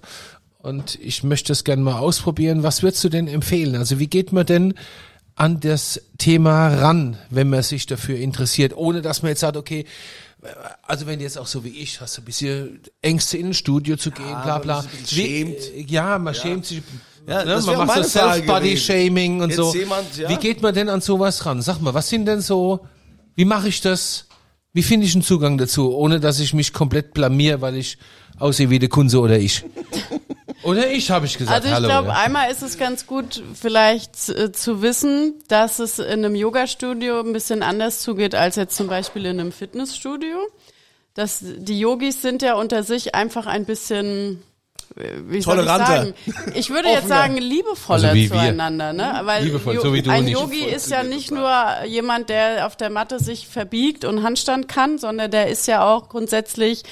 und 0.58 0.98
ich 1.02 1.22
möchte 1.22 1.52
es 1.52 1.64
gerne 1.64 1.82
mal 1.82 1.98
ausprobieren, 1.98 2.62
was 2.62 2.82
würdest 2.82 3.04
du 3.04 3.08
denn 3.10 3.28
empfehlen? 3.28 3.76
Also 3.76 3.98
wie 3.98 4.06
geht 4.06 4.32
man 4.32 4.46
denn 4.46 4.74
an 5.34 5.60
das 5.60 6.00
Thema 6.16 6.68
ran, 6.68 7.18
wenn 7.28 7.50
man 7.50 7.62
sich 7.62 7.84
dafür 7.86 8.16
interessiert, 8.16 8.74
ohne 8.74 9.02
dass 9.02 9.22
man 9.22 9.28
jetzt 9.30 9.40
sagt, 9.40 9.58
okay, 9.58 9.84
also 10.86 11.06
wenn 11.06 11.18
du 11.18 11.24
jetzt 11.24 11.36
auch 11.38 11.46
so 11.46 11.62
wie 11.64 11.68
ich 11.70 12.00
hast, 12.00 12.16
du 12.16 12.22
ein 12.22 12.24
bisschen 12.24 12.80
Ängste 13.02 13.36
in 13.36 13.48
ein 13.48 13.54
Studio 13.54 13.96
zu 13.96 14.10
gehen, 14.10 14.24
bla 14.26 14.44
man 14.54 14.62
bla. 14.62 14.78
ist 14.80 14.84
ein 14.86 14.90
bisschen 15.02 15.18
Wie- 15.18 15.26
schämt. 15.74 15.90
Ja, 15.90 16.18
man 16.18 16.34
schämt 16.34 16.64
sich. 16.66 16.82
Ja, 17.26 17.44
ne, 17.44 17.50
das 17.50 17.66
man 17.66 17.86
macht 17.86 18.02
so 18.04 18.08
Self-Body-Shaming 18.08 19.42
und 19.42 19.50
Jetzt 19.50 19.56
so. 19.56 19.74
jemand, 19.74 20.16
ja. 20.16 20.28
Wie 20.28 20.36
geht 20.36 20.62
man 20.62 20.72
denn 20.74 20.88
an 20.88 21.00
sowas 21.00 21.44
ran? 21.44 21.60
Sag 21.60 21.80
mal, 21.80 21.92
was 21.92 22.08
sind 22.08 22.26
denn 22.26 22.40
so, 22.40 22.86
wie 23.34 23.44
mache 23.44 23.68
ich 23.68 23.80
das? 23.80 24.26
Wie 24.76 24.82
finde 24.82 25.06
ich 25.06 25.14
einen 25.14 25.22
Zugang 25.22 25.56
dazu, 25.56 25.96
ohne 25.96 26.20
dass 26.20 26.38
ich 26.38 26.52
mich 26.52 26.74
komplett 26.74 27.14
blamier, 27.14 27.62
weil 27.62 27.76
ich 27.76 27.96
aussehe 28.38 28.68
wie 28.68 28.78
der 28.78 28.90
Kunze 28.90 29.20
oder 29.20 29.38
ich? 29.38 29.64
Oder 30.62 30.90
ich, 30.90 31.10
habe 31.10 31.26
ich 31.26 31.38
gesagt. 31.38 31.64
Also 31.64 31.74
ich 31.74 31.88
glaube, 31.88 32.14
einmal 32.14 32.50
ist 32.50 32.62
es 32.62 32.76
ganz 32.76 33.06
gut, 33.06 33.42
vielleicht 33.54 34.28
äh, 34.28 34.50
zu 34.50 34.82
wissen, 34.82 35.34
dass 35.48 35.78
es 35.78 36.00
in 36.00 36.24
einem 36.24 36.34
Yoga-Studio 36.34 37.20
ein 37.20 37.32
bisschen 37.32 37.62
anders 37.62 38.00
zugeht 38.00 38.34
als 38.34 38.56
jetzt 38.56 38.76
zum 38.76 38.88
Beispiel 38.88 39.26
in 39.26 39.38
einem 39.38 39.52
Fitnessstudio. 39.52 40.36
Dass 41.14 41.38
die 41.42 41.78
Yogis 41.78 42.20
sind 42.20 42.42
ja 42.42 42.54
unter 42.54 42.82
sich 42.82 43.14
einfach 43.14 43.46
ein 43.46 43.64
bisschen 43.64 44.42
wie 44.96 45.42
soll 45.42 45.54
ich 45.58 45.60
Toleranter. 45.60 45.86
sagen? 45.86 46.14
Ich 46.54 46.70
würde 46.70 46.88
jetzt 46.88 47.08
sagen 47.08 47.36
liebevoller 47.36 48.10
Also 48.10 48.28
zueinander, 48.28 48.92
ne? 48.92 49.20
Weil 49.24 49.44
Liebevoll, 49.44 49.74
Jo- 49.74 49.82
so 49.82 49.92
wie 49.94 50.02
du 50.02 50.10
ein. 50.10 50.26
Yogi 50.26 50.64
ist 50.64 50.90
ja 50.90 51.02
nicht 51.02 51.30
nur 51.30 51.50
jemand, 51.86 52.28
der 52.30 52.66
auf 52.66 52.76
der 52.76 52.88
Matte 52.90 53.18
sich 53.18 53.46
verbiegt 53.46 54.04
und 54.04 54.22
Handstand 54.22 54.68
kann, 54.68 54.98
sondern 54.98 55.30
der 55.30 55.48
ist 55.48 55.66
ja 55.66 55.84
auch 55.86 56.08
grundsätzlich 56.08 56.82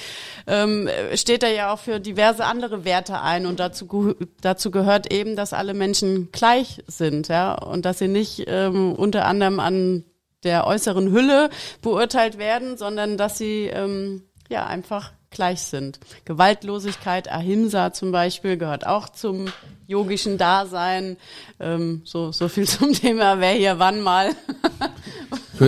ähm, 0.47 0.87
steht 1.15 1.41
er 1.41 1.51
ja 1.53 1.73
auch 1.73 1.79
für 1.79 1.99
diverse 1.99 2.45
andere 2.45 2.85
Werte 2.85 3.19
ein 3.21 3.47
und 3.47 3.59
dazu 3.59 4.13
dazu 4.41 4.69
gehört 4.69 5.11
eben, 5.11 5.35
dass 5.35 5.53
alle 5.53 5.73
Menschen 5.73 6.29
gleich 6.31 6.83
sind, 6.87 7.27
ja 7.29 7.53
und 7.53 7.85
dass 7.85 7.97
sie 7.97 8.07
nicht 8.07 8.43
ähm, 8.47 8.93
unter 8.93 9.25
anderem 9.25 9.59
an 9.59 10.03
der 10.43 10.67
äußeren 10.67 11.11
Hülle 11.11 11.49
beurteilt 11.81 12.37
werden, 12.37 12.77
sondern 12.77 13.17
dass 13.17 13.39
sie 13.39 13.63
ähm, 13.73 14.21
ja 14.47 14.67
einfach 14.67 15.11
gleich 15.35 15.61
sind. 15.61 15.99
Gewaltlosigkeit, 16.25 17.31
Ahimsa 17.31 17.93
zum 17.93 18.11
Beispiel, 18.11 18.57
gehört 18.57 18.87
auch 18.87 19.09
zum 19.09 19.45
yogischen 19.87 20.37
Dasein. 20.37 21.17
Ähm, 21.59 22.01
so, 22.05 22.31
so 22.31 22.47
viel 22.47 22.67
zum 22.67 22.93
Thema, 22.93 23.39
wer 23.39 23.51
hier 23.51 23.79
wann 23.79 24.01
mal. 24.01 24.31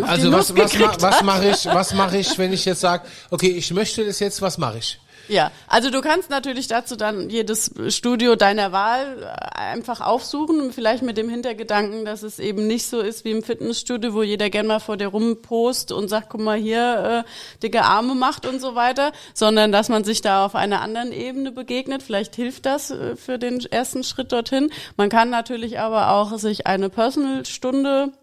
Also 0.02 0.34
was, 0.34 0.54
was, 0.54 0.78
was 0.82 1.02
hat. 1.02 1.24
mache 1.24 1.50
ich, 1.50 1.66
was 1.66 1.94
mache 1.94 2.18
ich, 2.18 2.38
wenn 2.38 2.52
ich 2.52 2.66
jetzt 2.66 2.82
sage, 2.82 3.08
okay, 3.32 3.48
ich 3.48 3.72
möchte 3.72 4.06
das 4.06 4.20
jetzt, 4.20 4.42
was 4.42 4.58
mache 4.58 4.80
ich? 4.80 5.00
Ja, 5.28 5.52
also 5.68 5.90
du 5.90 6.02
kannst 6.02 6.30
natürlich 6.30 6.68
dazu 6.68 6.96
dann 6.96 7.30
jedes 7.30 7.72
Studio 7.90 8.36
deiner 8.36 8.72
Wahl 8.72 9.24
äh, 9.24 9.60
einfach 9.60 10.02
aufsuchen, 10.02 10.72
vielleicht 10.72 11.04
mit 11.04 11.18
dem 11.18 11.30
Hintergedanken, 11.30 12.06
dass 12.06 12.24
es 12.24 12.40
eben 12.40 12.68
nicht 12.68 12.88
so 12.88 13.00
ist 13.00 13.26
wie 13.26 13.32
im 13.32 13.44
Fitnessstudio, 13.44 14.14
wo 14.14 14.24
jeder 14.24 14.50
gern 14.50 14.68
mal 14.68 14.80
vor 14.80 14.98
dir 14.98 15.08
rumpost 15.08 15.92
und 15.92 16.08
sagt, 16.08 16.30
guck 16.30 16.42
mal 16.42 16.58
hier, 16.58 17.26
äh, 17.26 17.60
dicke 17.62 17.84
Arme 17.84 18.16
macht 18.16 18.46
und 18.46 18.62
so 18.62 18.76
weiter, 18.76 19.12
sondern 19.34 19.72
dass 19.72 19.90
man 19.90 20.04
sich 20.04 20.22
da 20.22 20.46
auf 20.46 20.56
einer 20.56 20.82
anderen 20.82 21.12
Ebene 21.12 21.52
begegnet. 21.52 22.04
Vielleicht 22.04 22.36
hilft 22.36 22.66
das 22.66 22.92
äh, 22.92 23.16
für 23.16 23.38
den 23.38 23.60
ersten 23.60 24.04
Schritt 24.04 24.32
dorthin. 24.32 24.72
Man 24.96 25.10
kann 25.10 25.30
natürlich 25.30 25.80
aber 25.80 26.12
auch 26.12 26.38
sich 26.38 26.68
eine 26.68 26.90
Personal-Stunde 26.90 28.14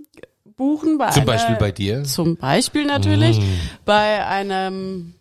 buchen. 0.56 0.98
Bei 0.98 1.10
Zum 1.10 1.22
einer, 1.22 1.32
Beispiel 1.32 1.56
bei 1.56 1.72
dir? 1.72 2.04
Zum 2.04 2.36
Beispiel 2.36 2.84
natürlich 2.84 3.40
bei 3.84 4.24
einem 4.26 5.13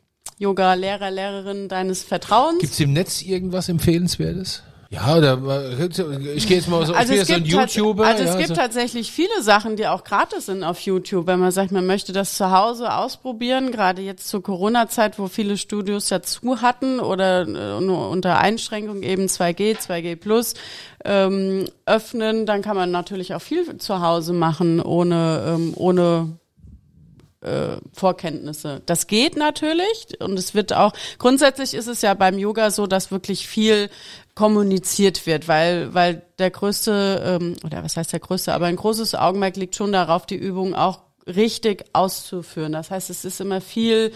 Yoga-Lehrer, 0.44 1.10
Lehrerin 1.10 1.68
deines 1.70 2.04
Vertrauens. 2.04 2.60
Gibt's 2.60 2.80
im 2.80 2.94
Netz 2.94 3.22
irgendwas 3.22 3.70
Empfehlenswertes? 3.70 4.62
Ja, 4.94 5.18
oder 5.18 5.40
äh, 5.80 6.36
ich 6.36 6.48
gehe 6.48 6.58
jetzt 6.58 6.70
mal 6.70 6.86
so, 6.86 6.94
also 6.94 7.14
ich 7.14 7.20
bin 7.20 7.22
es 7.22 7.28
jetzt 7.28 7.28
so 7.28 7.34
ein 7.34 7.44
gibt, 7.44 7.76
YouTuber. 7.76 8.06
also 8.06 8.24
es 8.24 8.30
ja, 8.30 8.36
gibt 8.36 8.50
so. 8.50 8.54
tatsächlich 8.54 9.12
viele 9.12 9.42
Sachen, 9.42 9.76
die 9.76 9.88
auch 9.88 10.04
gratis 10.04 10.46
sind 10.46 10.64
auf 10.64 10.80
YouTube, 10.82 11.26
wenn 11.26 11.40
man 11.40 11.50
sagt, 11.50 11.72
man 11.72 11.88
möchte 11.88 12.14
das 12.14 12.38
zu 12.38 12.52
Hause 12.52 12.94
ausprobieren, 12.94 13.72
gerade 13.72 14.04
jetzt 14.04 14.28
zur 14.28 14.44
Corona-Zeit, 14.44 15.18
wo 15.18 15.28
viele 15.30 15.58
Studios 15.58 16.12
ja 16.12 16.22
zu 16.22 16.62
hatten 16.62 17.00
oder 17.00 17.42
äh, 17.42 17.82
nur 17.82 18.10
unter 18.10 18.38
Einschränkung 18.38 19.02
eben 19.02 19.26
2G, 19.26 19.80
2G 19.80 20.16
Plus 20.16 20.54
ähm, 21.04 21.66
öffnen, 21.88 22.46
dann 22.46 22.62
kann 22.62 22.76
man 22.76 22.92
natürlich 22.92 23.34
auch 23.34 23.42
viel 23.42 23.78
zu 23.78 24.00
Hause 24.00 24.34
machen, 24.34 24.80
ohne, 24.80 25.56
ähm, 25.56 25.74
ohne 25.76 26.38
äh, 27.44 27.78
Vorkenntnisse. 27.94 28.82
Das 28.86 29.08
geht 29.08 29.38
natürlich 29.38 30.20
und 30.20 30.38
es 30.38 30.56
wird 30.56 30.74
auch, 30.74 30.94
grundsätzlich 31.20 31.74
ist 31.74 31.88
es 31.88 32.02
ja 32.02 32.14
beim 32.14 32.38
Yoga 32.38 32.72
so, 32.72 32.88
dass 32.88 33.12
wirklich 33.12 33.48
viel 33.48 33.90
kommuniziert 34.36 35.26
wird, 35.26 35.48
weil, 35.48 35.94
weil 35.94 36.24
der 36.40 36.50
größte, 36.50 37.40
ähm, 37.42 37.56
oder 37.64 37.84
was 37.84 37.98
heißt 37.98 38.14
der 38.14 38.20
größte, 38.20 38.54
aber 38.54 38.66
ein 38.66 38.76
großes 38.76 39.16
Augenmerk 39.16 39.58
liegt 39.58 39.76
schon 39.76 39.92
darauf, 39.92 40.26
die 40.26 40.36
Übung 40.36 40.74
auch 40.74 41.02
richtig 41.28 41.86
auszuführen. 41.94 42.72
Das 42.72 42.92
heißt, 42.92 43.10
es 43.10 43.26
ist 43.26 43.40
immer 43.40 43.62
viel 43.62 44.12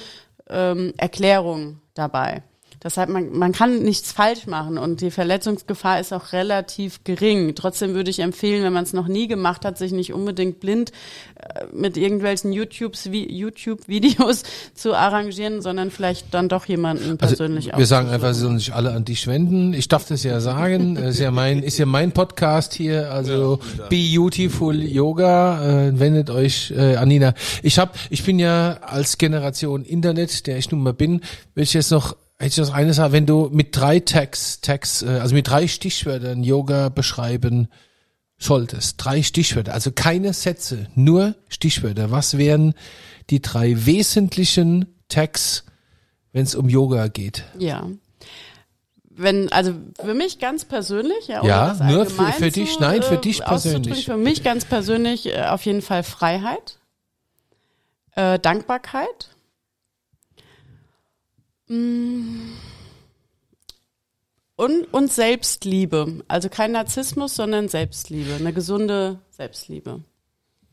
ähm, 0.50 0.94
Erklärung 0.98 1.82
dabei. 1.94 2.44
Deshalb, 2.88 3.10
man, 3.10 3.38
man 3.38 3.52
kann 3.52 3.80
nichts 3.80 4.14
falsch 4.14 4.48
machen 4.48 4.78
und 4.78 5.02
die 5.02 5.12
Verletzungsgefahr 5.12 6.00
ist 6.00 6.14
auch 6.14 6.32
relativ 6.32 7.04
gering. 7.04 7.54
Trotzdem 7.54 7.96
würde 7.96 8.10
ich 8.10 8.20
empfehlen, 8.20 8.64
wenn 8.64 8.72
man 8.72 8.86
es 8.86 8.94
noch 8.94 9.10
nie 9.10 9.28
gemacht 9.28 9.66
hat, 9.66 9.78
sich 9.78 9.92
nicht 9.92 10.14
unbedingt 10.14 10.62
blind 10.62 10.94
äh, 11.36 11.66
mit 11.74 11.98
irgendwelchen 11.98 12.54
YouTube-Videos 12.54 14.44
zu 14.74 14.94
arrangieren, 14.94 15.62
sondern 15.62 15.92
vielleicht 15.92 16.34
dann 16.34 16.48
doch 16.48 16.64
jemanden 16.64 17.18
persönlich 17.18 17.74
Also, 17.74 17.80
wir 17.80 17.86
sagen 17.88 18.08
einfach, 18.08 18.34
sie 18.34 18.40
sollen 18.40 18.58
sich 18.58 18.74
alle 18.74 18.94
an 18.94 19.04
dich 19.04 19.28
wenden. 19.28 19.74
Ich 19.74 19.90
darf 19.90 20.08
das 20.08 20.24
ja 20.24 20.40
sagen. 20.40 20.96
Es 20.96 21.16
ist 21.16 21.20
ja 21.20 21.32
mein, 21.32 21.64
ist 21.64 21.78
ja 21.80 21.86
mein 21.86 22.14
Podcast 22.14 22.74
hier. 22.74 23.12
Also 23.12 23.60
Be 23.90 23.98
Beautiful 24.16 24.82
Yoga. 24.82 25.88
Äh, 25.88 26.00
wendet 26.00 26.30
euch 26.30 26.72
äh, 26.72 26.96
an 26.96 27.10
Nina. 27.10 27.34
Ich 27.64 27.80
hab, 27.80 27.98
ich 28.10 28.24
bin 28.24 28.40
ja 28.40 28.78
als 28.82 29.18
Generation 29.18 29.84
Internet, 29.84 30.48
der 30.48 30.58
ich 30.58 30.72
nun 30.72 30.84
mal 30.84 30.94
bin, 30.94 31.20
will 31.54 31.66
ich 31.66 31.74
jetzt 31.74 31.92
noch 31.92 32.16
Ich 32.40 32.56
das 32.56 32.72
eine 32.72 32.94
sagen, 32.94 33.14
wenn 33.14 33.26
du 33.26 33.50
mit 33.52 33.76
drei 33.76 34.00
Tags, 34.00 34.62
Tags, 34.62 35.02
äh, 35.02 35.08
also 35.08 35.34
mit 35.34 35.48
drei 35.48 35.68
Stichwörtern 35.68 36.44
Yoga 36.44 36.90
beschreiben 36.90 37.68
solltest, 38.38 39.04
drei 39.04 39.24
Stichwörter, 39.24 39.74
also 39.74 39.92
keine 39.92 40.34
Sätze, 40.34 40.88
nur 40.94 41.34
Stichwörter. 41.50 42.12
Was 42.12 42.38
wären 42.38 42.76
die 43.32 43.42
drei 43.42 43.86
wesentlichen 43.88 44.86
Tags, 45.10 45.66
wenn 46.32 46.44
es 46.44 46.54
um 46.54 46.70
Yoga 46.70 47.08
geht? 47.08 47.44
Ja. 47.58 47.90
Wenn, 49.10 49.52
also 49.52 49.74
für 50.00 50.14
mich 50.14 50.38
ganz 50.38 50.64
persönlich, 50.64 51.28
ja, 51.28 51.44
Ja, 51.44 51.74
nur 51.90 52.06
für- 52.06 52.32
für 52.34 52.52
dich, 52.52 52.74
zu, 52.76 52.82
nein, 52.82 53.02
für 53.02 53.16
äh, 53.16 53.22
dich 53.22 53.44
persönlich. 53.44 54.06
Für 54.06 54.16
mich 54.18 54.44
ganz 54.44 54.64
persönlich 54.66 55.26
äh, 55.34 55.46
auf 55.48 55.66
jeden 55.66 55.82
Fall 55.82 56.04
Freiheit, 56.04 56.78
äh, 58.12 58.38
Dankbarkeit, 58.38 59.30
und, 61.70 62.56
und 64.92 65.12
Selbstliebe. 65.12 66.24
Also 66.28 66.50
kein 66.50 66.72
Narzissmus, 66.72 67.36
sondern 67.36 67.68
Selbstliebe, 67.68 68.36
eine 68.36 68.54
gesunde 68.54 69.20
Selbstliebe. 69.32 70.02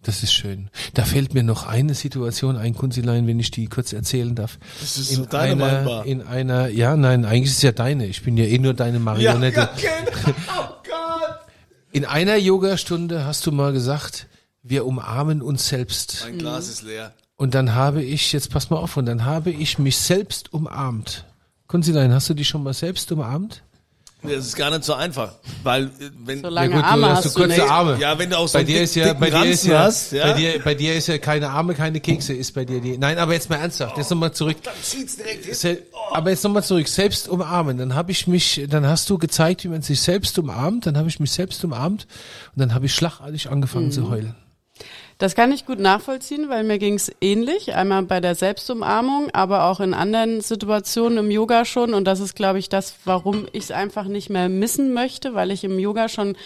Das 0.03 0.23
ist 0.23 0.35
schön. 0.35 0.69
Da 0.93 1.05
fällt 1.05 1.33
mir 1.33 1.43
noch 1.43 1.67
eine 1.67 1.95
Situation 1.95 2.57
ein, 2.57 2.75
Kunzilein, 2.75 3.27
wenn 3.27 3.41
ich 3.41 3.51
die 3.51 3.67
kurz 3.67 3.93
erzählen 3.93 4.35
darf. 4.35 4.59
Das 4.81 4.99
ist 4.99 5.11
in 5.11 5.17
so 5.17 5.25
deine 5.25 5.65
einer, 5.65 5.79
Weinbar. 5.79 6.07
in 6.07 6.23
einer, 6.23 6.69
ja, 6.69 6.95
nein, 6.95 7.25
eigentlich 7.25 7.51
ist 7.51 7.57
es 7.57 7.63
ja 7.63 7.73
deine. 7.73 8.07
Ich 8.07 8.23
bin 8.23 8.37
ja 8.37 8.45
eh 8.45 8.59
nur 8.59 8.75
deine 8.75 8.99
Marionette. 8.99 9.61
Ja, 9.61 9.71
genau. 10.03 10.37
Oh 10.59 10.75
Gott. 10.85 11.41
In 11.93 12.05
einer 12.05 12.37
Yogastunde 12.37 13.25
hast 13.25 13.47
du 13.47 13.53
mal 13.53 13.73
gesagt, 13.73 14.27
wir 14.63 14.85
umarmen 14.85 15.41
uns 15.43 15.69
selbst. 15.69 16.23
Mein 16.25 16.39
Glas 16.39 16.69
ist 16.69 16.83
leer. 16.83 17.15
Und 17.37 17.55
dann 17.55 17.75
habe 17.75 18.03
ich, 18.03 18.33
jetzt 18.33 18.51
pass 18.51 18.71
mal 18.71 18.77
auf, 18.77 18.97
und 18.97 19.07
dann 19.07 19.25
habe 19.25 19.51
ich 19.51 19.79
mich 19.79 19.97
selbst 19.97 20.53
umarmt. 20.53 21.25
Kunzilein, 21.67 22.13
hast 22.13 22.29
du 22.31 22.35
dich 22.35 22.49
schon 22.49 22.63
mal 22.63 22.75
selbst 22.75 23.11
umarmt? 23.11 23.63
Das 24.23 24.47
ist 24.47 24.57
gar 24.57 24.71
nicht 24.71 24.85
so 24.85 24.95
einfach, 24.95 25.33
weil 25.65 25.85
äh, 25.85 25.91
wenn 26.25 26.41
So 26.41 26.49
lange 26.49 26.71
ja 26.71 26.77
gut, 26.77 26.85
Arme 26.87 27.03
du 27.03 27.09
hast 27.11 27.17
hast 27.27 27.33
so 27.35 27.41
du 27.41 27.45
kurze 27.45 27.61
nicht. 27.61 27.71
Arme. 27.71 27.99
Ja, 28.01 28.19
wenn 28.19 28.31
du 28.31 28.39
auch 28.39 28.49
so 28.49 28.57
bei 28.57 28.65
dir 28.65 28.83
ist 28.83 28.95
ja, 28.95 29.13
bei 29.13 29.29
dir 29.29 29.45
ist 29.45 29.67
ja, 29.67 29.79
hast, 29.81 30.13
ja. 30.13 30.29
bei 30.29 30.33
dir, 30.33 30.61
bei 30.65 30.75
dir 30.75 30.95
ist 30.95 31.09
ja 31.09 31.19
keine 31.19 31.51
Arme, 31.51 31.75
keine 31.75 32.01
Kekse, 32.01 32.33
ist 32.33 32.53
bei 32.55 32.65
dir 32.65 32.81
die. 32.81 32.97
Nein, 32.97 33.19
aber 33.19 33.35
jetzt 33.35 33.51
mal 33.51 33.57
ernsthaft, 33.57 33.99
jetzt 33.99 34.11
nochmal 34.11 34.33
zurück. 34.33 34.57
dann 34.63 34.73
zieht's 34.83 35.17
direkt 35.17 35.45
hin. 35.45 35.77
Aber 36.13 36.31
jetzt 36.31 36.43
nochmal 36.43 36.65
zurück, 36.65 36.89
selbst 36.89 37.29
umarmen. 37.29 37.77
Dann 37.77 37.95
habe 37.95 38.13
ich 38.13 38.27
mich, 38.27 38.65
dann 38.67 38.87
hast 38.87 39.11
du 39.11 39.19
gezeigt, 39.19 39.63
wie 39.65 39.69
man 39.69 39.83
sich 39.83 40.01
selbst 40.01 40.39
umarmt. 40.39 40.87
Dann 40.87 40.97
habe 40.97 41.09
ich 41.09 41.21
mich 41.21 41.33
selbst 41.33 41.63
umarmt 41.63 42.07
und 42.55 42.61
dann 42.61 42.73
habe 42.73 42.87
ich 42.87 42.95
schlagartig 42.95 43.51
angefangen 43.51 43.87
Mhm. 43.89 43.93
zu 43.93 44.09
heulen. 44.09 44.35
Das 45.19 45.35
kann 45.35 45.53
ich 45.53 45.65
gut 45.65 45.79
nachvollziehen, 45.79 46.49
weil 46.49 46.65
mir 46.65 46.79
ging 46.79 46.95
es 46.95 47.13
ähnlich. 47.21 47.75
Einmal 47.75 48.03
bei 48.03 48.21
der 48.21 48.35
Selbstumarmung, 48.35 49.31
aber 49.33 49.65
auch 49.65 49.81
in 49.81 49.95
anderen 49.95 50.41
Situationen 50.41 51.19
im 51.19 51.31
Yoga 51.31 51.65
schon. 51.65 51.95
Und 51.95 52.05
das 52.05 52.21
ist, 52.21 52.35
glaube 52.35 52.59
ich, 52.59 52.69
das, 52.69 52.97
warum 53.05 53.47
ich 53.53 53.65
es 53.65 53.71
einfach 53.71 54.07
nicht 54.07 54.29
mehr 54.29 54.49
missen 54.49 54.93
möchte, 54.93 55.35
weil 55.35 55.51
ich 55.51 55.63
im 55.63 55.79
Yoga 55.79 56.09
schon 56.09 56.37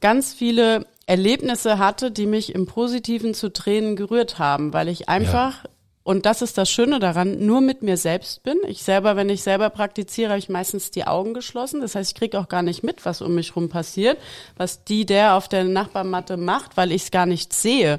ganz 0.00 0.34
viele 0.34 0.86
Erlebnisse 1.06 1.78
hatte, 1.78 2.10
die 2.10 2.26
mich 2.26 2.54
im 2.54 2.66
Positiven 2.66 3.32
zu 3.32 3.52
Tränen 3.52 3.94
gerührt 3.94 4.38
haben, 4.38 4.72
weil 4.72 4.88
ich 4.88 5.08
einfach 5.08 5.64
und 6.06 6.24
das 6.24 6.40
ist 6.40 6.56
das 6.56 6.70
Schöne 6.70 7.00
daran, 7.00 7.44
nur 7.46 7.60
mit 7.60 7.82
mir 7.82 7.96
selbst 7.96 8.44
bin. 8.44 8.58
Ich 8.68 8.84
selber, 8.84 9.16
wenn 9.16 9.28
ich 9.28 9.42
selber 9.42 9.70
praktiziere, 9.70 10.28
habe 10.30 10.38
ich 10.38 10.48
meistens 10.48 10.92
die 10.92 11.04
Augen 11.04 11.34
geschlossen. 11.34 11.80
Das 11.80 11.96
heißt, 11.96 12.12
ich 12.12 12.14
kriege 12.16 12.38
auch 12.38 12.46
gar 12.46 12.62
nicht 12.62 12.84
mit, 12.84 13.04
was 13.04 13.22
um 13.22 13.34
mich 13.34 13.56
rum 13.56 13.68
passiert, 13.68 14.16
was 14.56 14.84
die, 14.84 15.04
der 15.04 15.34
auf 15.34 15.48
der 15.48 15.64
Nachbarmatte 15.64 16.36
macht, 16.36 16.76
weil 16.76 16.92
ich 16.92 17.02
es 17.02 17.10
gar 17.10 17.26
nicht 17.26 17.52
sehe. 17.52 17.98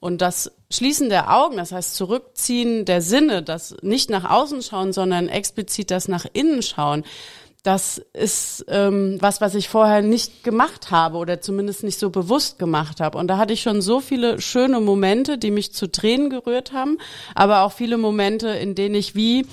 Und 0.00 0.22
das 0.22 0.50
Schließen 0.70 1.10
der 1.10 1.36
Augen, 1.36 1.58
das 1.58 1.72
heißt 1.72 1.94
Zurückziehen 1.94 2.86
der 2.86 3.02
Sinne, 3.02 3.42
das 3.42 3.76
nicht 3.82 4.08
nach 4.08 4.30
außen 4.30 4.62
schauen, 4.62 4.94
sondern 4.94 5.28
explizit 5.28 5.90
das 5.90 6.08
nach 6.08 6.24
innen 6.32 6.62
schauen, 6.62 7.04
das 7.62 7.98
ist 8.12 8.64
ähm, 8.68 9.18
was, 9.20 9.40
was 9.40 9.54
ich 9.54 9.68
vorher 9.68 10.02
nicht 10.02 10.42
gemacht 10.42 10.90
habe 10.90 11.16
oder 11.18 11.40
zumindest 11.40 11.84
nicht 11.84 11.98
so 11.98 12.10
bewusst 12.10 12.58
gemacht 12.58 13.00
habe. 13.00 13.18
Und 13.18 13.28
da 13.28 13.38
hatte 13.38 13.52
ich 13.52 13.62
schon 13.62 13.82
so 13.82 14.00
viele 14.00 14.40
schöne 14.40 14.80
Momente, 14.80 15.38
die 15.38 15.52
mich 15.52 15.72
zu 15.72 15.90
Tränen 15.90 16.28
gerührt 16.28 16.72
haben, 16.72 16.98
aber 17.36 17.62
auch 17.62 17.72
viele 17.72 17.98
Momente, 17.98 18.48
in 18.48 18.74
denen 18.74 18.96
ich 18.96 19.14
wie 19.14 19.46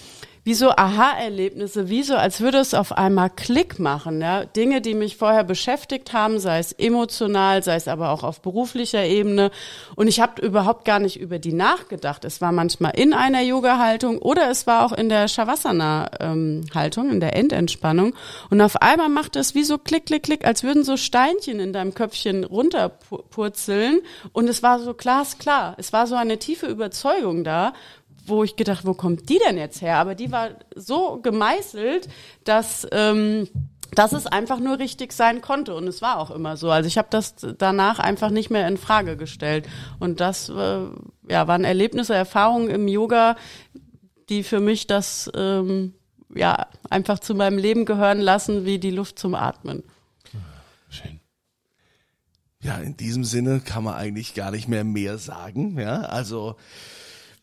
wie 0.49 0.55
so 0.55 0.71
Aha-Erlebnisse, 0.71 1.89
wie 1.89 2.01
so, 2.01 2.15
als 2.15 2.41
würde 2.41 2.57
es 2.57 2.73
auf 2.73 2.97
einmal 2.97 3.29
Klick 3.29 3.77
machen. 3.77 4.19
Ja? 4.19 4.45
Dinge, 4.45 4.81
die 4.81 4.95
mich 4.95 5.15
vorher 5.15 5.43
beschäftigt 5.43 6.11
haben, 6.11 6.39
sei 6.39 6.57
es 6.57 6.71
emotional, 6.71 7.61
sei 7.61 7.75
es 7.75 7.87
aber 7.87 8.09
auch 8.09 8.23
auf 8.23 8.41
beruflicher 8.41 9.05
Ebene. 9.05 9.51
Und 9.95 10.07
ich 10.07 10.19
habe 10.19 10.41
überhaupt 10.41 10.85
gar 10.85 10.97
nicht 10.97 11.19
über 11.19 11.37
die 11.37 11.53
nachgedacht. 11.53 12.25
Es 12.25 12.41
war 12.41 12.51
manchmal 12.51 12.93
in 12.95 13.13
einer 13.13 13.43
Yoga-Haltung 13.43 14.17
oder 14.17 14.49
es 14.49 14.65
war 14.65 14.87
auch 14.87 14.91
in 14.91 15.07
der 15.07 15.27
Shavasana-Haltung, 15.27 17.11
in 17.11 17.19
der 17.19 17.35
Endentspannung. 17.35 18.15
Und 18.49 18.59
auf 18.59 18.81
einmal 18.81 19.09
macht 19.09 19.35
es 19.35 19.53
wie 19.53 19.63
so 19.63 19.77
Klick, 19.77 20.07
Klick, 20.07 20.23
Klick, 20.23 20.47
als 20.47 20.63
würden 20.63 20.83
so 20.83 20.97
Steinchen 20.97 21.59
in 21.59 21.73
deinem 21.73 21.93
Köpfchen 21.93 22.43
runterpurzeln. 22.43 23.99
Und 24.33 24.47
es 24.47 24.63
war 24.63 24.79
so 24.79 24.95
glasklar. 24.95 25.75
Es 25.77 25.93
war 25.93 26.07
so 26.07 26.15
eine 26.15 26.39
tiefe 26.39 26.65
Überzeugung 26.65 27.43
da 27.43 27.73
wo 28.29 28.43
ich 28.43 28.55
gedacht, 28.55 28.85
wo 28.85 28.93
kommt 28.93 29.29
die 29.29 29.39
denn 29.45 29.57
jetzt 29.57 29.81
her? 29.81 29.97
Aber 29.97 30.15
die 30.15 30.31
war 30.31 30.51
so 30.75 31.19
gemeißelt, 31.21 32.07
dass 32.43 32.87
ähm, 32.91 33.47
dass 33.95 34.11
es 34.11 34.27
einfach 34.27 34.59
nur 34.59 34.79
richtig 34.79 35.13
sein 35.13 35.41
konnte 35.41 35.75
und 35.75 35.87
es 35.87 36.01
war 36.01 36.19
auch 36.19 36.31
immer 36.31 36.57
so. 36.57 36.69
Also 36.69 36.87
ich 36.87 36.97
habe 36.97 37.07
das 37.09 37.35
danach 37.57 37.99
einfach 37.99 38.29
nicht 38.29 38.49
mehr 38.49 38.67
in 38.67 38.77
Frage 38.77 39.17
gestellt 39.17 39.67
und 39.99 40.19
das 40.19 40.49
äh, 40.49 40.85
ja 41.27 41.47
waren 41.47 41.63
Erlebnisse, 41.63 42.13
Erfahrungen 42.13 42.69
im 42.69 42.87
Yoga, 42.87 43.35
die 44.29 44.43
für 44.43 44.59
mich 44.59 44.87
das 44.87 45.29
ähm, 45.35 45.95
ja 46.33 46.67
einfach 46.89 47.19
zu 47.19 47.33
meinem 47.33 47.57
Leben 47.57 47.85
gehören 47.85 48.19
lassen, 48.19 48.65
wie 48.65 48.79
die 48.79 48.91
Luft 48.91 49.17
zum 49.17 49.33
Atmen. 49.33 49.83
Schön. 50.89 51.19
Ja, 52.61 52.77
in 52.77 52.97
diesem 52.97 53.23
Sinne 53.23 53.61
kann 53.61 53.83
man 53.83 53.95
eigentlich 53.95 54.33
gar 54.33 54.51
nicht 54.51 54.67
mehr 54.67 54.83
mehr 54.83 55.17
sagen. 55.17 55.79
Ja, 55.79 56.01
also 56.01 56.57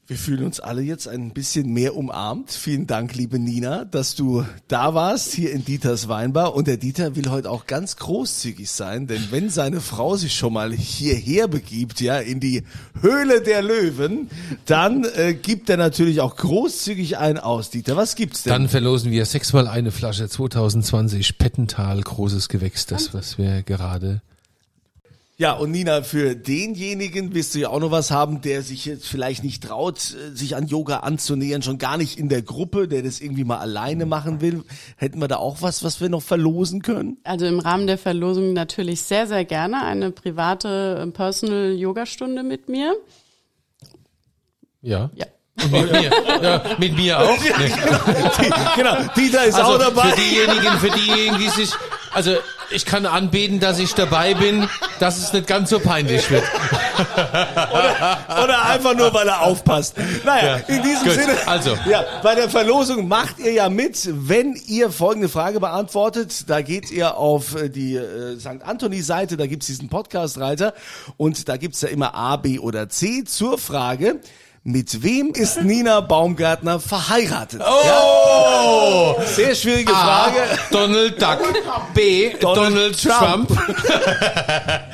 wir 0.09 0.17
fühlen 0.17 0.45
uns 0.45 0.61
alle 0.61 0.83
jetzt 0.83 1.09
ein 1.09 1.33
bisschen 1.33 1.73
mehr 1.73 1.97
umarmt. 1.97 2.53
Vielen 2.53 2.87
Dank, 2.87 3.15
liebe 3.15 3.41
Nina, 3.41 3.85
dass 3.85 4.15
du 4.15 4.45
da 4.69 4.95
warst 4.95 5.33
hier 5.33 5.51
in 5.51 5.65
Dieters 5.65 6.07
Weinbar. 6.09 6.55
Und 6.55 6.69
der 6.69 6.77
Dieter 6.77 7.17
will 7.17 7.29
heute 7.29 7.51
auch 7.51 7.67
ganz 7.67 7.97
großzügig 7.97 8.71
sein, 8.71 9.09
denn 9.09 9.29
wenn 9.31 9.51
seine 9.51 9.81
Frau 9.81 10.17
sich 10.17 10.35
schon 10.35 10.53
mal 10.53 10.73
hierher 10.73 11.49
begibt, 11.49 12.01
ja, 12.01 12.19
in 12.19 12.39
die 12.39 12.63
Höhle 13.01 13.41
der 13.41 13.63
Löwen, 13.63 14.31
dann 14.67 15.05
äh, 15.17 15.35
gibt 15.35 15.69
er 15.71 15.77
natürlich 15.77 16.21
auch 16.21 16.37
großzügig 16.37 17.19
einen 17.19 17.39
aus. 17.39 17.71
Dieter, 17.71 17.97
was 17.97 18.15
gibt's 18.15 18.45
denn? 18.45 18.53
Dann 18.53 18.69
verlosen 18.69 19.11
wir 19.11 19.25
sechsmal 19.27 19.67
eine 19.67 19.91
Flasche 19.91 20.29
2020 20.29 21.37
Pettental 21.39 22.01
großes 22.01 22.49
Gewächs, 22.49 22.87
das 22.87 23.13
was 23.13 23.39
wir 23.39 23.65
gerade 23.65 24.23
ja, 25.39 25.53
und 25.53 25.71
Nina, 25.71 26.03
für 26.03 26.35
denjenigen 26.35 27.35
wirst 27.35 27.55
du 27.55 27.59
ja 27.59 27.69
auch 27.69 27.79
noch 27.79 27.91
was 27.91 28.11
haben, 28.11 28.41
der 28.41 28.63
sich 28.63 28.87
jetzt 28.87 29.07
vielleicht 29.07 29.45
nicht 29.45 29.63
traut, 29.63 29.99
äh, 29.99 30.35
sich 30.35 30.57
an 30.57 30.67
Yoga 30.67 31.01
anzunähern, 31.01 31.61
schon 31.61 31.77
gar 31.77 31.99
nicht 31.99 32.19
in 32.19 32.31
der 32.31 32.41
Gruppe, 32.41 32.89
der 32.89 33.03
das 33.03 33.21
irgendwie 33.21 33.45
mal 33.45 33.59
alleine 33.59 34.07
machen 34.07 34.41
will. 34.41 34.65
Hätten 34.97 35.21
wir 35.21 35.29
da 35.29 35.37
auch 35.37 35.61
was, 35.61 35.85
was 35.85 36.01
wir 36.01 36.09
noch 36.09 36.23
verlosen 36.23 36.81
können? 36.81 37.19
Also 37.25 37.45
im 37.45 37.59
Rahmen 37.59 37.87
der 37.87 37.99
Verlosung 37.99 38.55
natürlich 38.55 39.03
sehr, 39.03 39.27
sehr 39.27 39.45
gerne 39.45 39.83
eine 39.83 40.11
private 40.11 41.05
äh, 41.07 41.11
Personal 41.11 41.73
Yoga 41.73 42.07
Stunde 42.07 42.43
mit 42.43 42.71
mir. 42.71 42.97
Ja. 44.81 45.11
Ja. 45.15 45.27
Und 45.63 45.73
mit 45.73 45.93
mir. 45.93 46.11
Ja, 46.43 46.63
mit 46.79 46.97
mir 46.97 47.19
auch. 47.19 47.39
genau, 48.77 48.97
Dieter 49.15 49.45
ist 49.45 49.55
also 49.55 49.73
auch 49.73 49.79
dabei. 49.79 50.13
Für 50.13 50.21
diejenigen, 50.21 50.79
für 50.79 50.91
diejenigen, 50.91 51.39
die 51.39 51.49
sich, 51.49 51.71
also 52.13 52.37
ich 52.71 52.85
kann 52.85 53.07
anbeten, 53.07 53.61
dass 53.61 53.79
ich 53.79 53.95
dabei 53.95 54.35
bin, 54.35 54.69
dass 54.99 55.19
es 55.19 55.33
nicht 55.33 55.47
ganz 55.47 55.71
so 55.71 55.79
peinlich 55.79 56.31
wird. 56.31 56.45
oder, 56.99 58.19
oder 58.45 58.65
einfach 58.65 58.95
nur, 58.95 59.13
weil 59.15 59.29
er 59.29 59.43
aufpasst. 59.43 59.97
Naja, 60.25 60.59
ja. 60.59 60.75
in 60.75 60.83
diesem 60.83 61.05
Gut, 61.05 61.13
Sinne. 61.13 61.35
Also. 61.47 61.77
Ja, 61.89 62.05
bei 62.23 62.35
der 62.35 62.49
Verlosung 62.49 63.09
macht 63.09 63.39
ihr 63.39 63.53
ja 63.53 63.69
mit, 63.69 64.09
wenn 64.13 64.61
ihr 64.67 64.91
folgende 64.91 65.29
Frage 65.29 65.61
beantwortet. 65.61 66.49
Da 66.49 66.63
geht 66.63 66.91
ihr 66.91 67.17
auf 67.17 67.55
äh, 67.55 67.69
die 67.69 67.97
äh, 67.97 68.39
St. 68.39 68.63
Anthony-Seite, 68.63 69.37
da 69.37 69.47
gibt's 69.47 69.67
diesen 69.67 69.89
Podcast-Reiter 69.89 70.75
und 71.17 71.49
da 71.49 71.57
gibt's 71.57 71.81
ja 71.81 71.89
immer 71.89 72.15
A, 72.15 72.37
B 72.37 72.59
oder 72.59 72.89
C 72.89 73.25
zur 73.25 73.59
Frage. 73.59 74.21
Mit 74.69 75.05
wem 75.05 75.31
ist 75.33 75.63
Nina 75.63 76.01
Baumgartner 76.01 76.81
verheiratet? 76.81 77.63
Oh! 77.65 79.15
Ja. 79.17 79.25
Sehr 79.25 79.55
schwierige 79.55 79.93
Frage. 79.93 80.43
A, 80.43 80.73
Donald 80.73 81.23
Duck. 81.23 81.39
B. 81.95 82.33
Donald, 82.41 82.75
Donald 82.75 83.01
Trump. 83.01 83.49
Trump. 83.49 83.79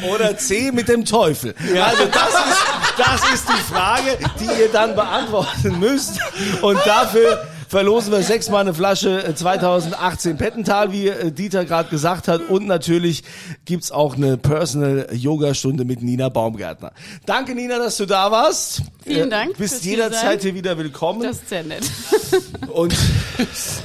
Oder 0.15 0.37
C. 0.37 0.71
mit 0.73 0.89
dem 0.91 1.07
Teufel. 1.07 1.55
Ja. 1.75 1.87
Also 1.87 2.05
das 2.05 2.29
ist, 2.29 2.99
das 2.99 3.33
ist 3.33 3.49
die 3.49 3.73
Frage, 3.73 4.19
die 4.39 4.61
ihr 4.61 4.69
dann 4.71 4.95
beantworten 4.95 5.79
müsst. 5.79 6.19
Und 6.61 6.79
dafür 6.85 7.43
verlosen 7.73 8.13
wir 8.13 8.23
sechsmal 8.23 8.61
eine 8.61 8.75
Flasche 8.75 9.33
2018 9.35 10.33
äh, 10.33 10.35
Pettental, 10.35 10.93
wie 10.93 11.09
äh, 11.09 11.33
Dieter 11.33 11.65
gerade 11.65 11.89
gesagt 11.89 12.29
hat. 12.29 12.51
Und 12.51 12.67
natürlich 12.67 13.25
gibt's 13.65 13.91
auch 13.91 14.15
eine 14.15 14.37
Personal 14.37 15.09
Yoga 15.11 15.55
Stunde 15.55 15.87
mit 15.87 16.03
Nina 16.03 16.29
Baumgärtner. 16.29 16.93
Danke 17.25 17.55
Nina, 17.55 17.79
dass 17.79 17.97
du 17.97 18.05
da 18.05 18.31
warst. 18.31 18.83
Vielen 19.03 19.31
Dank. 19.31 19.55
Du 19.55 19.59
bist 19.61 19.87
jederzeit 19.87 20.43
hier 20.43 20.55
wieder 20.55 20.77
willkommen. 20.77 21.23
Das 21.23 21.37
ist 21.37 21.49
sehr 21.49 21.63
nett. 21.63 21.91
Und 22.75 22.95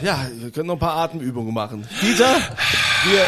ja, 0.04 0.20
wir 0.34 0.52
können 0.52 0.68
noch 0.68 0.76
ein 0.76 0.80
paar 0.80 0.98
Atemübungen 0.98 1.54
machen. 1.54 1.88
Dieter, 2.02 2.36
wir 3.06 3.22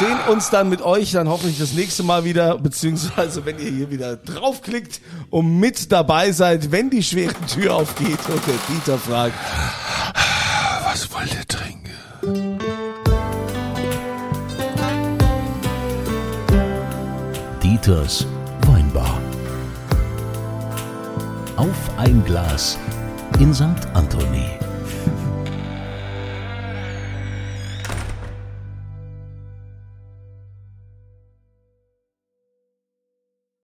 sehen 0.00 0.18
uns 0.28 0.50
dann 0.50 0.68
mit 0.68 0.82
euch 0.82 1.12
dann 1.12 1.28
hoffentlich 1.28 1.60
das 1.60 1.74
nächste 1.74 2.02
Mal 2.02 2.24
wieder, 2.24 2.58
beziehungsweise 2.58 3.44
wenn 3.44 3.60
ihr 3.60 3.70
hier 3.70 3.90
wieder 3.92 4.16
draufklickt 4.16 5.00
und 5.30 5.60
mit 5.60 5.92
dabei 5.92 6.32
seid, 6.32 6.72
wenn 6.72 6.90
die 6.90 7.04
schwere 7.04 7.34
Tür 7.46 7.76
aufgeht 7.76 8.18
und 8.28 8.42
der 8.48 8.54
Dieter 8.68 8.98
fragt, 8.98 9.34
ihr 11.26 11.46
trinken? 11.46 12.58
Dieters 17.62 18.26
Weinbar. 18.66 19.18
Auf 21.56 21.98
ein 21.98 22.24
Glas 22.24 22.78
in 23.38 23.52
St. 23.54 23.86
Anthony. 23.94 24.61